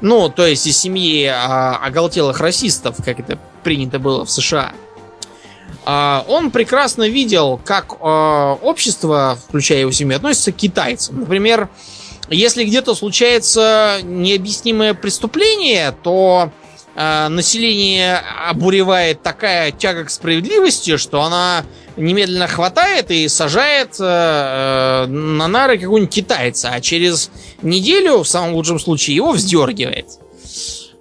Ну, 0.02 0.30
то 0.30 0.48
есть 0.48 0.66
из 0.66 0.78
семьи 0.78 1.26
а, 1.26 1.78
оголтелых 1.84 2.40
расистов, 2.40 2.96
как 3.04 3.20
это 3.20 3.38
принято 3.64 4.00
было 4.00 4.26
в 4.26 4.32
США. 4.32 4.72
А, 5.92 6.24
он 6.28 6.52
прекрасно 6.52 7.10
видел, 7.10 7.60
как 7.66 7.96
а, 8.00 8.60
общество, 8.62 9.40
включая 9.48 9.80
его 9.80 9.92
семью, 9.92 10.18
относится 10.18 10.52
к 10.52 10.56
китайцам. 10.56 11.22
Например, 11.22 11.68
если 12.30 12.64
где-то 12.64 12.94
случается 12.94 13.98
необъяснимое 14.04 14.94
преступление, 14.94 15.92
то 16.04 16.52
э, 16.94 17.28
население 17.30 18.22
обуревает 18.48 19.24
такая 19.24 19.72
тяга 19.72 20.06
к 20.06 20.12
справедливости, 20.12 20.98
что 20.98 21.24
она 21.24 21.66
немедленно 21.98 22.48
хватает 22.48 23.10
и 23.10 23.28
сажает 23.28 23.96
э, 24.00 25.06
на 25.08 25.48
нары 25.48 25.80
какого-нибудь 25.80 26.14
китайца, 26.14 26.70
а 26.72 26.82
через 26.82 27.32
неделю, 27.64 28.20
в 28.20 28.28
самом 28.28 28.54
лучшем 28.54 28.78
случае, 28.78 29.16
его 29.16 29.32
вздергивает. 29.32 30.06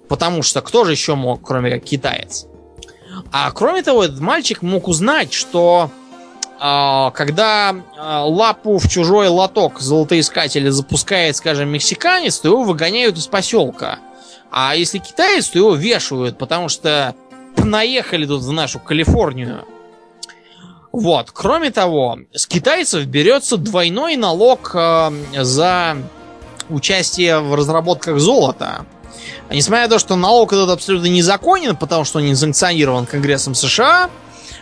Потому 0.07 0.41
что 0.41 0.61
кто 0.61 0.83
же 0.83 0.93
еще 0.93 1.13
мог, 1.13 1.45
кроме 1.45 1.69
как 1.69 1.83
китаец? 1.83 2.48
А 3.31 3.51
кроме 3.51 3.83
того, 3.83 4.03
этот 4.03 4.19
мальчик 4.19 4.61
мог 4.61 4.87
узнать, 4.87 5.33
что 5.33 5.89
э, 6.59 7.11
когда 7.13 7.71
э, 7.71 8.21
лапу 8.25 8.77
в 8.77 8.87
чужой 8.89 9.27
лоток 9.27 9.79
золотоискателя 9.79 10.71
запускает, 10.71 11.35
скажем, 11.35 11.69
мексиканец, 11.69 12.39
то 12.39 12.49
его 12.49 12.63
выгоняют 12.63 13.17
из 13.17 13.27
поселка. 13.27 13.99
А 14.51 14.75
если 14.75 14.97
китаец, 14.97 15.49
то 15.49 15.59
его 15.59 15.75
вешают, 15.75 16.37
потому 16.37 16.69
что 16.69 17.15
наехали 17.57 18.25
тут 18.25 18.41
в 18.41 18.51
нашу 18.51 18.79
Калифорнию. 18.79 19.65
Вот. 20.91 21.31
Кроме 21.31 21.71
того, 21.71 22.19
с 22.33 22.47
китайцев 22.47 23.05
берется 23.05 23.57
двойной 23.57 24.15
налог 24.15 24.71
э, 24.73 25.11
за 25.35 25.97
участие 26.69 27.39
в 27.39 27.53
разработках 27.55 28.19
золота. 28.19 28.85
А 29.49 29.55
несмотря 29.55 29.83
на 29.85 29.89
то, 29.89 29.99
что 29.99 30.15
налог 30.15 30.53
этот 30.53 30.69
абсолютно 30.69 31.07
незаконен, 31.07 31.75
потому 31.75 32.05
что 32.05 32.19
он 32.19 32.25
не 32.25 32.35
санкционирован 32.35 33.05
Конгрессом 33.05 33.55
США, 33.55 34.09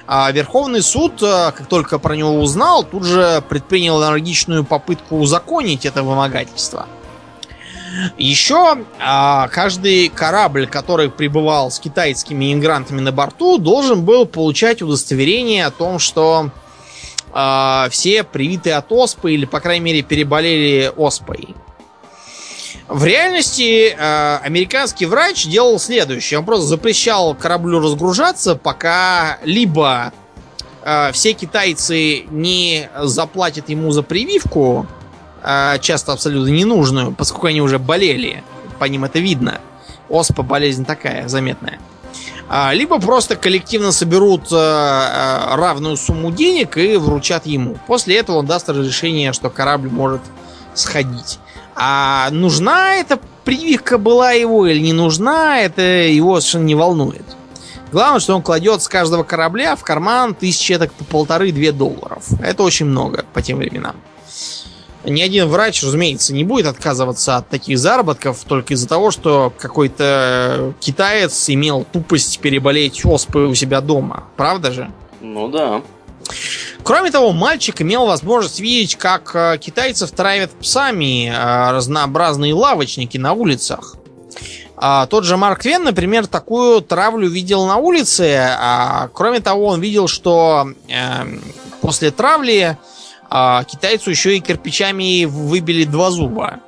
а 0.07 0.31
Верховный 0.31 0.81
суд, 0.81 1.21
э, 1.21 1.51
как 1.51 1.67
только 1.67 1.99
про 1.99 2.15
него 2.15 2.39
узнал, 2.39 2.83
тут 2.83 3.03
же 3.03 3.43
предпринял 3.49 4.01
энергичную 4.01 4.63
попытку 4.63 5.17
узаконить 5.17 5.85
это 5.85 6.03
вымогательство. 6.03 6.87
Еще 8.17 8.77
а, 8.99 9.47
каждый 9.47 10.09
корабль, 10.09 10.67
который 10.67 11.09
прибывал 11.09 11.71
с 11.71 11.79
китайскими 11.79 12.53
иммигрантами 12.53 13.01
на 13.01 13.11
борту, 13.11 13.57
должен 13.57 14.03
был 14.03 14.25
получать 14.25 14.81
удостоверение 14.81 15.65
о 15.65 15.71
том, 15.71 15.99
что 15.99 16.51
а, 17.31 17.87
все 17.89 18.23
привиты 18.23 18.71
от 18.71 18.91
оспы 18.91 19.33
или, 19.33 19.45
по 19.45 19.59
крайней 19.59 19.85
мере, 19.85 20.01
переболели 20.03 20.91
оспой. 20.95 21.55
В 22.87 23.03
реальности 23.03 23.89
э, 23.89 24.37
американский 24.37 25.05
врач 25.05 25.45
делал 25.45 25.77
следующее. 25.77 26.39
Он 26.39 26.45
просто 26.45 26.67
запрещал 26.67 27.35
кораблю 27.35 27.79
разгружаться, 27.79 28.55
пока 28.55 29.39
либо 29.43 30.13
э, 30.83 31.11
все 31.11 31.33
китайцы 31.33 32.23
не 32.29 32.89
заплатят 33.03 33.67
ему 33.69 33.91
за 33.91 34.03
прививку, 34.03 34.87
а, 35.49 35.77
часто 35.77 36.13
абсолютно 36.13 36.49
ненужную, 36.49 37.13
поскольку 37.13 37.47
они 37.47 37.61
уже 37.61 37.79
болели. 37.79 38.43
По 38.79 38.85
ним 38.85 39.05
это 39.05 39.19
видно. 39.19 39.61
оспа 40.09 40.43
болезнь 40.43 40.85
такая 40.85 41.27
заметная. 41.27 41.79
А, 42.49 42.73
либо 42.73 42.99
просто 42.99 43.35
коллективно 43.35 43.91
соберут 43.91 44.47
а, 44.51 45.55
равную 45.55 45.97
сумму 45.97 46.31
денег 46.31 46.77
и 46.77 46.97
вручат 46.97 47.45
ему. 47.45 47.77
После 47.87 48.17
этого 48.17 48.37
он 48.37 48.45
даст 48.45 48.69
разрешение, 48.69 49.33
что 49.33 49.49
корабль 49.49 49.89
может 49.89 50.21
сходить. 50.73 51.39
А 51.79 52.29
нужна 52.31 52.95
эта 52.95 53.19
прививка 53.45 53.99
была 53.99 54.31
его 54.31 54.65
или 54.65 54.79
не 54.79 54.93
нужна, 54.93 55.61
это 55.61 55.81
его 55.81 56.39
совершенно 56.39 56.65
не 56.65 56.75
волнует. 56.75 57.23
Главное, 57.91 58.19
что 58.19 58.35
он 58.35 58.41
кладет 58.41 58.81
с 58.81 58.87
каждого 58.87 59.23
корабля 59.23 59.75
в 59.75 59.83
карман 59.83 60.33
тысячи 60.33 60.77
так 60.77 60.91
по 60.91 61.03
полторы-две 61.03 61.71
долларов. 61.71 62.25
Это 62.41 62.63
очень 62.63 62.87
много 62.87 63.25
по 63.33 63.41
тем 63.41 63.59
временам. 63.59 63.95
Ни 65.05 65.21
один 65.21 65.47
врач, 65.47 65.83
разумеется, 65.83 66.33
не 66.33 66.43
будет 66.43 66.65
отказываться 66.65 67.37
от 67.37 67.47
таких 67.47 67.77
заработков 67.77 68.43
только 68.45 68.73
из-за 68.73 68.87
того, 68.89 69.11
что 69.11 69.53
какой-то 69.57 70.73
китаец 70.81 71.49
имел 71.49 71.85
тупость 71.89 72.39
переболеть 72.39 73.05
оспой 73.05 73.45
у 73.45 73.55
себя 73.55 73.79
дома. 73.81 74.25
Правда 74.35 74.71
же? 74.71 74.91
Ну 75.21 75.47
да. 75.47 75.81
Кроме 76.83 77.11
того, 77.11 77.33
мальчик 77.33 77.81
имел 77.81 78.05
возможность 78.05 78.59
видеть, 78.59 78.95
как 78.95 79.35
э, 79.35 79.57
китайцев 79.57 80.11
травят 80.11 80.51
псами 80.51 81.29
э, 81.29 81.71
разнообразные 81.71 82.53
лавочники 82.53 83.17
на 83.17 83.33
улицах. 83.33 83.97
А 84.77 85.07
тот 85.07 85.23
же 85.25 85.37
Марк 85.37 85.63
Твен, 85.63 85.83
например, 85.83 86.27
такую 86.27 86.81
травлю 86.81 87.27
видел 87.27 87.65
на 87.65 87.77
улице. 87.77 88.37
А, 88.39 89.09
кроме 89.11 89.39
того, 89.39 89.65
он 89.65 89.81
видел, 89.81 90.07
что 90.07 90.67
э, 90.87 91.39
после 91.81 92.11
травли 92.11 92.77
э, 93.29 93.59
китайцу 93.67 94.11
еще 94.11 94.37
и 94.37 94.39
кирпичами 94.39 95.25
выбили 95.25 95.83
два 95.83 96.11
зуба. 96.11 96.59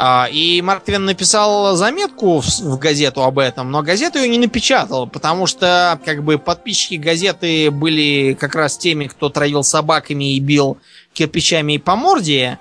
А, 0.00 0.28
и 0.30 0.62
Марк 0.62 0.84
Твен 0.84 1.06
написал 1.06 1.74
заметку 1.74 2.40
в, 2.40 2.78
газету 2.78 3.24
об 3.24 3.40
этом, 3.40 3.72
но 3.72 3.82
газету 3.82 4.20
ее 4.20 4.28
не 4.28 4.38
напечатал, 4.38 5.08
потому 5.08 5.48
что 5.48 5.98
как 6.04 6.22
бы 6.22 6.38
подписчики 6.38 6.94
газеты 6.94 7.72
были 7.72 8.34
как 8.38 8.54
раз 8.54 8.78
теми, 8.78 9.06
кто 9.06 9.28
травил 9.28 9.64
собаками 9.64 10.36
и 10.36 10.38
бил 10.38 10.78
кирпичами 11.14 11.78
по 11.78 11.96
морде 11.96 12.60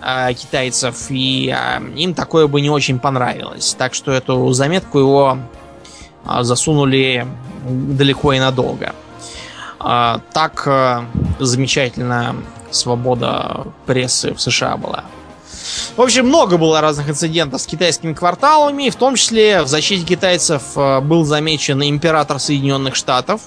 а, 0.00 0.32
китайцев, 0.34 1.06
и 1.10 1.54
а, 1.56 1.80
им 1.94 2.14
такое 2.14 2.48
бы 2.48 2.60
не 2.60 2.68
очень 2.68 2.98
понравилось. 2.98 3.76
Так 3.78 3.94
что 3.94 4.10
эту 4.10 4.50
заметку 4.52 4.98
его 4.98 5.38
засунули 6.40 7.28
далеко 7.64 8.32
и 8.32 8.40
надолго. 8.40 8.92
Так 9.78 10.66
а, 10.66 11.04
замечательно 11.38 12.34
свобода 12.72 13.68
прессы 13.86 14.34
в 14.34 14.40
США 14.40 14.76
была. 14.76 15.04
В 15.96 16.00
общем, 16.00 16.26
много 16.26 16.56
было 16.56 16.80
разных 16.80 17.08
инцидентов 17.08 17.60
с 17.60 17.66
китайскими 17.66 18.12
кварталами, 18.12 18.90
в 18.90 18.96
том 18.96 19.14
числе 19.14 19.62
в 19.62 19.68
защите 19.68 20.04
китайцев 20.04 20.62
э, 20.76 21.00
был 21.00 21.24
замечен 21.24 21.82
император 21.82 22.38
Соединенных 22.38 22.94
Штатов. 22.94 23.42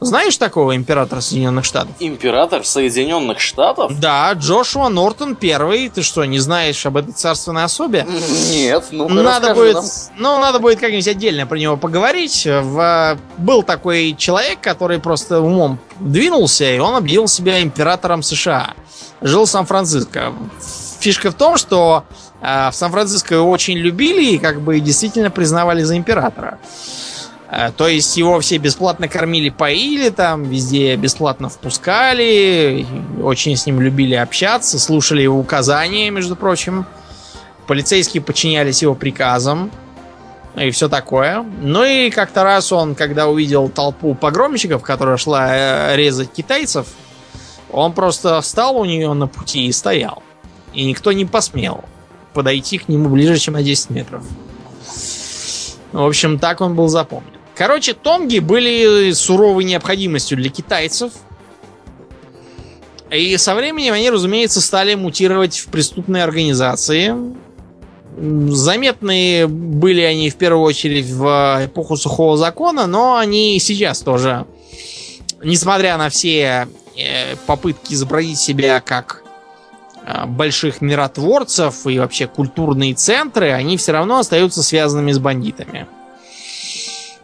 Знаешь 0.00 0.36
такого 0.36 0.76
императора 0.76 1.20
Соединенных 1.20 1.64
Штатов? 1.64 1.94
Император 1.98 2.64
Соединенных 2.64 3.40
Штатов? 3.40 3.98
Да, 3.98 4.32
Джошуа 4.32 4.88
Нортон 4.88 5.34
первый. 5.34 5.88
Ты 5.88 6.02
что, 6.02 6.24
не 6.24 6.38
знаешь 6.38 6.86
об 6.86 6.98
этой 6.98 7.12
царственной 7.12 7.64
особе? 7.64 8.06
Нет, 8.50 8.86
ну 8.92 9.08
надо 9.08 9.54
будет, 9.54 9.74
нам. 9.74 9.84
Ну, 10.16 10.38
надо 10.38 10.60
будет 10.60 10.78
как-нибудь 10.78 11.08
отдельно 11.08 11.46
про 11.46 11.56
него 11.56 11.76
поговорить. 11.76 12.46
В... 12.46 13.18
Был 13.38 13.62
такой 13.62 14.14
человек, 14.16 14.60
который 14.60 15.00
просто 15.00 15.40
умом 15.40 15.78
двинулся, 15.98 16.70
и 16.70 16.78
он 16.78 16.94
объявил 16.94 17.26
себя 17.26 17.60
императором 17.60 18.22
США. 18.22 18.74
Жил 19.20 19.46
в 19.46 19.50
Сан-Франциско 19.50 20.32
фишка 21.00 21.30
в 21.30 21.34
том, 21.34 21.56
что 21.56 22.04
э, 22.40 22.70
в 22.70 22.74
Сан-Франциско 22.74 23.34
его 23.34 23.50
очень 23.50 23.76
любили 23.76 24.32
и 24.32 24.38
как 24.38 24.60
бы 24.60 24.80
действительно 24.80 25.30
признавали 25.30 25.82
за 25.82 25.96
императора. 25.96 26.58
Э, 27.50 27.70
то 27.76 27.88
есть 27.88 28.16
его 28.16 28.40
все 28.40 28.58
бесплатно 28.58 29.08
кормили, 29.08 29.50
поили, 29.50 30.10
там 30.10 30.44
везде 30.44 30.96
бесплатно 30.96 31.48
впускали, 31.48 32.86
очень 33.22 33.56
с 33.56 33.66
ним 33.66 33.80
любили 33.80 34.14
общаться, 34.14 34.78
слушали 34.78 35.22
его 35.22 35.38
указания, 35.38 36.10
между 36.10 36.36
прочим. 36.36 36.86
Полицейские 37.66 38.22
подчинялись 38.22 38.82
его 38.82 38.94
приказам 38.94 39.70
и 40.56 40.70
все 40.70 40.88
такое. 40.88 41.44
Ну 41.60 41.84
и 41.84 42.10
как-то 42.10 42.42
раз 42.42 42.72
он, 42.72 42.94
когда 42.94 43.28
увидел 43.28 43.68
толпу 43.68 44.14
погромщиков, 44.14 44.82
которая 44.82 45.16
шла 45.16 45.48
э, 45.50 45.96
резать 45.96 46.32
китайцев, 46.32 46.86
он 47.70 47.92
просто 47.92 48.40
встал 48.40 48.76
у 48.78 48.84
нее 48.84 49.12
на 49.12 49.26
пути 49.26 49.66
и 49.66 49.72
стоял 49.72 50.22
и 50.72 50.84
никто 50.84 51.12
не 51.12 51.24
посмел 51.24 51.84
подойти 52.34 52.78
к 52.78 52.88
нему 52.88 53.08
ближе, 53.08 53.36
чем 53.38 53.54
на 53.54 53.62
10 53.62 53.90
метров. 53.90 54.22
В 55.92 56.02
общем, 56.02 56.38
так 56.38 56.60
он 56.60 56.74
был 56.74 56.88
запомнен. 56.88 57.37
Короче, 57.58 57.92
тонги 57.92 58.38
были 58.38 59.10
суровой 59.10 59.64
необходимостью 59.64 60.38
для 60.38 60.48
китайцев. 60.48 61.12
И 63.10 63.36
со 63.36 63.56
временем 63.56 63.94
они, 63.94 64.10
разумеется, 64.10 64.60
стали 64.60 64.94
мутировать 64.94 65.58
в 65.58 65.66
преступные 65.66 66.22
организации. 66.22 67.16
Заметные 68.16 69.48
были 69.48 70.02
они 70.02 70.30
в 70.30 70.36
первую 70.36 70.62
очередь 70.62 71.06
в 71.06 71.64
эпоху 71.64 71.96
сухого 71.96 72.36
закона, 72.36 72.86
но 72.86 73.16
они 73.16 73.58
сейчас 73.58 74.02
тоже, 74.02 74.46
несмотря 75.42 75.96
на 75.96 76.10
все 76.10 76.68
э, 76.96 77.34
попытки 77.46 77.92
изобразить 77.94 78.38
себя 78.38 78.80
как 78.80 79.24
а, 80.04 80.26
больших 80.26 80.80
миротворцев 80.80 81.88
и 81.88 81.98
вообще 81.98 82.28
культурные 82.28 82.94
центры, 82.94 83.50
они 83.50 83.76
все 83.76 83.92
равно 83.92 84.18
остаются 84.18 84.62
связанными 84.62 85.10
с 85.10 85.18
бандитами. 85.18 85.88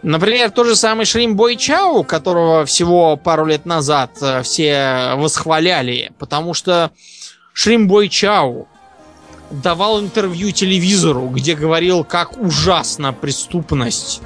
Например, 0.05 0.51
тот 0.51 0.67
же 0.67 0.77
самый 0.77 1.07
Шрим 1.07 1.35
Бой 1.35 1.57
Чао, 1.57 2.03
которого 2.03 2.67
всего 2.67 3.17
пару 3.17 3.47
лет 3.47 3.65
назад 3.65 4.11
э, 4.21 4.43
все 4.43 5.15
восхваляли, 5.17 6.13
потому 6.19 6.53
что 6.53 6.91
Шрим 7.55 7.89
Бой 7.89 8.11
Чао 8.11 8.67
давал 9.51 10.01
интервью 10.01 10.51
телевизору, 10.51 11.29
где 11.29 11.55
говорил, 11.55 12.05
как 12.05 12.39
ужасна 12.39 13.15
преступность. 13.15 14.21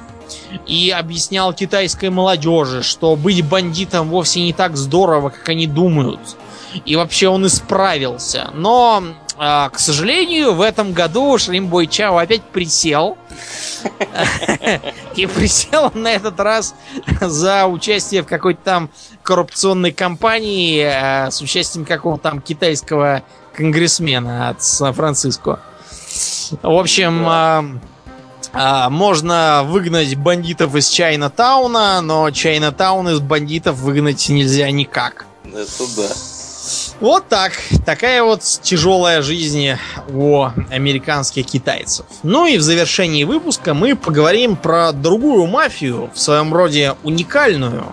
И 0.67 0.89
объяснял 0.91 1.53
китайской 1.53 2.09
молодежи, 2.09 2.83
что 2.83 3.15
быть 3.15 3.45
бандитом 3.45 4.09
вовсе 4.09 4.41
не 4.41 4.51
так 4.51 4.75
здорово, 4.75 5.29
как 5.29 5.47
они 5.47 5.65
думают– 5.65 6.19
и 6.85 6.95
вообще 6.95 7.27
он 7.27 7.45
исправился. 7.45 8.49
Но, 8.53 9.03
к 9.39 9.79
сожалению, 9.79 10.53
в 10.53 10.61
этом 10.61 10.91
году 10.91 11.37
Шримбой 11.37 11.87
Чао 11.87 12.17
опять 12.17 12.43
присел. 12.43 13.17
И 15.15 15.25
присел 15.25 15.91
на 15.93 16.11
этот 16.11 16.39
раз 16.39 16.75
за 17.21 17.65
участие 17.65 18.23
в 18.23 18.25
какой-то 18.25 18.61
там 18.63 18.89
коррупционной 19.23 19.93
кампании 19.93 20.83
э, 20.83 21.31
с 21.31 21.41
участием 21.41 21.85
какого-то 21.85 22.23
там 22.23 22.41
китайского 22.41 23.23
конгрессмена 23.53 24.49
от 24.49 24.61
Сан-Франциско. 24.63 25.59
В 26.61 26.77
общем, 26.77 27.25
а, 27.27 27.65
а, 28.51 28.89
можно 28.89 29.63
выгнать 29.65 30.15
бандитов 30.15 30.75
из 30.75 30.89
Чайна-тауна, 30.89 32.01
но 32.01 32.29
Чайна-таун 32.29 33.09
из 33.09 33.19
бандитов 33.19 33.77
выгнать 33.77 34.27
нельзя 34.29 34.69
никак. 34.71 35.25
Это 35.45 35.83
да. 35.95 36.07
Вот 36.99 37.27
так. 37.27 37.53
Такая 37.85 38.23
вот 38.23 38.41
тяжелая 38.61 39.21
жизнь 39.21 39.71
у 40.09 40.47
американских 40.69 41.45
китайцев. 41.45 42.05
Ну 42.23 42.45
и 42.45 42.57
в 42.57 42.61
завершении 42.61 43.23
выпуска 43.23 43.73
мы 43.73 43.95
поговорим 43.95 44.55
про 44.55 44.91
другую 44.91 45.47
мафию, 45.47 46.09
в 46.13 46.19
своем 46.19 46.53
роде 46.53 46.95
уникальную. 47.03 47.85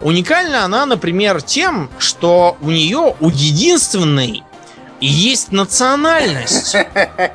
Уникальна 0.00 0.64
она, 0.64 0.86
например, 0.86 1.42
тем, 1.42 1.90
что 1.98 2.56
у 2.60 2.70
нее 2.70 3.14
у 3.20 3.30
единственной 3.30 4.42
есть 5.00 5.52
национальность. 5.52 6.76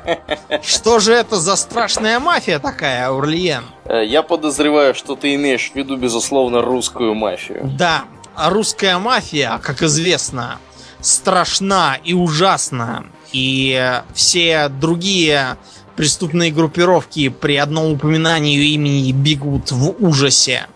Что 0.62 0.98
же 0.98 1.14
это 1.14 1.36
за 1.36 1.56
страшная 1.56 2.20
мафия 2.20 2.58
такая, 2.58 3.10
Урлиен? 3.10 3.64
Э, 3.86 4.04
я 4.04 4.22
подозреваю, 4.22 4.94
что 4.94 5.16
ты 5.16 5.34
имеешь 5.34 5.70
в 5.70 5.74
виду, 5.74 5.96
безусловно, 5.96 6.60
русскую 6.60 7.14
мафию. 7.14 7.62
Да, 7.78 8.04
русская 8.36 8.98
мафия, 8.98 9.58
как 9.62 9.82
известно, 9.82 10.58
страшна 11.00 11.98
и 12.02 12.14
ужасна. 12.14 13.06
И 13.32 14.00
все 14.14 14.68
другие 14.68 15.56
преступные 15.96 16.50
группировки 16.52 17.28
при 17.28 17.56
одном 17.56 17.92
упоминании 17.92 18.72
имени 18.74 19.12
бегут 19.12 19.70
в 19.72 19.96
ужасе. 20.04 20.66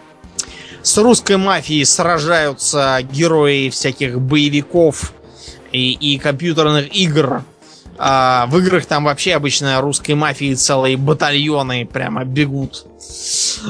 С 0.83 0.97
русской 0.99 1.37
мафией 1.37 1.85
сражаются 1.85 2.99
герои 3.03 3.69
всяких 3.71 4.21
боевиков 4.21 5.13
и, 5.73 5.93
и 5.93 6.19
компьютерных 6.19 6.95
игр. 6.95 7.43
А 8.01 8.47
в 8.47 8.57
играх 8.59 8.87
там 8.87 9.05
вообще 9.05 9.35
обычно 9.35 9.81
русской 9.81 10.13
мафии 10.13 10.55
целые 10.55 10.97
батальоны 10.97 11.85
прямо 11.85 12.25
бегут. 12.25 12.87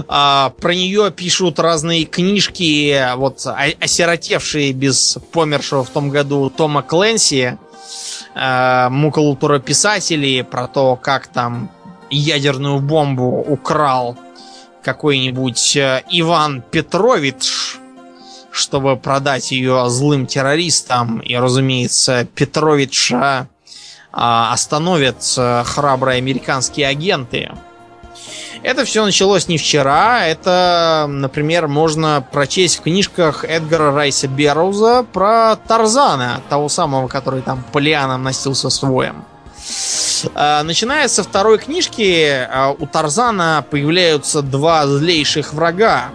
А, 0.06 0.52
про 0.60 0.74
нее 0.74 1.10
пишут 1.10 1.58
разные 1.58 2.04
книжки, 2.04 3.14
вот 3.16 3.46
осиротевшие 3.80 4.72
без 4.72 5.16
помершего 5.32 5.82
в 5.82 5.88
том 5.88 6.10
году 6.10 6.50
Тома 6.50 6.82
Кленси, 6.82 7.58
а, 8.34 8.90
муколутура 8.90 9.60
писателей, 9.60 10.44
про 10.44 10.66
то, 10.66 10.96
как 10.96 11.28
там 11.28 11.70
ядерную 12.10 12.80
бомбу 12.80 13.44
украл 13.48 14.16
какой-нибудь 14.82 15.76
э, 15.76 16.02
Иван 16.10 16.62
Петрович, 16.62 17.76
чтобы 18.50 18.96
продать 18.96 19.52
ее 19.52 19.88
злым 19.88 20.26
террористам, 20.26 21.18
и, 21.20 21.36
разумеется, 21.36 22.26
Петровича 22.34 23.48
остановят 24.10 25.22
э, 25.36 25.62
храбрые 25.64 26.18
американские 26.18 26.86
агенты. 26.88 27.50
Это 28.62 28.84
все 28.84 29.04
началось 29.04 29.48
не 29.48 29.56
вчера. 29.56 30.26
Это, 30.26 31.06
например, 31.08 31.68
можно 31.68 32.26
прочесть 32.32 32.78
в 32.78 32.82
книжках 32.82 33.44
Эдгара 33.44 33.92
Райса 33.92 34.26
Берроуза 34.26 35.06
про 35.12 35.56
Тарзана, 35.56 36.40
того 36.48 36.68
самого, 36.68 37.08
который 37.08 37.42
там 37.42 37.64
по 37.72 37.78
лианам 37.78 38.22
носился 38.22 38.70
своем. 38.70 39.24
А, 40.34 40.62
начиная 40.64 41.06
со 41.08 41.22
второй 41.22 41.58
книжки, 41.58 42.46
а, 42.50 42.74
у 42.76 42.86
Тарзана 42.86 43.64
появляются 43.70 44.42
два 44.42 44.86
злейших 44.86 45.52
врага. 45.52 46.10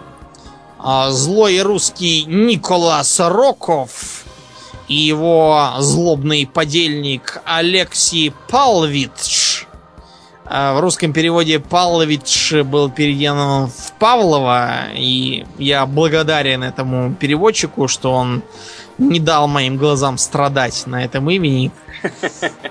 А, 0.80 1.12
злой 1.12 1.62
русский 1.62 2.26
Николас 2.26 3.20
Роков 3.20 4.26
и 4.88 4.96
его 4.96 5.72
злобный 5.80 6.46
подельник 6.52 7.42
Алексей 7.46 8.34
Палвич. 8.50 9.68
В 10.46 10.80
русском 10.82 11.14
переводе 11.14 11.60
Павлович 11.60 12.54
был 12.66 12.92
переведен 12.92 13.68
в 13.68 13.94
Павлова, 13.98 14.90
и 14.94 15.46
я 15.58 15.86
благодарен 15.86 16.64
этому 16.64 17.16
переводчику, 17.16 17.88
что 17.88 18.12
он 18.12 18.44
не 18.98 19.20
дал 19.20 19.48
моим 19.48 19.78
глазам 19.78 20.18
страдать 20.18 20.84
на 20.86 21.04
этом 21.04 21.30
имени. 21.30 21.72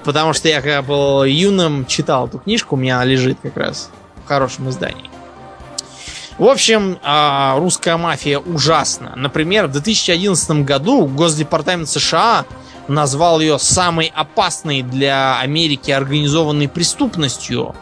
Потому 0.04 0.34
что 0.34 0.48
я, 0.48 0.60
когда 0.60 0.82
был 0.82 1.24
юным, 1.24 1.86
читал 1.86 2.28
эту 2.28 2.38
книжку, 2.38 2.76
у 2.76 2.78
меня 2.78 3.02
лежит 3.04 3.38
как 3.42 3.56
раз 3.56 3.90
в 4.24 4.28
хорошем 4.28 4.68
издании. 4.68 5.10
В 6.38 6.46
общем, 6.46 6.98
а, 7.02 7.56
русская 7.58 7.96
мафия 7.96 8.38
ужасна. 8.38 9.12
Например, 9.16 9.66
в 9.66 9.72
2011 9.72 10.64
году 10.64 11.06
Госдепартамент 11.06 11.88
США 11.88 12.46
назвал 12.88 13.40
ее 13.40 13.58
самой 13.58 14.10
опасной 14.14 14.82
для 14.82 15.38
Америки 15.40 15.90
организованной 15.90 16.68
преступностью. 16.68 17.74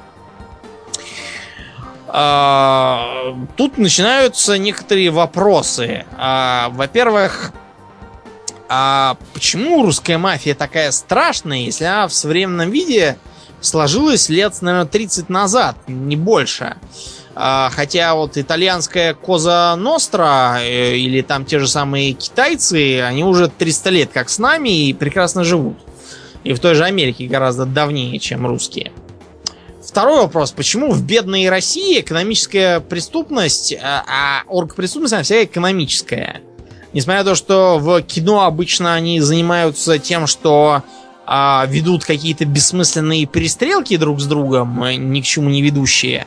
А, 2.09 3.36
тут 3.57 3.78
начинаются 3.78 4.59
некоторые 4.59 5.11
вопросы. 5.11 6.05
А, 6.18 6.70
во-первых, 6.70 7.53
а 8.68 9.16
почему 9.32 9.82
русская 9.82 10.18
мафия 10.18 10.55
такая 10.55 10.90
страшная, 10.90 11.59
если 11.59 11.84
она 11.84 12.09
в 12.09 12.12
современном 12.12 12.70
виде 12.70 13.16
сложилась 13.61 14.28
лет, 14.28 14.61
наверное, 14.61 14.88
30 14.88 15.28
назад, 15.28 15.76
не 15.86 16.16
больше? 16.16 16.76
Хотя 17.34 18.14
вот 18.14 18.36
итальянская 18.36 19.14
Коза 19.14 19.76
Ностра 19.76 20.58
э, 20.60 20.96
или 20.96 21.22
там 21.22 21.44
те 21.44 21.58
же 21.58 21.68
самые 21.68 22.12
китайцы, 22.12 23.00
они 23.00 23.24
уже 23.24 23.48
300 23.48 23.90
лет 23.90 24.10
как 24.12 24.28
с 24.28 24.38
нами 24.38 24.88
и 24.88 24.92
прекрасно 24.92 25.44
живут. 25.44 25.78
И 26.42 26.52
в 26.52 26.60
той 26.60 26.74
же 26.74 26.84
Америке 26.84 27.26
гораздо 27.26 27.66
давнее, 27.66 28.18
чем 28.18 28.46
русские. 28.46 28.92
Второй 29.82 30.18
вопрос. 30.18 30.52
Почему 30.52 30.92
в 30.92 31.02
бедной 31.04 31.48
России 31.48 32.00
экономическая 32.00 32.80
преступность, 32.80 33.74
а, 33.74 34.04
а 34.06 34.42
оргпреступность, 34.46 35.14
она 35.14 35.22
вся 35.22 35.44
экономическая? 35.44 36.42
Несмотря 36.92 37.20
на 37.22 37.30
то, 37.30 37.34
что 37.34 37.78
в 37.78 38.00
кино 38.02 38.44
обычно 38.44 38.94
они 38.94 39.20
занимаются 39.20 39.98
тем, 39.98 40.26
что 40.26 40.82
а, 41.26 41.64
ведут 41.68 42.04
какие-то 42.04 42.44
бессмысленные 42.44 43.26
перестрелки 43.26 43.96
друг 43.96 44.20
с 44.20 44.26
другом, 44.26 44.82
э, 44.84 44.94
ни 44.94 45.20
к 45.20 45.24
чему 45.24 45.48
не 45.48 45.62
ведущие. 45.62 46.26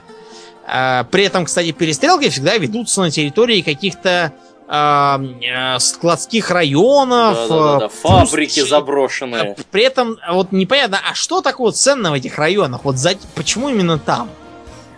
А, 0.65 1.03
при 1.05 1.25
этом, 1.25 1.45
кстати, 1.45 1.71
перестрелки 1.71 2.29
всегда 2.29 2.57
ведутся 2.57 3.01
на 3.01 3.11
территории 3.11 3.61
каких-то 3.61 4.33
а, 4.67 5.21
а, 5.55 5.79
складских 5.79 6.49
районов, 6.49 7.37
да, 7.49 7.73
да, 7.73 7.79
да, 7.79 7.89
фабрики 7.89 8.61
заброшенные. 8.61 9.55
При 9.71 9.83
этом 9.83 10.17
вот 10.31 10.51
непонятно, 10.51 10.99
а 11.09 11.13
что 11.13 11.41
такого 11.41 11.71
ценного 11.71 12.13
в 12.13 12.17
этих 12.17 12.37
районах? 12.37 12.85
Вот 12.85 12.97
за, 12.97 13.11
почему 13.35 13.69
именно 13.69 13.99
там? 13.99 14.29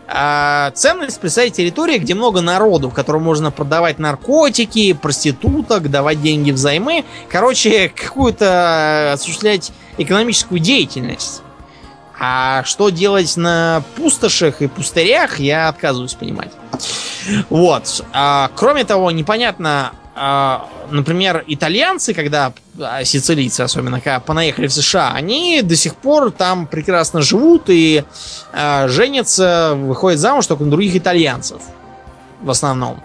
А 0.07 0.69
ценность 0.75 1.19
представляет 1.19 1.55
территория, 1.55 1.97
где 1.97 2.13
много 2.13 2.41
народу, 2.41 2.89
в 2.89 2.93
котором 2.93 3.23
можно 3.23 3.49
продавать 3.49 3.97
наркотики, 3.97 4.93
проституток, 4.93 5.89
давать 5.89 6.21
деньги 6.21 6.51
взаймы. 6.51 7.05
Короче, 7.27 7.89
какую-то 7.95 9.13
осуществлять 9.13 9.71
экономическую 9.97 10.59
деятельность. 10.59 11.41
А 12.19 12.63
что 12.63 12.89
делать 12.89 13.35
на 13.37 13.83
пустошах 13.95 14.61
и 14.61 14.67
пустырях, 14.67 15.39
я 15.39 15.67
отказываюсь 15.67 16.13
понимать. 16.13 16.51
Вот. 17.49 18.05
А, 18.13 18.51
кроме 18.55 18.85
того, 18.85 19.11
непонятно, 19.11 19.91
а, 20.15 20.69
например, 20.89 21.43
итальянцы, 21.47 22.13
когда 22.13 22.53
а, 22.79 23.03
сицилийцы 23.03 23.61
особенно, 23.61 23.99
когда 23.99 24.19
понаехали 24.19 24.67
в 24.67 24.73
США, 24.73 25.11
они 25.13 25.61
до 25.61 25.75
сих 25.75 25.95
пор 25.95 26.31
там 26.31 26.67
прекрасно 26.67 27.21
живут 27.21 27.63
и 27.67 28.05
а, 28.53 28.87
женятся, 28.87 29.73
выходят 29.75 30.19
замуж 30.19 30.47
только 30.47 30.63
на 30.63 30.71
других 30.71 30.95
итальянцев 30.95 31.61
в 32.41 32.49
основном. 32.49 33.01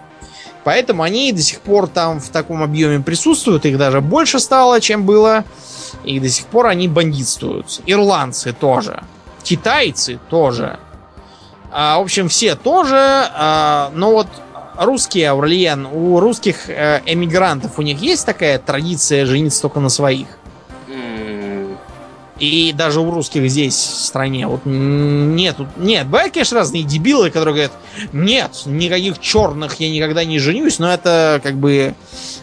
Поэтому 0.63 1.03
они 1.03 1.31
до 1.31 1.41
сих 1.41 1.59
пор 1.61 1.87
там 1.87 2.19
в 2.19 2.29
таком 2.29 2.61
объеме 2.61 3.01
присутствуют, 3.01 3.65
их 3.65 3.77
даже 3.77 3.99
больше 3.99 4.39
стало, 4.39 4.79
чем 4.79 5.05
было. 5.05 5.43
И 6.03 6.19
до 6.19 6.29
сих 6.29 6.45
пор 6.47 6.67
они 6.67 6.87
бандитствуют. 6.87 7.81
Ирландцы 7.85 8.53
тоже. 8.53 9.03
Китайцы 9.43 10.19
тоже. 10.29 10.79
А, 11.71 11.99
в 11.99 12.01
общем, 12.01 12.27
все 12.27 12.55
тоже. 12.55 12.97
А, 12.97 13.91
но 13.93 14.11
вот 14.11 14.27
русские, 14.77 15.29
Аурлиен, 15.29 15.85
у 15.85 16.19
русских 16.19 16.69
э, 16.69 17.01
эмигрантов 17.05 17.79
у 17.79 17.81
них 17.81 18.01
есть 18.01 18.25
такая 18.25 18.59
традиция 18.59 19.25
жениться 19.25 19.61
только 19.61 19.79
на 19.79 19.89
своих? 19.89 20.27
И 22.41 22.73
даже 22.73 23.01
у 23.01 23.11
русских 23.11 23.47
здесь, 23.51 23.75
в 23.75 24.03
стране, 24.03 24.47
вот 24.47 24.61
нет, 24.65 25.57
нет, 25.77 26.07
бывают, 26.07 26.33
конечно, 26.33 26.57
разные 26.57 26.81
дебилы, 26.81 27.29
которые 27.29 27.53
говорят, 27.53 27.71
нет, 28.13 28.63
никаких 28.65 29.19
черных 29.19 29.79
я 29.79 29.91
никогда 29.91 30.25
не 30.25 30.39
женюсь, 30.39 30.79
но 30.79 30.91
это 30.91 31.39
как 31.43 31.57
бы 31.57 31.93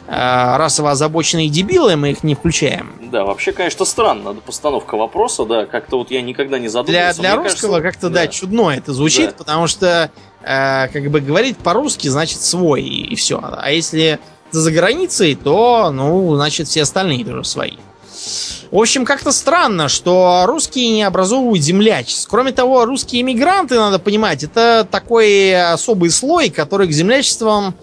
э, 0.06 0.56
расово 0.56 0.92
озабоченные 0.92 1.48
дебилы, 1.48 1.96
мы 1.96 2.12
их 2.12 2.22
не 2.22 2.36
включаем. 2.36 2.92
Да, 3.10 3.24
вообще, 3.24 3.50
конечно, 3.50 3.84
странно 3.84 4.34
постановка 4.34 4.96
вопроса, 4.96 5.44
да, 5.44 5.66
как-то 5.66 5.98
вот 5.98 6.12
я 6.12 6.22
никогда 6.22 6.60
не 6.60 6.68
задумывался. 6.68 7.20
Для, 7.20 7.34
для 7.34 7.42
русского 7.42 7.80
кажется, 7.80 7.82
как-то, 7.82 8.08
да. 8.08 8.20
да, 8.20 8.26
чудно 8.28 8.70
это 8.70 8.92
звучит, 8.92 9.30
да. 9.30 9.34
потому 9.36 9.66
что 9.66 10.12
э, 10.42 10.88
как 10.92 11.10
бы 11.10 11.20
говорить 11.20 11.58
по-русски 11.58 12.06
значит 12.06 12.40
свой, 12.40 12.82
и, 12.82 13.14
и 13.14 13.16
все. 13.16 13.40
А 13.42 13.72
если 13.72 14.20
за 14.52 14.70
границей, 14.70 15.34
то, 15.34 15.90
ну, 15.90 16.36
значит, 16.36 16.68
все 16.68 16.82
остальные 16.82 17.24
тоже 17.24 17.42
свои. 17.42 17.72
В 18.70 18.78
общем, 18.78 19.06
как-то 19.06 19.32
странно, 19.32 19.88
что 19.88 20.44
русские 20.46 20.90
не 20.90 21.02
образовывают 21.02 21.62
землячество. 21.62 22.28
Кроме 22.28 22.52
того, 22.52 22.84
русские 22.84 23.22
иммигранты, 23.22 23.76
надо 23.76 23.98
понимать, 23.98 24.44
это 24.44 24.86
такой 24.90 25.58
особый 25.72 26.10
слой, 26.10 26.50
который 26.50 26.86
к 26.86 26.92
землячествам 26.92 27.74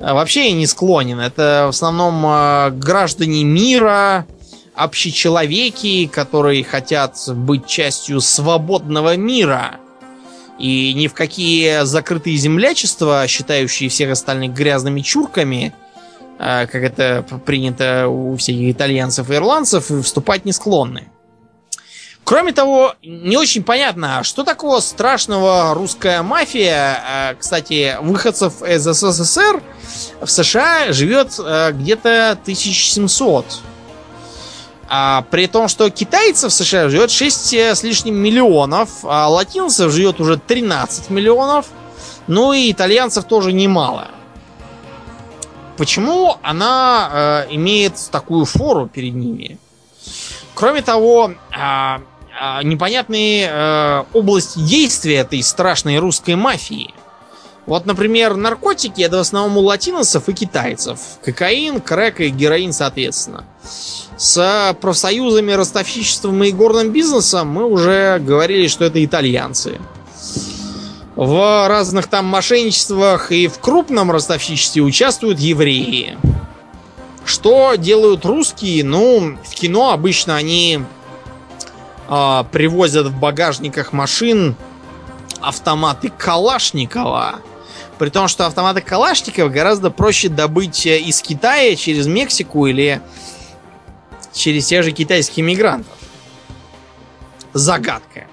э, 0.00 0.12
вообще 0.12 0.50
не 0.52 0.66
склонен. 0.66 1.20
Это 1.20 1.64
в 1.66 1.68
основном 1.68 2.26
э, 2.26 2.70
граждане 2.70 3.44
мира, 3.44 4.26
общечеловеки, 4.74 6.06
которые 6.06 6.64
хотят 6.64 7.16
быть 7.28 7.66
частью 7.66 8.20
свободного 8.20 9.16
мира. 9.16 9.76
И 10.58 10.92
ни 10.94 11.06
в 11.06 11.14
какие 11.14 11.84
закрытые 11.84 12.36
землячества, 12.36 13.26
считающие 13.28 13.88
всех 13.88 14.10
остальных 14.10 14.54
грязными 14.54 15.02
чурками, 15.02 15.72
как 16.38 16.74
это 16.74 17.24
принято 17.44 18.08
у 18.08 18.36
всяких 18.36 18.72
итальянцев 18.72 19.30
и 19.30 19.34
ирландцев, 19.34 19.90
вступать 20.02 20.44
не 20.44 20.52
склонны. 20.52 21.08
Кроме 22.24 22.52
того, 22.52 22.94
не 23.02 23.36
очень 23.36 23.64
понятно, 23.64 24.18
а 24.18 24.22
что 24.24 24.44
такого 24.44 24.78
страшного 24.80 25.74
русская 25.74 26.22
мафия, 26.22 27.02
а, 27.04 27.34
кстати, 27.34 27.96
выходцев 28.00 28.62
из 28.62 28.84
СССР 28.84 29.60
в 30.20 30.28
США 30.28 30.92
живет 30.92 31.38
где-то 31.38 32.38
1700. 32.42 33.44
А 34.88 35.24
при 35.30 35.46
том, 35.46 35.68
что 35.68 35.88
китайцев 35.90 36.52
в 36.52 36.54
США 36.54 36.88
живет 36.90 37.10
6 37.10 37.54
с 37.54 37.82
лишним 37.82 38.14
миллионов, 38.16 38.90
а 39.04 39.26
латинцев 39.28 39.90
живет 39.90 40.20
уже 40.20 40.36
13 40.36 41.10
миллионов, 41.10 41.66
ну 42.26 42.52
и 42.52 42.70
итальянцев 42.70 43.24
тоже 43.24 43.52
немало. 43.52 44.08
Почему 45.82 46.36
она 46.44 47.10
э, 47.48 47.54
имеет 47.56 47.94
такую 48.12 48.44
фору 48.44 48.86
перед 48.86 49.14
ними? 49.14 49.58
Кроме 50.54 50.80
того, 50.80 51.32
э, 51.50 51.96
непонятные 52.62 53.48
э, 53.50 54.04
области 54.12 54.60
действия 54.60 55.16
этой 55.16 55.42
страшной 55.42 55.98
русской 55.98 56.36
мафии. 56.36 56.94
Вот, 57.66 57.84
например, 57.84 58.36
наркотики 58.36 59.02
это 59.02 59.16
в 59.16 59.20
основном 59.22 59.58
у 59.58 59.62
латиносов 59.62 60.28
и 60.28 60.34
китайцев. 60.34 61.00
Кокаин, 61.24 61.80
крэк 61.80 62.20
и 62.20 62.28
героин, 62.28 62.72
соответственно. 62.72 63.44
С 64.16 64.76
профсоюзами, 64.80 65.50
ростовщичеством 65.50 66.44
и 66.44 66.52
горным 66.52 66.92
бизнесом 66.92 67.48
мы 67.48 67.64
уже 67.64 68.20
говорили, 68.20 68.68
что 68.68 68.84
это 68.84 69.04
итальянцы. 69.04 69.80
В 71.14 71.68
разных 71.68 72.06
там 72.06 72.24
мошенничествах 72.24 73.32
и 73.32 73.46
в 73.46 73.58
крупном 73.58 74.10
ростовщичестве 74.10 74.82
участвуют 74.82 75.38
евреи. 75.38 76.16
Что 77.24 77.74
делают 77.74 78.24
русские? 78.24 78.82
Ну, 78.82 79.36
в 79.44 79.50
кино 79.50 79.92
обычно 79.92 80.36
они 80.36 80.80
э, 82.08 82.44
привозят 82.50 83.06
в 83.08 83.18
багажниках 83.18 83.92
машин 83.92 84.56
автоматы 85.40 86.10
Калашникова. 86.16 87.40
При 87.98 88.08
том, 88.08 88.26
что 88.26 88.46
автоматы 88.46 88.80
Калашникова 88.80 89.48
гораздо 89.48 89.90
проще 89.90 90.28
добыть 90.28 90.86
э, 90.86 90.98
из 90.98 91.20
Китая 91.20 91.76
через 91.76 92.06
Мексику 92.06 92.66
или 92.66 93.02
через 94.32 94.66
тех 94.66 94.82
же 94.82 94.92
китайских 94.92 95.44
мигрантов. 95.44 95.92
Загадка. 97.52 98.26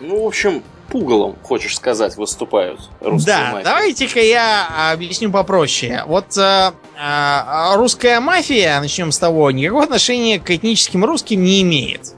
Ну, 0.00 0.24
в 0.24 0.26
общем, 0.26 0.64
пугалом, 0.90 1.36
хочешь 1.42 1.76
сказать, 1.76 2.16
выступают 2.16 2.80
русские 3.00 3.36
Да, 3.36 3.50
мафии. 3.52 3.64
давайте-ка 3.64 4.20
я 4.20 4.90
объясню 4.92 5.30
попроще. 5.30 6.02
Вот 6.06 6.36
э, 6.36 6.72
э, 7.00 7.74
русская 7.76 8.20
мафия, 8.20 8.80
начнем 8.80 9.12
с 9.12 9.18
того, 9.18 9.50
никакого 9.50 9.84
отношения 9.84 10.38
к 10.38 10.50
этническим 10.50 11.04
русским 11.04 11.42
не 11.42 11.62
имеет. 11.62 12.12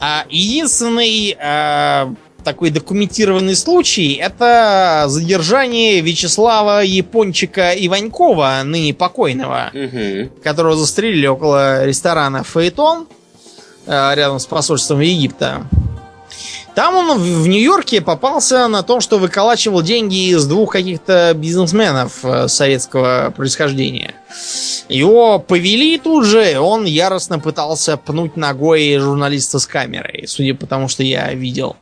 А 0.00 0.24
единственный 0.28 1.36
э, 1.38 2.14
такой 2.44 2.70
документированный 2.70 3.56
случай 3.56 4.12
это 4.14 5.04
задержание 5.08 6.00
Вячеслава 6.00 6.82
Япончика 6.84 7.72
Иванькова, 7.72 8.60
ныне 8.64 8.94
покойного, 8.94 9.70
Мгм. 9.72 10.30
которого 10.44 10.76
застрелили 10.76 11.26
около 11.26 11.84
ресторана 11.84 12.44
Фаэтон 12.44 13.08
э, 13.86 14.14
рядом 14.14 14.38
с 14.38 14.46
посольством 14.46 15.00
Египта. 15.00 15.62
Там 16.74 16.94
он 16.94 17.18
в 17.18 17.48
Нью-Йорке 17.48 18.00
попался 18.00 18.68
на 18.68 18.82
том, 18.82 19.00
что 19.00 19.18
выколачивал 19.18 19.82
деньги 19.82 20.30
из 20.30 20.46
двух 20.46 20.72
каких-то 20.72 21.32
бизнесменов 21.34 22.24
э, 22.24 22.48
советского 22.48 23.32
происхождения. 23.36 24.14
Его 24.88 25.38
повели 25.38 25.98
тут 25.98 26.24
же, 26.24 26.58
он 26.58 26.84
яростно 26.84 27.38
пытался 27.38 27.96
пнуть 27.96 28.36
ногой 28.36 28.96
журналиста 28.98 29.58
с 29.58 29.66
камерой, 29.66 30.24
судя 30.28 30.54
по 30.54 30.66
тому, 30.66 30.88
что 30.88 31.02
я 31.02 31.32
видел 31.34 31.76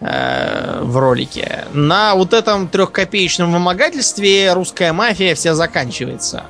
э, 0.00 0.80
в 0.82 0.96
ролике. 0.96 1.66
На 1.72 2.14
вот 2.14 2.32
этом 2.32 2.68
трехкопеечном 2.68 3.52
вымогательстве 3.52 4.52
русская 4.52 4.92
мафия 4.92 5.34
вся 5.34 5.54
заканчивается. 5.54 6.44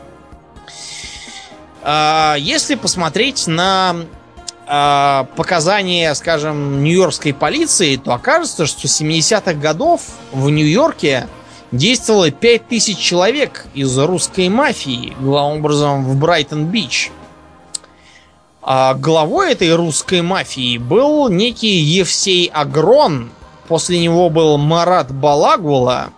А, 1.82 2.36
Если 2.38 2.76
посмотреть 2.76 3.46
на 3.46 3.96
а, 4.66 5.26
показания, 5.36 6.14
скажем, 6.14 6.82
нью-йоркской 6.82 7.34
полиции, 7.34 7.96
то 7.96 8.12
окажется, 8.14 8.66
что 8.66 8.88
с 8.88 9.00
70-х 9.00 9.54
годов 9.54 10.02
в 10.32 10.48
Нью-Йорке 10.50 11.28
действовало 11.70 12.30
5000 12.30 12.98
человек 12.98 13.66
из 13.74 13.96
русской 13.98 14.48
мафии, 14.48 15.14
главным 15.20 15.58
образом 15.60 16.04
в 16.04 16.16
Брайтон-Бич. 16.18 17.10
А 18.62 18.94
главой 18.94 19.52
этой 19.52 19.74
русской 19.74 20.22
мафии 20.22 20.78
был 20.78 21.28
некий 21.28 21.76
Евсей 21.76 22.46
Агрон, 22.46 23.30
после 23.68 24.00
него 24.00 24.30
был 24.30 24.56
Марат 24.56 25.12
Балагула, 25.12 26.10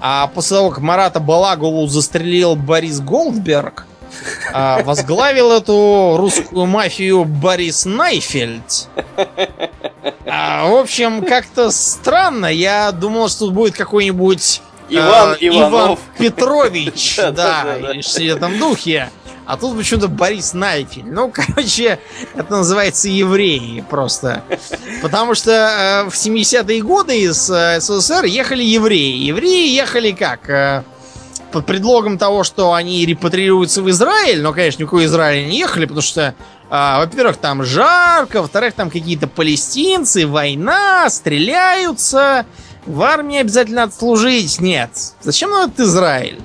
а 0.00 0.26
после 0.26 0.56
того, 0.56 0.70
как 0.70 0.80
Марата 0.80 1.20
Балагулу 1.20 1.86
застрелил 1.86 2.56
Борис 2.56 2.98
Голдберг, 2.98 3.86
а, 4.52 4.82
возглавил 4.82 5.52
эту 5.52 6.16
русскую 6.18 6.66
мафию 6.66 7.24
Борис 7.24 7.84
Найфельд. 7.84 8.88
А, 10.26 10.68
в 10.68 10.74
общем, 10.76 11.24
как-то 11.24 11.70
странно. 11.70 12.46
Я 12.46 12.92
думал, 12.92 13.28
что 13.28 13.46
тут 13.46 13.54
будет 13.54 13.74
какой-нибудь 13.74 14.62
Иван 14.88 15.32
э, 15.34 15.36
Иванов. 15.40 16.00
Петрович, 16.18 17.16
Да, 17.32 17.78
в 17.78 18.18
этом 18.18 18.58
духе. 18.58 19.10
А 19.44 19.56
тут 19.56 19.76
почему-то 19.76 20.08
Борис 20.08 20.54
Найфель. 20.54 21.04
Ну, 21.04 21.30
короче, 21.34 21.98
это 22.34 22.56
называется 22.58 23.08
евреи 23.08 23.84
просто. 23.88 24.42
Потому 25.02 25.34
что 25.34 25.50
э, 25.50 26.10
в 26.10 26.14
70-е 26.14 26.80
годы 26.82 27.22
из 27.22 27.50
э, 27.50 27.80
СССР 27.80 28.24
ехали 28.24 28.62
евреи. 28.62 29.16
Евреи 29.16 29.68
ехали 29.74 30.12
как? 30.12 30.48
Э, 30.48 30.84
под 31.52 31.66
предлогом 31.66 32.18
того, 32.18 32.42
что 32.42 32.72
они 32.72 33.06
репатриируются 33.06 33.82
в 33.82 33.90
Израиль, 33.90 34.42
но, 34.42 34.52
конечно, 34.52 34.82
никакой 34.82 35.04
Израиль 35.04 35.48
не 35.48 35.58
ехали, 35.58 35.84
потому 35.84 36.02
что, 36.02 36.34
а, 36.70 36.98
во-первых, 37.00 37.36
там 37.36 37.62
жарко, 37.62 38.42
во-вторых, 38.42 38.74
там 38.74 38.90
какие-то 38.90 39.28
палестинцы, 39.28 40.26
война, 40.26 41.08
стреляются, 41.10 42.46
в 42.86 43.02
армии 43.02 43.38
обязательно 43.38 43.82
надо 43.82 43.92
служить. 43.92 44.60
Нет. 44.60 44.90
Зачем 45.20 45.50
нам 45.50 45.68
этот 45.68 45.80
Израиль? 45.80 46.40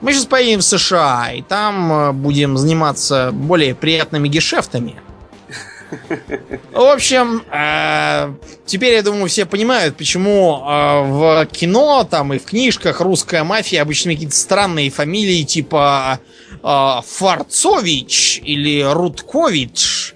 Мы 0.00 0.12
сейчас 0.12 0.26
поедем 0.26 0.60
в 0.60 0.64
США, 0.64 1.32
и 1.32 1.42
там 1.42 1.92
э, 1.92 2.12
будем 2.12 2.56
заниматься 2.56 3.30
более 3.32 3.74
приятными 3.74 4.28
гешефтами. 4.28 4.96
В 6.72 6.80
общем, 6.80 7.42
э, 7.52 8.32
теперь, 8.66 8.94
я 8.94 9.02
думаю, 9.02 9.28
все 9.28 9.46
понимают, 9.46 9.96
почему 9.96 10.58
э, 10.58 11.02
в 11.02 11.46
кино 11.46 12.06
там 12.08 12.32
и 12.34 12.38
в 12.38 12.44
книжках 12.44 13.00
русская 13.00 13.44
мафия 13.44 13.82
обычно 13.82 14.12
какие-то 14.12 14.36
странные 14.36 14.90
фамилии 14.90 15.42
типа 15.42 16.20
э, 16.62 17.00
Фарцович 17.04 18.40
или 18.44 18.82
Рудкович, 18.82 20.14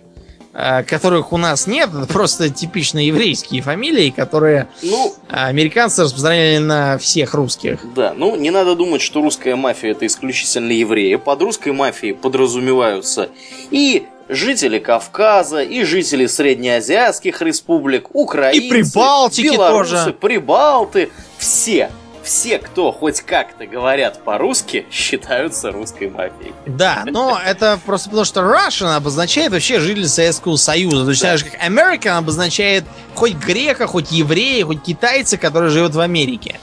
которых 0.86 1.32
у 1.32 1.36
нас 1.36 1.66
нет. 1.66 1.90
Это 1.92 2.06
просто 2.06 2.48
типично 2.48 3.04
еврейские 3.04 3.60
фамилии, 3.60 4.10
которые 4.10 4.68
Ну, 4.82 5.12
американцы 5.28 6.04
распространяли 6.04 6.58
на 6.58 6.96
всех 6.98 7.34
русских. 7.34 7.80
да, 7.96 8.14
ну 8.16 8.36
не 8.36 8.50
надо 8.50 8.76
думать, 8.76 9.02
что 9.02 9.20
русская 9.20 9.56
мафия 9.56 9.90
это 9.90 10.06
исключительно 10.06 10.70
евреи. 10.70 11.16
Под 11.16 11.42
русской 11.42 11.72
мафией 11.72 12.14
подразумеваются 12.14 13.30
и 13.72 14.04
жители 14.28 14.78
Кавказа, 14.78 15.62
и 15.62 15.84
жители 15.84 16.26
среднеазиатских 16.26 17.42
республик, 17.42 18.14
украинцы, 18.14 18.58
И 18.66 18.70
Прибалтики 18.70 19.42
белорусы, 19.52 19.90
тоже. 19.96 20.12
прибалты, 20.12 21.10
все. 21.38 21.90
Все, 22.22 22.58
кто 22.58 22.90
хоть 22.90 23.20
как-то 23.20 23.66
говорят 23.66 24.24
по-русски, 24.24 24.86
считаются 24.90 25.70
русской 25.70 26.08
мафией. 26.08 26.54
Да, 26.64 27.02
но 27.04 27.38
это 27.44 27.78
просто 27.84 28.08
потому, 28.08 28.24
что 28.24 28.40
Russian 28.40 28.96
обозначает 28.96 29.52
вообще 29.52 29.78
житель 29.78 30.08
Советского 30.08 30.56
Союза. 30.56 31.04
Точно 31.04 31.28
так 31.28 31.38
же, 31.38 31.44
как 31.44 31.62
American 31.62 32.16
обозначает 32.16 32.84
хоть 33.14 33.34
грека, 33.34 33.86
хоть 33.86 34.10
еврея, 34.10 34.64
хоть 34.64 34.82
китайца, 34.82 35.36
который 35.36 35.68
живет 35.68 35.94
в 35.94 36.00
Америке. 36.00 36.58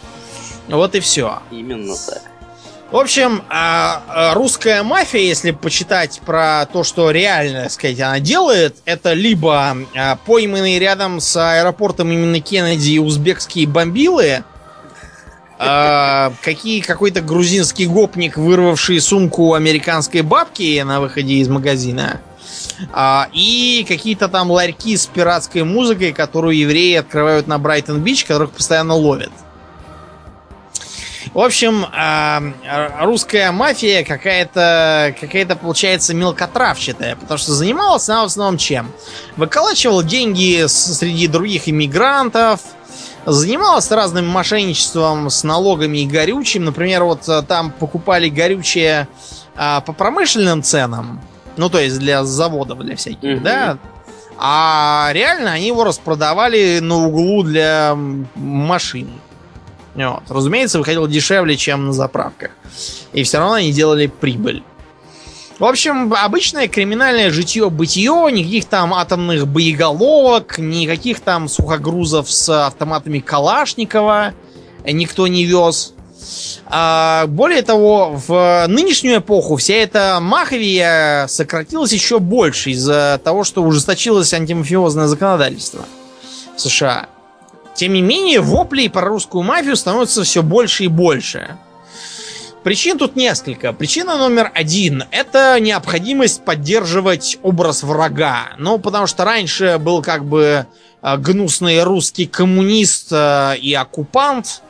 Вот 0.68 0.96
и 0.96 1.00
все. 1.00 1.40
Именно 1.52 1.94
так. 1.96 2.24
В 2.92 2.98
общем, 2.98 3.42
а, 3.48 4.04
а, 4.10 4.34
русская 4.34 4.84
мафия, 4.84 5.22
если 5.22 5.52
почитать 5.52 6.20
про 6.26 6.66
то, 6.66 6.84
что 6.84 7.10
реально, 7.12 7.64
так 7.64 7.72
сказать, 7.72 8.02
она 8.02 8.20
делает, 8.20 8.76
это 8.84 9.14
либо 9.14 9.78
а, 9.96 10.18
пойманные 10.18 10.78
рядом 10.78 11.22
с 11.22 11.38
аэропортом 11.38 12.12
именно 12.12 12.42
Кеннеди 12.42 12.98
узбекские 12.98 13.66
бомбилы, 13.68 14.44
какие 15.58 16.82
какой-то 16.82 17.22
грузинский 17.22 17.86
гопник, 17.86 18.36
вырвавший 18.36 19.00
сумку 19.00 19.54
американской 19.54 20.22
бабки 20.22 20.82
на 20.82 21.00
выходе 21.00 21.36
из 21.36 21.50
магазина, 21.50 22.20
и 23.32 23.86
какие-то 23.88 24.28
там 24.28 24.50
ларьки 24.50 24.98
с 24.98 25.06
пиратской 25.06 25.64
музыкой, 25.64 26.14
которую 26.14 26.58
евреи 26.58 26.96
открывают 26.96 27.46
на 27.46 27.60
Брайтон-Бич, 27.60 28.26
которых 28.26 28.54
постоянно 28.54 28.96
ловят. 28.96 29.30
В 31.34 31.40
общем, 31.40 31.86
а, 31.94 32.42
р- 32.66 32.94
русская 33.06 33.52
мафия 33.54 34.04
какая-то, 34.04 35.16
какая-то 35.20 35.56
получается 35.56 36.14
мелкотравчатая, 36.14 37.16
потому 37.16 37.38
что 37.38 37.54
занималась 37.54 38.10
она 38.10 38.24
в 38.24 38.26
основном 38.26 38.58
чем? 38.58 38.92
Выколачивала 39.38 40.04
деньги 40.04 40.66
среди 40.68 41.28
других 41.28 41.70
иммигрантов, 41.70 42.60
занималась 43.26 43.90
разным 43.92 44.28
мошенничеством 44.28 45.30
с 45.30 45.46
налогами 45.46 46.00
и 46.00 46.06
горючим. 46.06 46.66
Например, 46.66 47.06
вот 47.06 47.28
а, 47.30 47.42
там 47.44 47.72
покупали 47.72 48.28
горючее 48.28 49.08
а, 49.56 49.80
по 49.80 49.94
промышленным 49.94 50.64
ценам, 50.64 51.22
ну 51.56 51.70
то 51.70 51.80
есть 51.80 51.98
для 51.98 52.26
заводов, 52.26 52.80
для 52.80 52.98
всяких, 52.98 53.24
Мгм. 53.38 53.44
да, 53.44 53.78
а 54.38 55.10
реально 55.14 55.54
они 55.54 55.68
его 55.68 55.86
распродавали 55.86 56.80
на 56.82 57.06
углу 57.06 57.44
для 57.44 57.96
машин. 58.36 59.12
Вот. 59.96 60.24
Разумеется, 60.30 60.80
выходило 60.80 61.08
дешевле, 61.08 61.58
чем 61.58 61.88
на 61.88 61.94
заправках. 61.94 62.52
И 63.14 63.24
все 63.24 63.40
равно 63.40 63.56
они 63.56 63.72
делали 63.72 64.08
прибыль. 64.08 64.64
В 65.60 65.66
общем, 65.66 66.12
обычное 66.14 66.68
криминальное 66.68 67.30
житье-бытие, 67.30 68.32
никаких 68.32 68.66
там 68.66 68.96
атомных 68.96 69.48
боеголовок, 69.48 70.58
никаких 70.58 71.20
там 71.20 71.48
сухогрузов 71.48 72.32
с 72.32 72.66
автоматами 72.66 73.20
Калашникова 73.20 74.34
никто 74.84 75.28
не 75.28 75.46
вез. 75.46 75.94
А, 76.66 77.28
более 77.28 77.62
того, 77.62 78.20
в 78.28 78.66
нынешнюю 78.68 79.20
эпоху 79.20 79.56
вся 79.58 79.76
эта 79.76 80.20
маховия 80.22 81.28
сократилась 81.28 81.94
еще 81.94 82.20
больше 82.20 82.72
из-за 82.72 83.20
того, 83.24 83.44
что 83.44 83.62
ужесточилось 83.64 84.34
антимафиозное 84.34 85.08
законодательство 85.08 85.86
в 86.56 86.62
США. 86.62 87.08
Тем 87.74 87.94
не 87.94 88.02
менее, 88.02 88.42
воплей 88.42 88.90
про 88.90 89.02
русскую 89.02 89.44
мафию 89.44 89.76
становится 89.76 90.24
все 90.24 90.44
больше 90.44 90.86
и 90.86 90.88
больше. 90.88 91.58
Причин 92.64 93.00
тут 93.00 93.16
несколько. 93.16 93.74
Причина 93.74 94.18
номер 94.18 94.52
один– 94.54 95.06
это 95.12 95.60
необходимость 95.60 96.46
поддерживать 96.46 97.40
образ 97.42 97.82
врага. 97.82 98.50
Ну, 98.60 98.78
потому 98.78 99.08
что 99.08 99.26
раньше 99.26 99.80
был 99.80 100.04
как 100.04 100.26
бы 100.26 100.68
э, 101.02 101.18
гнусный 101.18 101.82
русский 101.82 102.28
коммунист 102.28 103.08
э, 103.12 103.56
и 103.60 103.74
оккупант. 103.74 104.62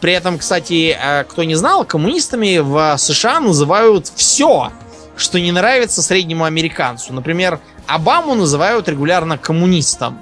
При 0.00 0.14
этом, 0.14 0.38
кстати, 0.38 0.96
э, 0.98 1.24
кто 1.24 1.44
не 1.44 1.54
знал, 1.54 1.84
коммунистами 1.84 2.58
в 2.58 2.96
США 2.96 3.40
называют 3.40 4.10
все, 4.14 4.72
что 5.14 5.38
не 5.38 5.52
нравится 5.52 6.00
среднему 6.00 6.44
американцу. 6.44 7.12
Например, 7.12 7.60
Обаму 7.86 8.34
называют 8.34 8.88
регулярно 8.88 9.36
коммунистом. 9.36 10.18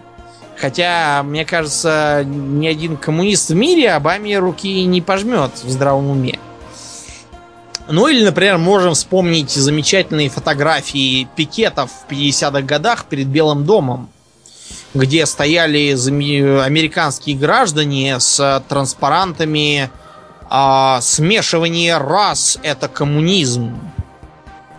Хотя, 0.62 1.24
мне 1.24 1.44
кажется, 1.44 2.22
ни 2.24 2.68
один 2.68 2.96
коммунист 2.96 3.50
в 3.50 3.54
мире 3.56 3.90
Обаме 3.90 4.38
руки 4.38 4.84
не 4.84 5.00
пожмет 5.00 5.50
в 5.60 5.68
здравом 5.68 6.08
уме. 6.08 6.38
Ну 7.88 8.06
или, 8.06 8.24
например, 8.24 8.58
можем 8.58 8.94
вспомнить 8.94 9.50
замечательные 9.50 10.30
фотографии 10.30 11.26
пикетов 11.34 11.90
в 11.90 12.08
50-х 12.08 12.62
годах 12.62 13.06
перед 13.06 13.26
Белым 13.26 13.64
домом, 13.64 14.08
где 14.94 15.26
стояли 15.26 15.96
американские 16.60 17.36
граждане 17.36 18.20
с 18.20 18.62
транспарантами 18.68 19.90
а, 20.48 21.00
«Смешивание 21.00 21.96
рас– 21.98 22.56
это 22.62 22.86
коммунизм». 22.86 23.80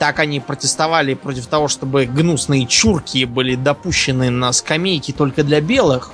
Так 0.04 0.20
они 0.20 0.41
протестовали 0.41 1.14
против 1.14 1.47
того, 1.47 1.70
чтобы 1.70 2.06
гнусные 2.06 2.66
чурки 2.66 3.24
были 3.24 3.56
допущены 3.56 4.30
на 4.30 4.51
скамейки 4.51 5.14
только 5.14 5.45
для 5.45 5.62
белых 5.62 6.12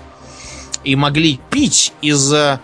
и 0.83 0.95
могли 0.95 1.39
пить 1.49 1.91
из 1.99 2.31
а, 2.31 2.59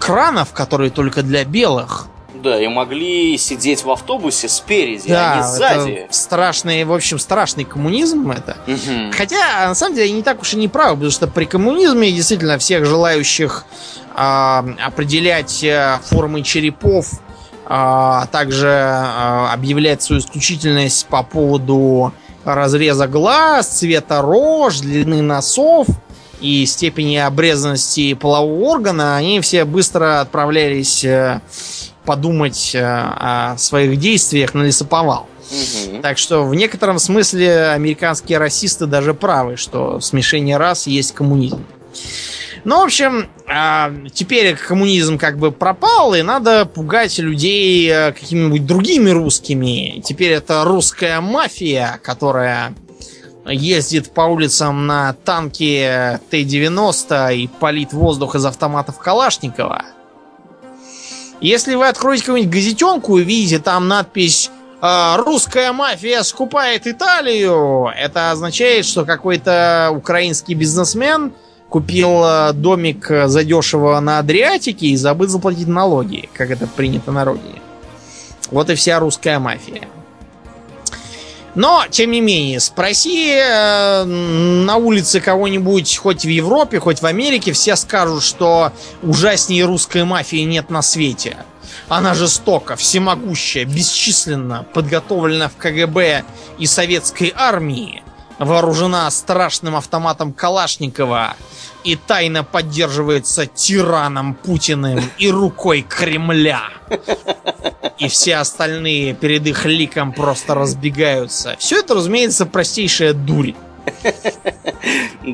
кранов, 0.00 0.52
которые 0.52 0.90
только 0.90 1.22
для 1.22 1.44
белых– 1.44 2.08
да, 2.34 2.60
и 2.60 2.66
могли 2.66 3.38
сидеть 3.38 3.84
в 3.84 3.90
автобусе 3.90 4.48
спереди, 4.48 5.08
да, 5.08 5.32
а 5.32 5.36
не 5.36 5.42
сзади. 5.42 5.90
Это 5.90 6.12
страшный, 6.12 6.84
в 6.84 6.92
общем, 6.92 7.18
страшный 7.20 7.64
коммунизм 7.64 8.30
это. 8.30 8.56
Угу. 8.66 9.12
Хотя, 9.16 9.68
на 9.68 9.74
самом 9.74 9.94
деле, 9.94 10.06
они 10.06 10.14
не 10.14 10.22
так 10.22 10.40
уж 10.40 10.54
и 10.54 10.56
не 10.56 10.66
правы, 10.66 10.94
потому 10.94 11.10
что 11.12 11.28
при 11.28 11.44
коммунизме 11.44 12.10
действительно 12.10 12.58
всех 12.58 12.86
желающих 12.86 13.66
э, 14.16 14.64
определять 14.84 15.62
э, 15.62 15.98
формы 16.04 16.42
черепов, 16.42 17.12
э, 17.12 17.29
а 17.72 18.26
также 18.32 18.66
э, 18.66 19.46
объявлять 19.52 20.02
свою 20.02 20.20
исключительность 20.20 21.06
по 21.06 21.22
поводу 21.22 22.12
разреза 22.44 23.06
глаз, 23.06 23.68
цвета 23.68 24.22
рож, 24.22 24.80
длины 24.80 25.22
носов 25.22 25.86
и 26.40 26.66
степени 26.66 27.14
обрезанности 27.14 28.14
полового 28.14 28.64
органа, 28.64 29.16
они 29.16 29.40
все 29.40 29.64
быстро 29.64 30.20
отправлялись 30.20 31.04
э, 31.04 31.42
подумать 32.04 32.72
э, 32.74 32.82
о 32.82 33.54
своих 33.56 34.00
действиях 34.00 34.52
на 34.54 34.62
лесоповал. 34.62 35.28
Угу. 35.50 36.02
Так 36.02 36.18
что 36.18 36.42
в 36.42 36.52
некотором 36.56 36.98
смысле 36.98 37.68
американские 37.68 38.38
расисты 38.38 38.86
даже 38.86 39.14
правы, 39.14 39.56
что 39.56 40.00
смешение 40.00 40.56
рас 40.56 40.88
есть 40.88 41.14
коммунизм. 41.14 41.64
Ну, 42.64 42.80
в 42.80 42.84
общем, 42.84 43.28
а, 43.46 43.92
теперь 44.12 44.54
коммунизм 44.54 45.18
как 45.18 45.38
бы 45.38 45.50
пропал, 45.50 46.14
и 46.14 46.22
надо 46.22 46.66
пугать 46.66 47.18
людей 47.18 47.88
э, 47.90 48.12
какими-нибудь 48.12 48.66
другими 48.66 49.10
русскими. 49.10 50.02
Теперь 50.04 50.32
это 50.32 50.64
русская 50.64 51.20
мафия, 51.20 51.98
которая 52.02 52.74
ездит 53.46 54.12
по 54.12 54.22
улицам 54.22 54.86
на 54.86 55.14
танке 55.24 56.20
Т-90 56.30 57.36
и 57.36 57.46
палит 57.46 57.92
воздух 57.92 58.34
из 58.34 58.44
автоматов 58.44 58.98
Калашникова. 58.98 59.84
Если 61.40 61.74
вы 61.74 61.88
откроете 61.88 62.24
какую-нибудь 62.24 62.52
газетенку 62.52 63.18
и 63.18 63.24
видите 63.24 63.58
там 63.58 63.88
надпись 63.88 64.50
«А, 64.82 65.16
«Русская 65.16 65.72
мафия 65.72 66.22
скупает 66.22 66.86
Италию», 66.86 67.90
это 67.96 68.30
означает, 68.30 68.84
что 68.84 69.06
какой-то 69.06 69.90
украинский 69.94 70.54
бизнесмен 70.54 71.32
купил 71.70 72.22
э, 72.24 72.52
домик 72.52 73.10
задешево 73.26 73.98
на 74.00 74.18
Адриатике 74.18 74.88
и 74.88 74.96
забыл 74.96 75.28
заплатить 75.28 75.68
налоги, 75.68 76.28
как 76.34 76.50
это 76.50 76.66
принято 76.66 77.12
на 77.12 77.24
родине. 77.24 77.62
Вот 78.50 78.68
и 78.68 78.74
вся 78.74 78.98
русская 78.98 79.38
мафия. 79.38 79.88
Но, 81.54 81.84
тем 81.90 82.12
не 82.12 82.20
менее, 82.20 82.60
спроси 82.60 83.32
э, 83.34 84.04
на 84.04 84.76
улице 84.76 85.20
кого-нибудь, 85.20 85.96
хоть 85.96 86.24
в 86.24 86.28
Европе, 86.28 86.78
хоть 86.78 87.02
в 87.02 87.06
Америке, 87.06 87.52
все 87.52 87.74
скажут, 87.76 88.22
что 88.22 88.72
ужаснее 89.02 89.64
русской 89.64 90.04
мафии 90.04 90.42
нет 90.42 90.70
на 90.70 90.82
свете. 90.82 91.38
Она 91.88 92.14
жестока, 92.14 92.76
всемогущая, 92.76 93.64
бесчисленно, 93.64 94.64
подготовлена 94.74 95.48
в 95.48 95.56
КГБ 95.56 96.24
и 96.58 96.66
советской 96.66 97.32
армии, 97.34 98.02
вооружена 98.40 99.08
страшным 99.10 99.76
автоматом 99.76 100.32
Калашникова 100.32 101.36
и 101.84 101.94
тайно 101.94 102.42
поддерживается 102.42 103.46
тираном 103.46 104.34
Путиным 104.34 105.00
и 105.18 105.30
рукой 105.30 105.82
Кремля 105.82 106.62
и 108.00 108.08
все 108.08 108.36
остальные 108.36 109.14
перед 109.14 109.46
их 109.46 109.66
ликом 109.66 110.12
просто 110.12 110.54
разбегаются. 110.54 111.54
Все 111.58 111.80
это, 111.80 111.94
разумеется, 111.94 112.46
простейшая 112.46 113.12
дурь. 113.12 113.54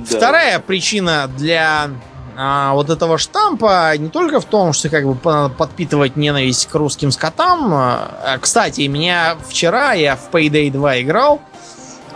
Вторая 0.06 0.58
причина 0.58 1.30
для 1.36 1.90
а, 2.36 2.74
вот 2.74 2.90
этого 2.90 3.18
штампа 3.18 3.96
не 3.96 4.08
только 4.08 4.40
в 4.40 4.44
том, 4.44 4.72
что 4.72 4.88
как 4.88 5.06
бы 5.06 5.14
подпитывать 5.50 6.16
ненависть 6.16 6.66
к 6.66 6.74
русским 6.74 7.12
скотам. 7.12 7.72
А, 7.72 8.38
кстати, 8.40 8.82
меня 8.82 9.36
вчера 9.48 9.92
я 9.92 10.16
в 10.16 10.30
Payday 10.30 10.70
2 10.70 11.02
играл, 11.02 11.40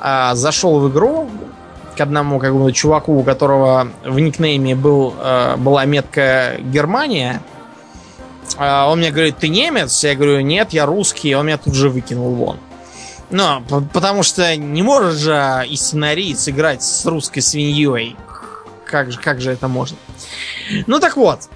а, 0.00 0.34
зашел 0.34 0.80
в 0.80 0.90
игру 0.90 1.28
к 1.96 2.00
одному 2.00 2.38
как 2.38 2.54
бы 2.56 2.72
чуваку, 2.72 3.18
у 3.18 3.22
которого 3.22 3.88
в 4.04 4.18
никнейме 4.18 4.74
был, 4.74 5.14
а, 5.18 5.56
была 5.56 5.84
метка 5.84 6.56
Германия. 6.58 7.42
А, 8.56 8.88
он 8.88 9.00
мне 9.00 9.10
говорит, 9.10 9.36
ты 9.38 9.48
немец? 9.48 10.02
Я 10.02 10.14
говорю, 10.14 10.40
нет, 10.40 10.72
я 10.72 10.86
русский. 10.86 11.34
Он 11.34 11.46
меня 11.46 11.58
тут 11.58 11.74
же 11.74 11.90
выкинул 11.90 12.34
вон. 12.34 12.58
Ну, 13.30 13.62
потому 13.92 14.22
что 14.22 14.56
не 14.56 14.82
может 14.82 15.14
же 15.14 15.64
и 15.68 15.76
сценарий 15.76 16.34
сыграть 16.34 16.82
с 16.82 17.06
русской 17.06 17.40
свиньей. 17.40 18.16
Как 18.84 19.12
же, 19.12 19.20
как 19.20 19.40
же 19.40 19.52
это 19.52 19.68
можно? 19.68 19.96
Ну 20.88 20.98
так 20.98 21.16
вот. 21.16 21.48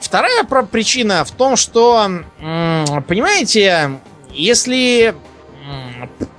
Вторая 0.00 0.44
причина 0.44 1.24
в 1.24 1.30
том, 1.30 1.56
что, 1.56 2.10
понимаете, 2.38 4.00
если 4.32 5.14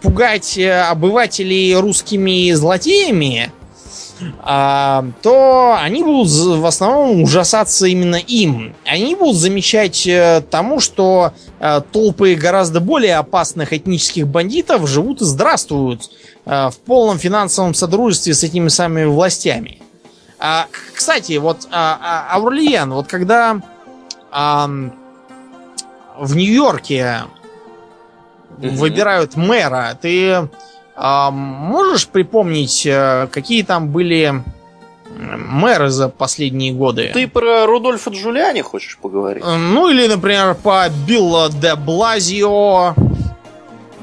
пугать 0.02 0.58
э, 0.58 0.82
обывателей 0.82 1.76
русскими 1.76 2.52
злодеями, 2.54 3.52
а, 4.44 5.06
то 5.24 5.78
они 5.80 6.04
будут 6.04 6.32
в 6.32 6.66
основном 6.66 7.24
ужасаться 7.24 7.88
именно 7.88 8.18
им. 8.18 8.76
Они 8.86 9.16
будут 9.16 9.38
замечать 9.38 10.06
э, 10.06 10.44
тому, 10.50 10.80
что 10.80 11.34
э, 11.60 11.82
толпы 11.92 12.36
гораздо 12.36 12.80
более 12.80 13.16
опасных 13.16 13.74
этнических 13.74 14.28
бандитов 14.28 14.88
живут 14.88 15.22
и 15.22 15.26
здравствуют 15.26 16.10
в 16.44 16.74
полном 16.88 17.20
финансовом 17.20 17.76
содружестве 17.76 18.34
с 18.34 18.44
этими 18.44 18.68
самыми 18.68 19.06
властями. 19.06 19.80
А, 20.40 20.66
кстати, 20.96 21.34
вот 21.38 21.68
а, 21.72 22.28
Аурлиен, 22.32 22.92
вот 22.92 23.06
когда 23.06 23.62
в 26.18 26.36
Нью-Йорке 26.36 27.22
выбирают 28.58 29.36
мэра, 29.36 29.98
ты 30.02 30.48
а 30.96 31.32
можешь 31.32 32.08
припомнить, 32.08 32.86
э, 32.86 33.28
какие 33.32 33.64
там 33.64 33.90
были 33.90 34.44
мэры 35.18 35.90
за 35.90 36.10
последние 36.10 36.74
годы? 36.74 37.10
Ты 37.14 37.28
про 37.28 37.66
Рудольфа 37.66 38.12
Джулиани 38.12 38.62
хочешь 38.62 38.98
поговорить? 39.02 39.44
Э, 39.46 39.58
ну, 39.58 39.90
или, 39.90 40.08
например, 40.08 40.56
по 40.56 40.88
Билла 41.08 41.50
де 41.50 41.76
Блазио, 41.76 42.94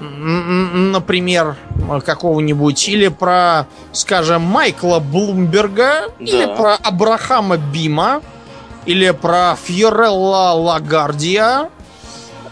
например, 0.01 1.57
какого-нибудь, 2.05 2.89
или 2.89 3.09
про, 3.09 3.67
скажем, 3.93 4.43
Майкла 4.43 4.99
Блумберга, 4.99 6.09
да. 6.19 6.25
или 6.25 6.47
про 6.47 6.75
Абрахама 6.77 7.59
Бима, 7.59 8.23
или 8.87 9.11
про 9.11 9.57
Фьорелла 9.63 10.53
Лагардия, 10.53 11.71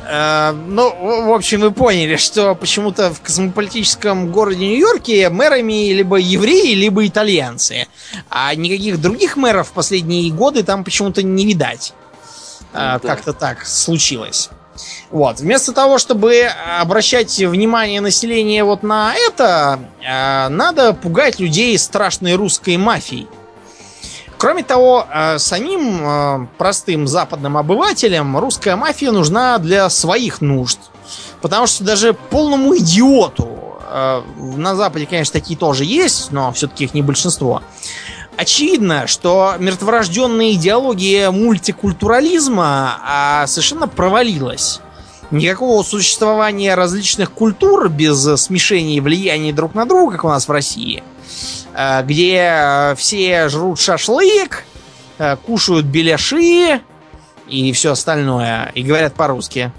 ну, 0.08 1.26
в 1.26 1.34
общем, 1.34 1.60
вы 1.60 1.70
поняли, 1.72 2.16
что 2.16 2.54
почему-то 2.54 3.12
в 3.12 3.20
космополитическом 3.20 4.30
городе 4.30 4.66
Нью-Йорке 4.66 5.28
мэрами 5.30 5.92
либо 5.92 6.16
евреи, 6.16 6.74
либо 6.74 7.06
итальянцы. 7.06 7.86
А 8.30 8.54
никаких 8.54 9.00
других 9.00 9.36
мэров 9.36 9.68
в 9.68 9.72
последние 9.72 10.30
годы 10.32 10.62
там 10.62 10.84
почему-то 10.84 11.22
не 11.22 11.44
видать. 11.44 11.92
Э, 12.72 12.98
да. 13.02 13.08
Как-то 13.08 13.32
так 13.32 13.66
случилось. 13.66 14.50
Вот. 15.10 15.40
Вместо 15.40 15.72
того, 15.72 15.98
чтобы 15.98 16.48
обращать 16.80 17.38
внимание 17.38 18.00
населения 18.00 18.64
вот 18.64 18.82
на 18.82 19.14
это, 19.14 19.80
э, 20.06 20.48
надо 20.48 20.92
пугать 20.92 21.40
людей 21.40 21.78
страшной 21.78 22.34
русской 22.34 22.76
мафией. 22.76 23.26
Кроме 24.38 24.62
того, 24.62 25.06
э, 25.10 25.38
самим 25.38 26.00
э, 26.02 26.46
простым 26.58 27.06
западным 27.06 27.56
обывателям 27.56 28.36
русская 28.36 28.76
мафия 28.76 29.10
нужна 29.10 29.58
для 29.58 29.88
своих 29.88 30.40
нужд. 30.40 30.78
Потому 31.40 31.66
что 31.66 31.84
даже 31.84 32.12
полному 32.12 32.76
идиоту, 32.76 33.78
э, 33.88 34.22
на 34.56 34.74
Западе, 34.74 35.06
конечно, 35.06 35.32
такие 35.32 35.58
тоже 35.58 35.84
есть, 35.84 36.32
но 36.32 36.52
все-таки 36.52 36.84
их 36.84 36.92
не 36.92 37.00
большинство, 37.02 37.62
очевидно, 38.36 39.06
что 39.06 39.54
мертворожденная 39.58 40.52
идеология 40.52 41.30
мультикультурализма 41.30 42.98
а, 43.02 43.46
совершенно 43.46 43.88
провалилась. 43.88 44.80
Никакого 45.30 45.82
существования 45.82 46.74
различных 46.74 47.32
культур 47.32 47.88
без 47.88 48.22
смешения 48.40 48.96
и 48.96 49.00
влияния 49.00 49.52
друг 49.52 49.74
на 49.74 49.86
друга, 49.86 50.12
как 50.12 50.24
у 50.24 50.28
нас 50.28 50.46
в 50.46 50.52
России, 50.52 51.02
где 52.04 52.94
все 52.96 53.48
жрут 53.48 53.78
шашлык, 53.78 54.64
а, 55.18 55.36
кушают 55.36 55.86
беляши 55.86 56.82
и 57.48 57.72
все 57.72 57.92
остальное, 57.92 58.70
и 58.74 58.82
говорят 58.82 59.14
по-русски, 59.14 59.72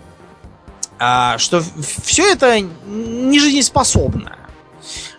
а, 0.99 1.37
что 1.37 1.61
все 2.03 2.31
это 2.31 2.59
не 2.59 3.39
жизнеспособно. 3.39 4.37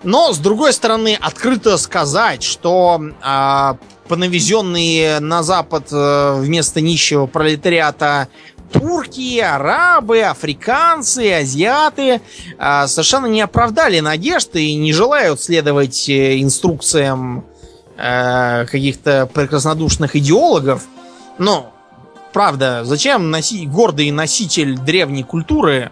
Но, 0.02 0.32
с 0.32 0.38
другой 0.38 0.72
стороны, 0.72 1.16
открыто 1.20 1.76
сказать, 1.78 2.42
что 2.42 3.00
а, 3.20 3.76
понавезенные 4.08 5.20
на 5.20 5.42
Запад 5.42 5.90
вместо 5.90 6.80
нищего 6.80 7.26
пролетариата 7.26 8.28
турки, 8.72 9.38
арабы, 9.38 10.22
африканцы, 10.22 11.32
азиаты 11.32 12.20
а, 12.58 12.86
совершенно 12.86 13.26
не 13.26 13.40
оправдали 13.40 14.00
надежды 14.00 14.64
и 14.64 14.74
не 14.74 14.92
желают 14.92 15.40
следовать 15.40 16.08
э, 16.08 16.40
инструкциям 16.40 17.44
а, 17.96 18.64
каких-то 18.66 19.28
прекраснодушных 19.32 20.16
идеологов. 20.16 20.84
Но, 21.38 21.72
правда, 22.32 22.82
зачем 22.84 23.34
носи- 23.34 23.66
гордый 23.66 24.10
носитель 24.10 24.78
древней 24.78 25.24
культуры 25.24 25.90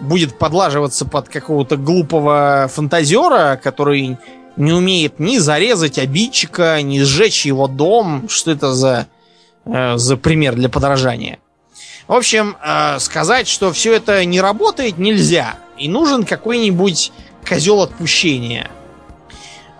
будет 0.00 0.38
подлаживаться 0.38 1.04
под 1.04 1.28
какого-то 1.28 1.76
глупого 1.76 2.68
фантазера, 2.72 3.60
который 3.62 4.18
не 4.56 4.72
умеет 4.72 5.18
ни 5.18 5.38
зарезать 5.38 5.98
обидчика, 5.98 6.80
ни 6.82 7.00
сжечь 7.00 7.46
его 7.46 7.68
дом. 7.68 8.28
Что 8.28 8.50
это 8.50 8.74
за, 8.74 9.06
э, 9.64 9.96
за 9.96 10.16
пример 10.16 10.54
для 10.54 10.68
подражания? 10.68 11.38
В 12.08 12.14
общем, 12.14 12.56
э, 12.62 12.98
сказать, 12.98 13.48
что 13.48 13.72
все 13.72 13.94
это 13.94 14.24
не 14.24 14.40
работает, 14.40 14.98
нельзя. 14.98 15.56
И 15.78 15.88
нужен 15.88 16.24
какой-нибудь 16.24 17.12
козел 17.48 17.82
отпущения. 17.82 18.70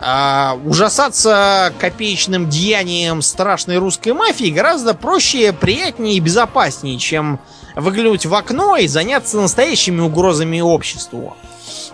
А, 0.05 0.59
ужасаться 0.65 1.73
копеечным 1.79 2.51
деянием 2.51 3.23
страшной 3.23 3.79
русской 3.79 4.13
мафии 4.13 4.51
гораздо 4.51 4.95
проще, 4.95 5.53
приятнее 5.53 6.17
и 6.17 6.21
безопаснее, 6.21 6.99
чем 6.99 7.39
выглянуть 7.77 8.27
в 8.27 8.35
окно 8.35 8.77
и 8.77 8.89
заняться 8.89 9.41
настоящими 9.41 10.01
угрозами 10.01 10.61
обществу. 10.61 11.37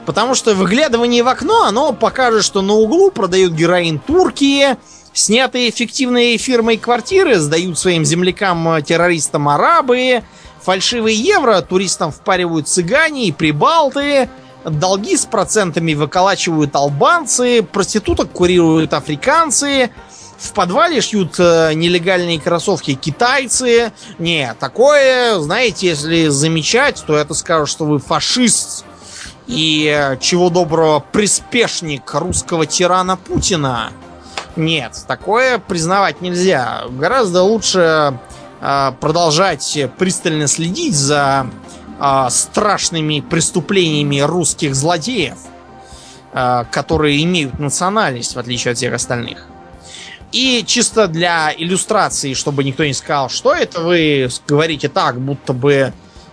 Потому 0.07 0.35
что 0.35 0.55
выглядывание 0.55 1.23
в 1.23 1.29
окно, 1.29 1.65
оно 1.65 1.93
покажет, 1.93 2.45
что 2.45 2.63
на 2.63 2.73
углу 2.73 3.11
продают 3.11 3.53
героин 3.53 3.99
турки, 3.99 4.79
снятые 5.19 5.71
эффективной 5.71 6.37
фирмой 6.37 6.77
квартиры 6.77 7.39
сдают 7.39 7.79
своим 7.79 8.05
землякам-террористам 8.05 9.49
арабы, 9.49 10.23
фальшивые 10.63 11.17
евро 11.17 11.61
туристам 11.61 12.13
впаривают 12.13 12.69
цыгане 12.69 13.27
и 13.27 13.33
прибалты, 13.33 14.29
долги 14.65 15.17
с 15.17 15.27
процентами 15.27 15.95
выколачивают 15.95 16.75
албанцы, 16.77 17.63
проституток 17.63 18.31
курируют 18.31 18.95
африканцы, 18.95 19.91
в 20.39 20.53
подвале 20.53 21.01
шьют 21.01 21.35
э, 21.41 21.73
нелегальные 21.75 22.41
кроссовки 22.41 22.95
китайцы. 22.95 23.93
Не, 24.21 24.55
такое, 24.61 25.37
знаете, 25.41 25.89
если 25.89 26.29
замечать, 26.29 27.03
то 27.05 27.17
это 27.17 27.35
скажут, 27.35 27.69
что 27.69 27.87
вы 27.87 27.99
фашист. 27.99 28.85
И 29.49 29.93
э, 29.93 30.17
чего 30.21 30.49
доброго 30.49 31.01
приспешник 31.01 32.15
русского 32.15 32.67
тирана 32.67 33.17
Путина. 33.17 33.91
Нет, 34.59 35.05
такое 35.07 35.61
признавать 35.61 36.21
нельзя. 36.21 36.83
Гораздо 36.91 37.45
лучше 37.45 38.19
э, 38.61 38.93
продолжать 39.01 39.79
пристально 39.97 40.49
следить 40.49 40.97
за 40.97 41.49
э, 42.01 42.27
страшными 42.29 43.21
преступлениями 43.21 44.19
русских 44.19 44.75
злодеев, 44.75 45.39
э, 46.33 46.65
которые 46.73 47.23
имеют 47.23 47.61
национальность, 47.61 48.35
в 48.35 48.39
отличие 48.41 48.73
от 48.73 48.79
всех 48.79 48.95
остальных. 48.95 49.47
И 50.33 50.65
чисто 50.67 51.07
для 51.07 51.55
иллюстрации, 51.57 52.35
чтобы 52.35 52.65
никто 52.65 52.85
не 52.85 52.95
сказал, 52.95 53.31
что 53.31 53.55
это 53.55 53.81
вы 53.81 54.29
говорите 54.49 54.89
так, 54.89 55.21
будто 55.21 55.53
бы 55.53 55.93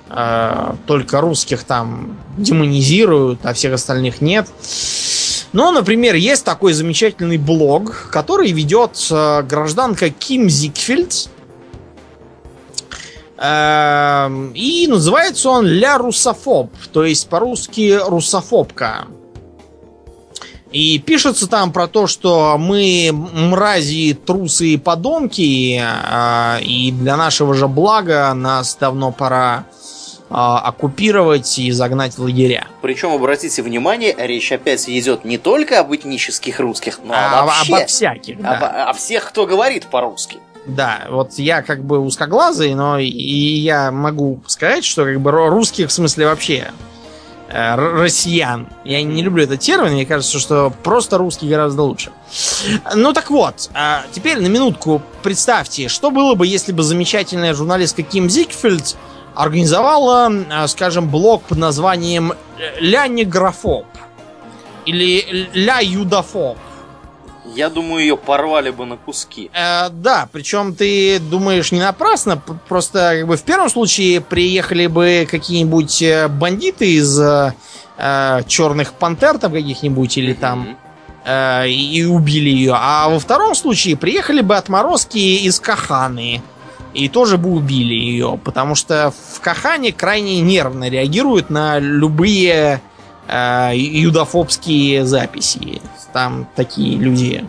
э, 0.09 0.73
только 0.87 1.21
русских 1.21 1.63
там 1.63 2.17
демонизируют, 2.37 3.45
а 3.45 3.53
всех 3.53 3.73
остальных 3.73 4.19
нет. 4.19 4.47
Ну, 5.55 5.71
например, 5.71 6.15
есть 6.15 6.43
такой 6.43 6.73
замечательный 6.73 7.37
блог, 7.37 8.09
который 8.11 8.51
ведет 8.51 8.97
э, 9.09 9.41
гражданка 9.43 10.09
Ким 10.09 10.49
Зигфельд. 10.49 11.29
Э, 13.37 14.27
и 14.53 14.85
называется 14.89 15.51
он 15.51 15.65
Ля 15.65 15.97
Русофоб, 15.97 16.73
то 16.91 17.05
есть 17.05 17.29
по-русски 17.29 17.97
русофобка. 18.05 19.05
И 20.73 20.99
пишется 20.99 21.47
там 21.47 21.71
про 21.71 21.87
то, 21.87 22.05
что 22.05 22.57
мы 22.57 23.11
мрази, 23.13 24.13
трусы 24.25 24.73
и 24.73 24.77
подонки, 24.77 25.81
э, 25.81 26.63
и 26.63 26.91
для 26.91 27.15
нашего 27.15 27.53
же 27.53 27.69
блага 27.69 28.33
нас 28.33 28.75
давно 28.77 29.13
пора 29.13 29.67
оккупировать 30.29 31.59
и 31.59 31.71
загнать 31.71 32.17
в 32.17 32.21
лагеря. 32.23 32.67
Причем, 32.81 33.11
обратите 33.13 33.61
внимание, 33.61 34.15
речь 34.17 34.51
опять 34.51 34.89
идет 34.89 35.23
не 35.25 35.37
только 35.37 35.79
об 35.79 35.93
этнических 35.95 36.59
русских, 36.59 36.99
но 37.03 37.13
А, 37.15 37.45
вообще 37.45 37.75
обо 37.75 37.85
всяких, 37.85 38.41
да. 38.41 38.57
об- 38.57 38.89
о 38.89 38.93
всех, 38.93 39.25
кто 39.29 39.45
говорит 39.45 39.87
по-русски. 39.87 40.37
Да, 40.65 41.05
вот 41.09 41.33
я 41.33 41.61
как 41.61 41.83
бы 41.83 41.99
узкоглазый, 41.99 42.73
но 42.73 42.97
и 42.97 43.07
я 43.07 43.91
могу 43.91 44.41
сказать, 44.47 44.83
что 44.83 45.05
как 45.05 45.21
бы 45.21 45.29
русских 45.31 45.89
в 45.89 45.91
смысле 45.91 46.25
вообще 46.25 46.71
э, 47.49 47.75
россиян. 47.75 48.67
Я 48.83 49.03
не 49.03 49.21
люблю 49.21 49.43
этот 49.43 49.59
термин, 49.59 49.91
мне 49.93 50.07
кажется, 50.07 50.39
что 50.39 50.73
просто 50.83 51.19
русский 51.19 51.47
гораздо 51.47 51.83
лучше. 51.83 52.11
Ну 52.95 53.13
так 53.13 53.29
вот, 53.29 53.69
а 53.75 54.03
теперь 54.11 54.39
на 54.39 54.47
минутку 54.47 55.03
представьте, 55.21 55.87
что 55.87 56.09
было 56.09 56.33
бы, 56.33 56.47
если 56.47 56.71
бы 56.71 56.81
замечательная 56.81 57.53
журналистка 57.53 58.01
Ким 58.01 58.27
Зигфельд 58.27 58.95
организовала, 59.35 60.31
а, 60.49 60.67
скажем, 60.67 61.09
блог 61.09 61.43
под 61.43 61.57
названием 61.57 62.33
«Ля 62.79 63.07
неграфоб» 63.07 63.85
или 64.85 65.49
«Ля 65.53 65.79
юдофоб». 65.79 66.57
Я 67.53 67.69
думаю, 67.69 68.01
ее 68.01 68.17
порвали 68.17 68.71
бы 68.71 68.85
на 68.85 68.97
куски. 68.97 69.51
Э, 69.53 69.89
да, 69.89 70.27
причем 70.31 70.73
ты 70.73 71.19
думаешь 71.19 71.71
не 71.71 71.79
напрасно, 71.79 72.41
просто 72.67 73.17
как 73.19 73.27
бы 73.27 73.37
в 73.37 73.43
первом 73.43 73.69
случае 73.69 74.19
приехали 74.19 74.87
бы 74.87 75.27
какие-нибудь 75.29 76.01
э, 76.01 76.27
бандиты 76.27 76.95
из 76.95 77.19
э, 77.19 77.53
э, 77.97 78.41
черных 78.47 78.93
пантер 78.93 79.37
там 79.37 79.53
каких-нибудь 79.53 80.17
или 80.17 80.33
там 80.33 80.77
э, 81.23 81.69
и 81.69 82.03
убили 82.03 82.49
ее, 82.49 82.73
а 82.75 83.09
во 83.09 83.19
втором 83.19 83.53
случае 83.53 83.95
приехали 83.95 84.41
бы 84.41 84.57
отморозки 84.57 85.17
из 85.17 85.59
Каханы 85.59 86.41
и 86.95 87.09
тоже 87.09 87.37
бы 87.37 87.49
убили 87.49 87.93
ее, 87.93 88.39
потому 88.43 88.75
что 88.75 89.13
в 89.33 89.41
Кахане 89.41 89.91
крайне 89.91 90.39
нервно 90.41 90.89
реагируют 90.89 91.49
на 91.49 91.77
любые 91.77 92.81
э, 93.27 93.71
юдофобские 93.75 95.05
записи. 95.05 95.81
Там 96.13 96.47
такие 96.55 96.97
люди 96.97 97.45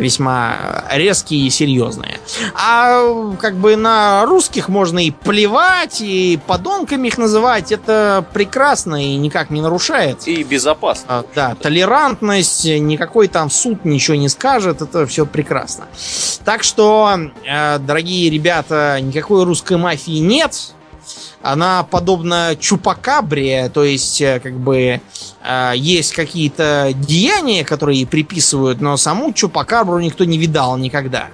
весьма 0.00 0.84
резкие 0.90 1.46
и 1.46 1.50
серьезные. 1.50 2.18
А 2.54 3.32
как 3.40 3.54
бы 3.56 3.76
на 3.76 4.24
русских 4.26 4.68
можно 4.68 4.98
и 4.98 5.10
плевать, 5.10 6.00
и 6.00 6.38
подонками 6.46 7.08
их 7.08 7.18
называть. 7.18 7.70
Это 7.72 8.24
прекрасно 8.32 9.04
и 9.04 9.16
никак 9.16 9.50
не 9.50 9.60
нарушает. 9.60 10.26
И 10.26 10.42
безопасно. 10.42 11.04
А, 11.08 11.24
Да, 11.34 11.54
толерантность, 11.54 12.64
никакой 12.64 13.28
там 13.28 13.50
суд 13.50 13.84
ничего 13.84 14.16
не 14.16 14.28
скажет, 14.28 14.82
это 14.82 15.06
все 15.06 15.26
прекрасно. 15.26 15.86
Так 16.44 16.62
что, 16.62 17.18
э, 17.46 17.78
дорогие 17.78 18.30
ребята, 18.30 18.98
никакой 19.00 19.44
русской 19.44 19.76
мафии 19.76 20.18
нет. 20.18 20.74
Она 21.42 21.84
подобна 21.84 22.54
чупакабре, 22.58 23.70
то 23.70 23.82
есть, 23.82 24.20
э, 24.20 24.40
как 24.40 24.58
бы, 24.58 25.00
э, 25.42 25.72
есть 25.74 26.12
какие-то 26.12 26.92
деяния, 26.94 27.64
которые 27.64 28.00
ей 28.00 28.06
приписывают, 28.06 28.80
но 28.80 28.96
саму 28.98 29.32
чупакабру 29.32 29.98
никто 30.00 30.24
не 30.24 30.36
видал 30.36 30.76
никогда. 30.76 31.28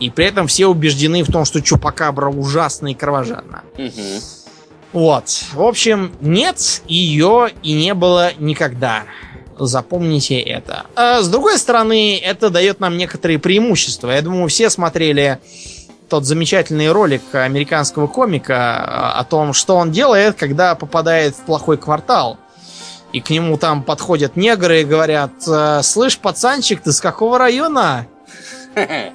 И 0.00 0.10
при 0.10 0.26
этом 0.26 0.46
все 0.48 0.66
убеждены 0.66 1.22
в 1.22 1.30
том, 1.30 1.44
что 1.44 1.62
чупакабра 1.62 2.28
ужасна 2.28 2.88
и 2.88 2.94
кровожадна. 2.94 3.62
Мгм. 3.78 4.20
Вот. 4.92 5.24
В 5.52 5.62
общем, 5.62 6.12
нет 6.20 6.82
ее 6.86 7.50
и 7.62 7.72
не 7.72 7.94
было 7.94 8.32
никогда. 8.38 9.04
Запомните 9.58 10.38
это. 10.40 10.86
А 10.96 11.22
с 11.22 11.28
другой 11.28 11.58
стороны, 11.58 12.18
это 12.18 12.50
дает 12.50 12.80
нам 12.80 12.96
некоторые 12.96 13.38
преимущества. 13.38 14.10
Я 14.10 14.22
думаю, 14.22 14.48
все 14.48 14.70
смотрели 14.70 15.38
тот 16.08 16.24
замечательный 16.24 16.90
ролик 16.92 17.22
американского 17.34 18.06
комика 18.06 19.12
о 19.12 19.24
том, 19.24 19.52
что 19.52 19.76
он 19.76 19.90
делает, 19.90 20.36
когда 20.36 20.74
попадает 20.74 21.34
в 21.34 21.40
плохой 21.42 21.76
квартал. 21.78 22.38
И 23.12 23.20
к 23.20 23.30
нему 23.30 23.56
там 23.56 23.82
подходят 23.82 24.36
негры 24.36 24.82
и 24.82 24.84
говорят, 24.84 25.30
слышь, 25.82 26.18
пацанчик, 26.18 26.82
ты 26.82 26.92
с 26.92 27.00
какого 27.00 27.38
района? 27.38 28.06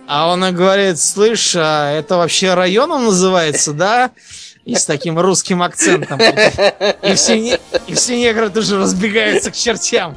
А 0.07 0.29
он 0.29 0.41
говорит, 0.55 0.99
слышь, 0.99 1.55
а 1.55 1.91
это 1.91 2.17
вообще 2.17 2.55
районом 2.55 3.05
называется, 3.05 3.73
да? 3.73 4.09
И 4.65 4.75
с 4.75 4.85
таким 4.85 5.19
русским 5.19 5.61
акцентом. 5.61 6.19
И 6.19 7.13
все, 7.13 7.59
и 7.87 7.93
все 7.93 8.17
негры 8.17 8.49
тоже 8.49 8.77
разбегаются 8.79 9.51
к 9.51 9.55
чертям. 9.55 10.15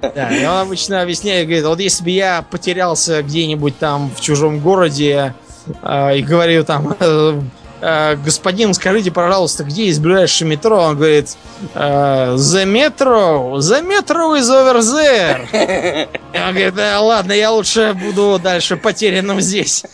Да, 0.00 0.30
и 0.30 0.44
он 0.44 0.58
обычно 0.58 1.02
объясняет, 1.02 1.46
говорит, 1.46 1.64
вот 1.64 1.80
если 1.80 2.04
бы 2.04 2.10
я 2.10 2.44
потерялся 2.48 3.22
где-нибудь 3.22 3.78
там 3.78 4.10
в 4.14 4.20
чужом 4.20 4.60
городе 4.60 5.34
э, 5.82 6.18
и 6.18 6.22
говорю 6.22 6.64
там, 6.64 6.96
э, 7.00 7.40
э, 7.80 8.16
господин, 8.16 8.74
скажите, 8.74 9.10
пожалуйста, 9.10 9.64
где 9.64 9.86
есть 9.86 10.00
ближайшее 10.00 10.48
метро? 10.48 10.78
Он 10.78 10.96
говорит, 10.96 11.36
э, 11.74 12.34
the 12.36 12.64
metro, 12.64 13.56
the 13.58 13.82
metro 13.86 14.38
is 14.38 14.48
over 14.48 14.80
there. 14.80 16.08
И 16.32 16.38
он 16.38 16.50
говорит, 16.52 16.74
да 16.74 17.00
ладно, 17.00 17.32
я 17.32 17.50
лучше 17.50 17.94
буду 17.94 18.40
дальше 18.42 18.76
потерянным 18.76 19.40
здесь. 19.40 19.84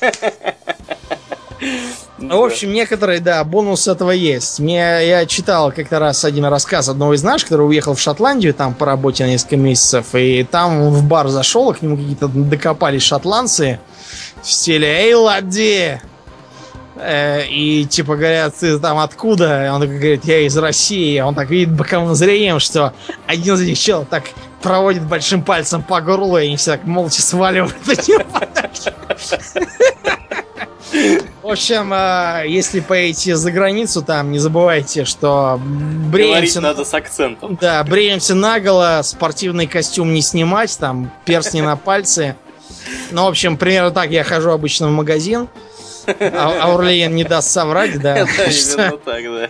В 2.22 2.44
общем, 2.44 2.72
некоторые, 2.72 3.18
да, 3.18 3.42
бонус 3.42 3.88
этого 3.88 4.12
есть. 4.12 4.60
Мне, 4.60 5.08
я 5.08 5.26
читал 5.26 5.72
как-то 5.72 5.98
раз 5.98 6.24
один 6.24 6.44
рассказ 6.44 6.88
одного 6.88 7.14
из 7.14 7.22
наших, 7.24 7.48
который 7.48 7.66
уехал 7.66 7.94
в 7.94 8.00
Шотландию 8.00 8.54
там 8.54 8.74
по 8.74 8.86
работе 8.86 9.24
на 9.24 9.30
несколько 9.30 9.56
месяцев, 9.56 10.14
и 10.14 10.44
там 10.44 10.90
в 10.90 11.04
бар 11.04 11.28
зашел, 11.28 11.74
к 11.74 11.82
нему 11.82 11.96
какие-то 11.96 12.28
докопались 12.28 13.02
шотландцы 13.02 13.80
в 14.40 14.50
стиле 14.50 14.86
«Эй, 14.86 15.14
ладди!» 15.14 15.98
э, 16.96 17.46
И 17.48 17.86
типа 17.86 18.14
говорят, 18.14 18.54
ты 18.54 18.78
там 18.78 18.98
откуда? 18.98 19.66
И 19.66 19.68
он 19.70 19.80
такой 19.80 19.96
говорит, 19.96 20.24
я 20.24 20.40
из 20.40 20.56
России. 20.56 21.18
Он 21.18 21.34
так 21.34 21.50
видит 21.50 21.72
боковым 21.72 22.14
зрением, 22.14 22.60
что 22.60 22.92
один 23.26 23.54
из 23.54 23.62
этих 23.62 23.78
чел 23.78 24.06
так 24.08 24.24
проводит 24.62 25.02
большим 25.02 25.42
пальцем 25.42 25.82
по 25.82 26.00
горлу, 26.00 26.38
и 26.38 26.46
они 26.46 26.56
все 26.56 26.72
так 26.72 26.84
молча 26.84 27.20
сваливают 27.20 27.74
в 31.42 31.48
общем, 31.48 31.92
э, 31.92 32.44
если 32.46 32.80
поедете 32.80 33.36
за 33.36 33.50
границу, 33.50 34.02
там 34.02 34.30
не 34.30 34.38
забывайте, 34.38 35.04
что 35.04 35.60
бреемся... 36.10 36.60
надо 36.60 36.84
с 36.84 36.94
акцентом. 36.94 37.58
Да, 37.60 37.82
бреемся 37.84 38.34
наголо, 38.34 39.00
спортивный 39.02 39.66
костюм 39.66 40.14
не 40.14 40.22
снимать, 40.22 40.76
там 40.78 41.10
перстни 41.24 41.60
на 41.60 41.76
пальцы. 41.76 42.36
Ну, 43.10 43.24
в 43.24 43.28
общем, 43.28 43.56
примерно 43.56 43.90
так 43.90 44.10
я 44.10 44.24
хожу 44.24 44.50
обычно 44.50 44.88
в 44.88 44.92
магазин. 44.92 45.48
А 46.06 46.62
Аурлиен 46.62 47.14
не 47.14 47.24
даст 47.24 47.50
соврать, 47.50 48.00
да. 48.00 48.26
Да, 48.36 48.44
именно 48.44 48.98
так, 48.98 49.22
да. 49.24 49.48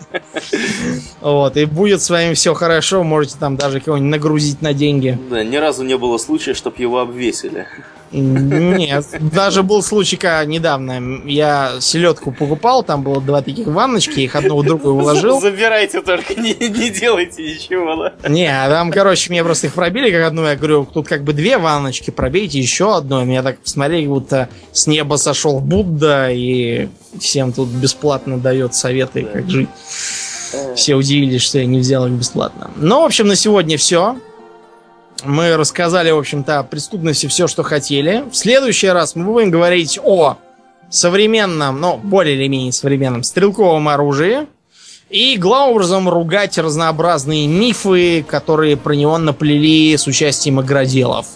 Вот, 1.21 1.57
и 1.57 1.65
будет 1.65 2.03
с 2.03 2.11
вами 2.11 2.35
все 2.35 2.55
хорошо, 2.55 3.03
можете 3.03 3.37
там 3.39 3.57
даже 3.57 3.81
кого-нибудь 3.81 4.11
нагрузить 4.11 4.61
на 4.63 4.75
деньги. 4.75 5.19
Да, 5.31 5.45
ни 5.45 5.57
разу 5.57 5.83
не 5.83 5.97
было 5.97 6.19
случая, 6.19 6.55
чтобы 6.55 6.77
его 6.79 7.01
обвесили. 7.01 7.67
Нет, 8.13 9.07
даже 9.33 9.63
был 9.63 9.83
случай 9.83 10.17
когда 10.17 10.45
недавно. 10.45 11.23
Я 11.25 11.77
селедку 11.81 12.33
покупал, 12.33 12.83
там 12.83 13.03
было 13.03 13.21
два 13.21 13.43
таких 13.43 13.67
ванночки, 13.67 14.21
их 14.21 14.37
одну 14.37 14.59
в 14.59 14.65
другую 14.65 14.95
уложил. 14.95 15.41
Забирайте 15.41 16.03
только, 16.03 16.35
не, 16.35 16.55
не 16.55 16.91
делайте 16.91 17.43
ничего, 17.43 17.97
да? 17.97 18.29
Не, 18.29 18.47
а 18.47 18.69
там, 18.69 18.91
короче, 18.91 19.31
мне 19.31 19.43
просто 19.43 19.69
их 19.69 19.75
пробили 19.75 20.11
как 20.11 20.27
одну. 20.27 20.45
Я 20.45 20.57
говорю, 20.57 20.87
тут 20.93 21.09
как 21.09 21.25
бы 21.25 21.33
две 21.33 21.59
ванночки, 21.59 22.11
пробейте 22.11 22.59
еще 22.59 22.97
одну. 22.97 23.25
Меня 23.25 23.43
так 23.43 23.59
посмотрели, 23.59 24.07
будто 24.07 24.49
с 24.73 24.87
неба 24.87 25.17
сошел 25.17 25.61
Будда 25.61 26.31
и 26.31 26.89
всем 27.19 27.53
тут 27.53 27.69
бесплатно 27.69 28.39
дает 28.39 28.75
советы, 28.75 29.23
как 29.23 29.49
жить. 29.49 29.69
Все 30.77 30.95
удивились, 30.95 31.43
что 31.43 31.59
я 31.59 31.67
не 31.67 31.79
взял 31.79 32.07
их 32.07 32.13
бесплатно. 32.13 32.71
Ну, 32.77 33.01
в 33.01 33.05
общем, 33.05 33.27
на 33.27 33.37
сегодня 33.37 33.79
все. 33.79 34.17
Мы 35.25 35.57
рассказали, 35.57 36.11
в 36.11 36.19
общем-то, 36.19 36.61
о 36.61 36.63
преступности 36.65 37.27
все, 37.27 37.47
что 37.47 37.63
хотели. 37.63 38.25
В 38.31 38.37
следующий 38.37 38.89
раз 38.89 39.15
мы 39.15 39.25
будем 39.25 39.51
говорить 39.51 39.99
о 40.03 40.37
современном, 40.91 41.81
ну, 41.81 41.97
более 41.97 42.37
или 42.37 42.49
менее 42.49 42.73
современном 42.73 43.23
стрелковом 43.23 43.89
оружии. 43.89 44.47
И 45.11 45.37
главным 45.37 45.75
образом 45.75 46.09
ругать 46.09 46.59
разнообразные 46.59 47.47
мифы, 47.47 48.25
которые 48.27 48.77
про 48.77 48.95
него 48.95 49.19
наплели 49.19 49.97
с 49.97 50.07
участием 50.07 50.61
игроделов. 50.61 51.27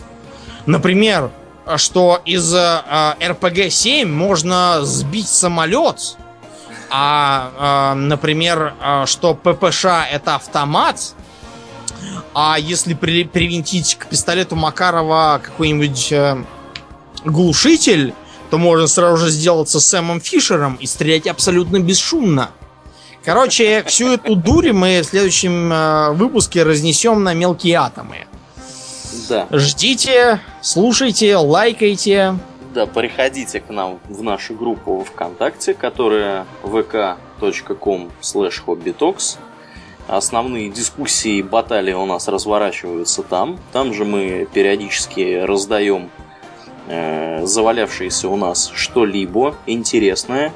Например, 0.65 1.31
что 1.77 2.21
из 2.25 2.55
э, 2.55 2.59
RPG-7 3.21 4.07
можно 4.07 4.81
сбить 4.83 5.29
самолет, 5.29 6.17
а, 6.91 7.93
э, 7.93 7.99
например, 7.99 8.75
э, 8.81 9.05
что 9.07 9.35
ППШ 9.35 9.87
это 10.11 10.37
автомат, 10.37 11.15
а 12.35 12.57
если 12.59 12.95
при, 12.95 13.25
привинтить 13.25 13.97
к 13.97 14.07
пистолету 14.07 14.57
Макарова 14.57 15.41
какой-нибудь 15.43 16.13
э, 16.13 16.37
глушитель, 17.25 18.15
то 18.51 18.59
можно 18.59 18.87
сразу 18.87 19.17
же 19.17 19.31
сделаться 19.31 19.81
Сэмом 19.81 20.21
Фишером 20.21 20.77
и 20.77 20.87
стрелять 20.87 21.27
абсолютно 21.27 21.81
бесшумно. 21.81 22.51
Короче, 23.25 23.83
всю 23.87 24.13
эту 24.13 24.37
дурь 24.37 24.73
мы 24.73 25.01
в 25.01 25.05
следующем 25.05 25.73
э, 25.73 26.13
выпуске 26.13 26.63
разнесем 26.63 27.25
на 27.25 27.35
мелкие 27.35 27.77
атомы. 27.77 28.27
Да. 29.29 29.47
Ждите, 29.51 30.41
слушайте, 30.63 31.37
лайкайте. 31.37 32.37
Да, 32.75 32.87
приходите 32.87 33.61
к 33.61 33.71
нам 33.71 33.99
в 34.09 34.23
нашу 34.23 34.55
группу 34.55 35.05
ВКонтакте, 35.11 35.75
которая 35.75 36.47
vk.com 36.63 38.11
slash 38.21 38.63
hobbytalks. 38.67 39.39
Основные 40.09 40.69
дискуссии 40.69 41.39
и 41.39 41.43
баталии 41.43 41.93
у 41.93 42.07
нас 42.07 42.29
разворачиваются 42.29 43.23
там. 43.23 43.59
Там 43.73 43.93
же 43.93 44.05
мы 44.05 44.47
периодически 44.53 45.41
раздаем 45.45 46.11
э, 46.89 47.45
завалявшееся 47.45 48.29
у 48.29 48.37
нас 48.37 48.71
что-либо 48.75 49.57
интересное. 49.67 50.53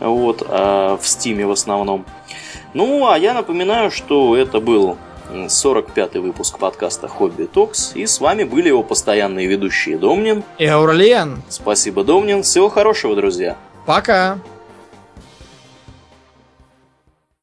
Вот, 0.00 0.42
э, 0.48 0.98
в 1.00 1.06
стиме 1.06 1.46
в 1.46 1.50
основном. 1.50 2.06
Ну, 2.72 3.08
а 3.08 3.18
я 3.18 3.34
напоминаю, 3.34 3.90
что 3.90 4.36
это 4.36 4.60
был 4.60 4.96
45-й 5.30 6.18
выпуск 6.18 6.58
подкаста 6.58 7.08
Хобби 7.08 7.44
Токс. 7.44 7.92
И 7.94 8.06
с 8.06 8.20
вами 8.20 8.44
были 8.44 8.68
его 8.68 8.82
постоянные 8.82 9.46
ведущие 9.46 9.98
Домнин 9.98 10.42
и 10.58 10.66
Аурлиен. 10.66 11.42
Спасибо, 11.48 12.04
Домнин. 12.04 12.42
Всего 12.42 12.68
хорошего, 12.68 13.14
друзья. 13.14 13.56
Пока. 13.86 14.38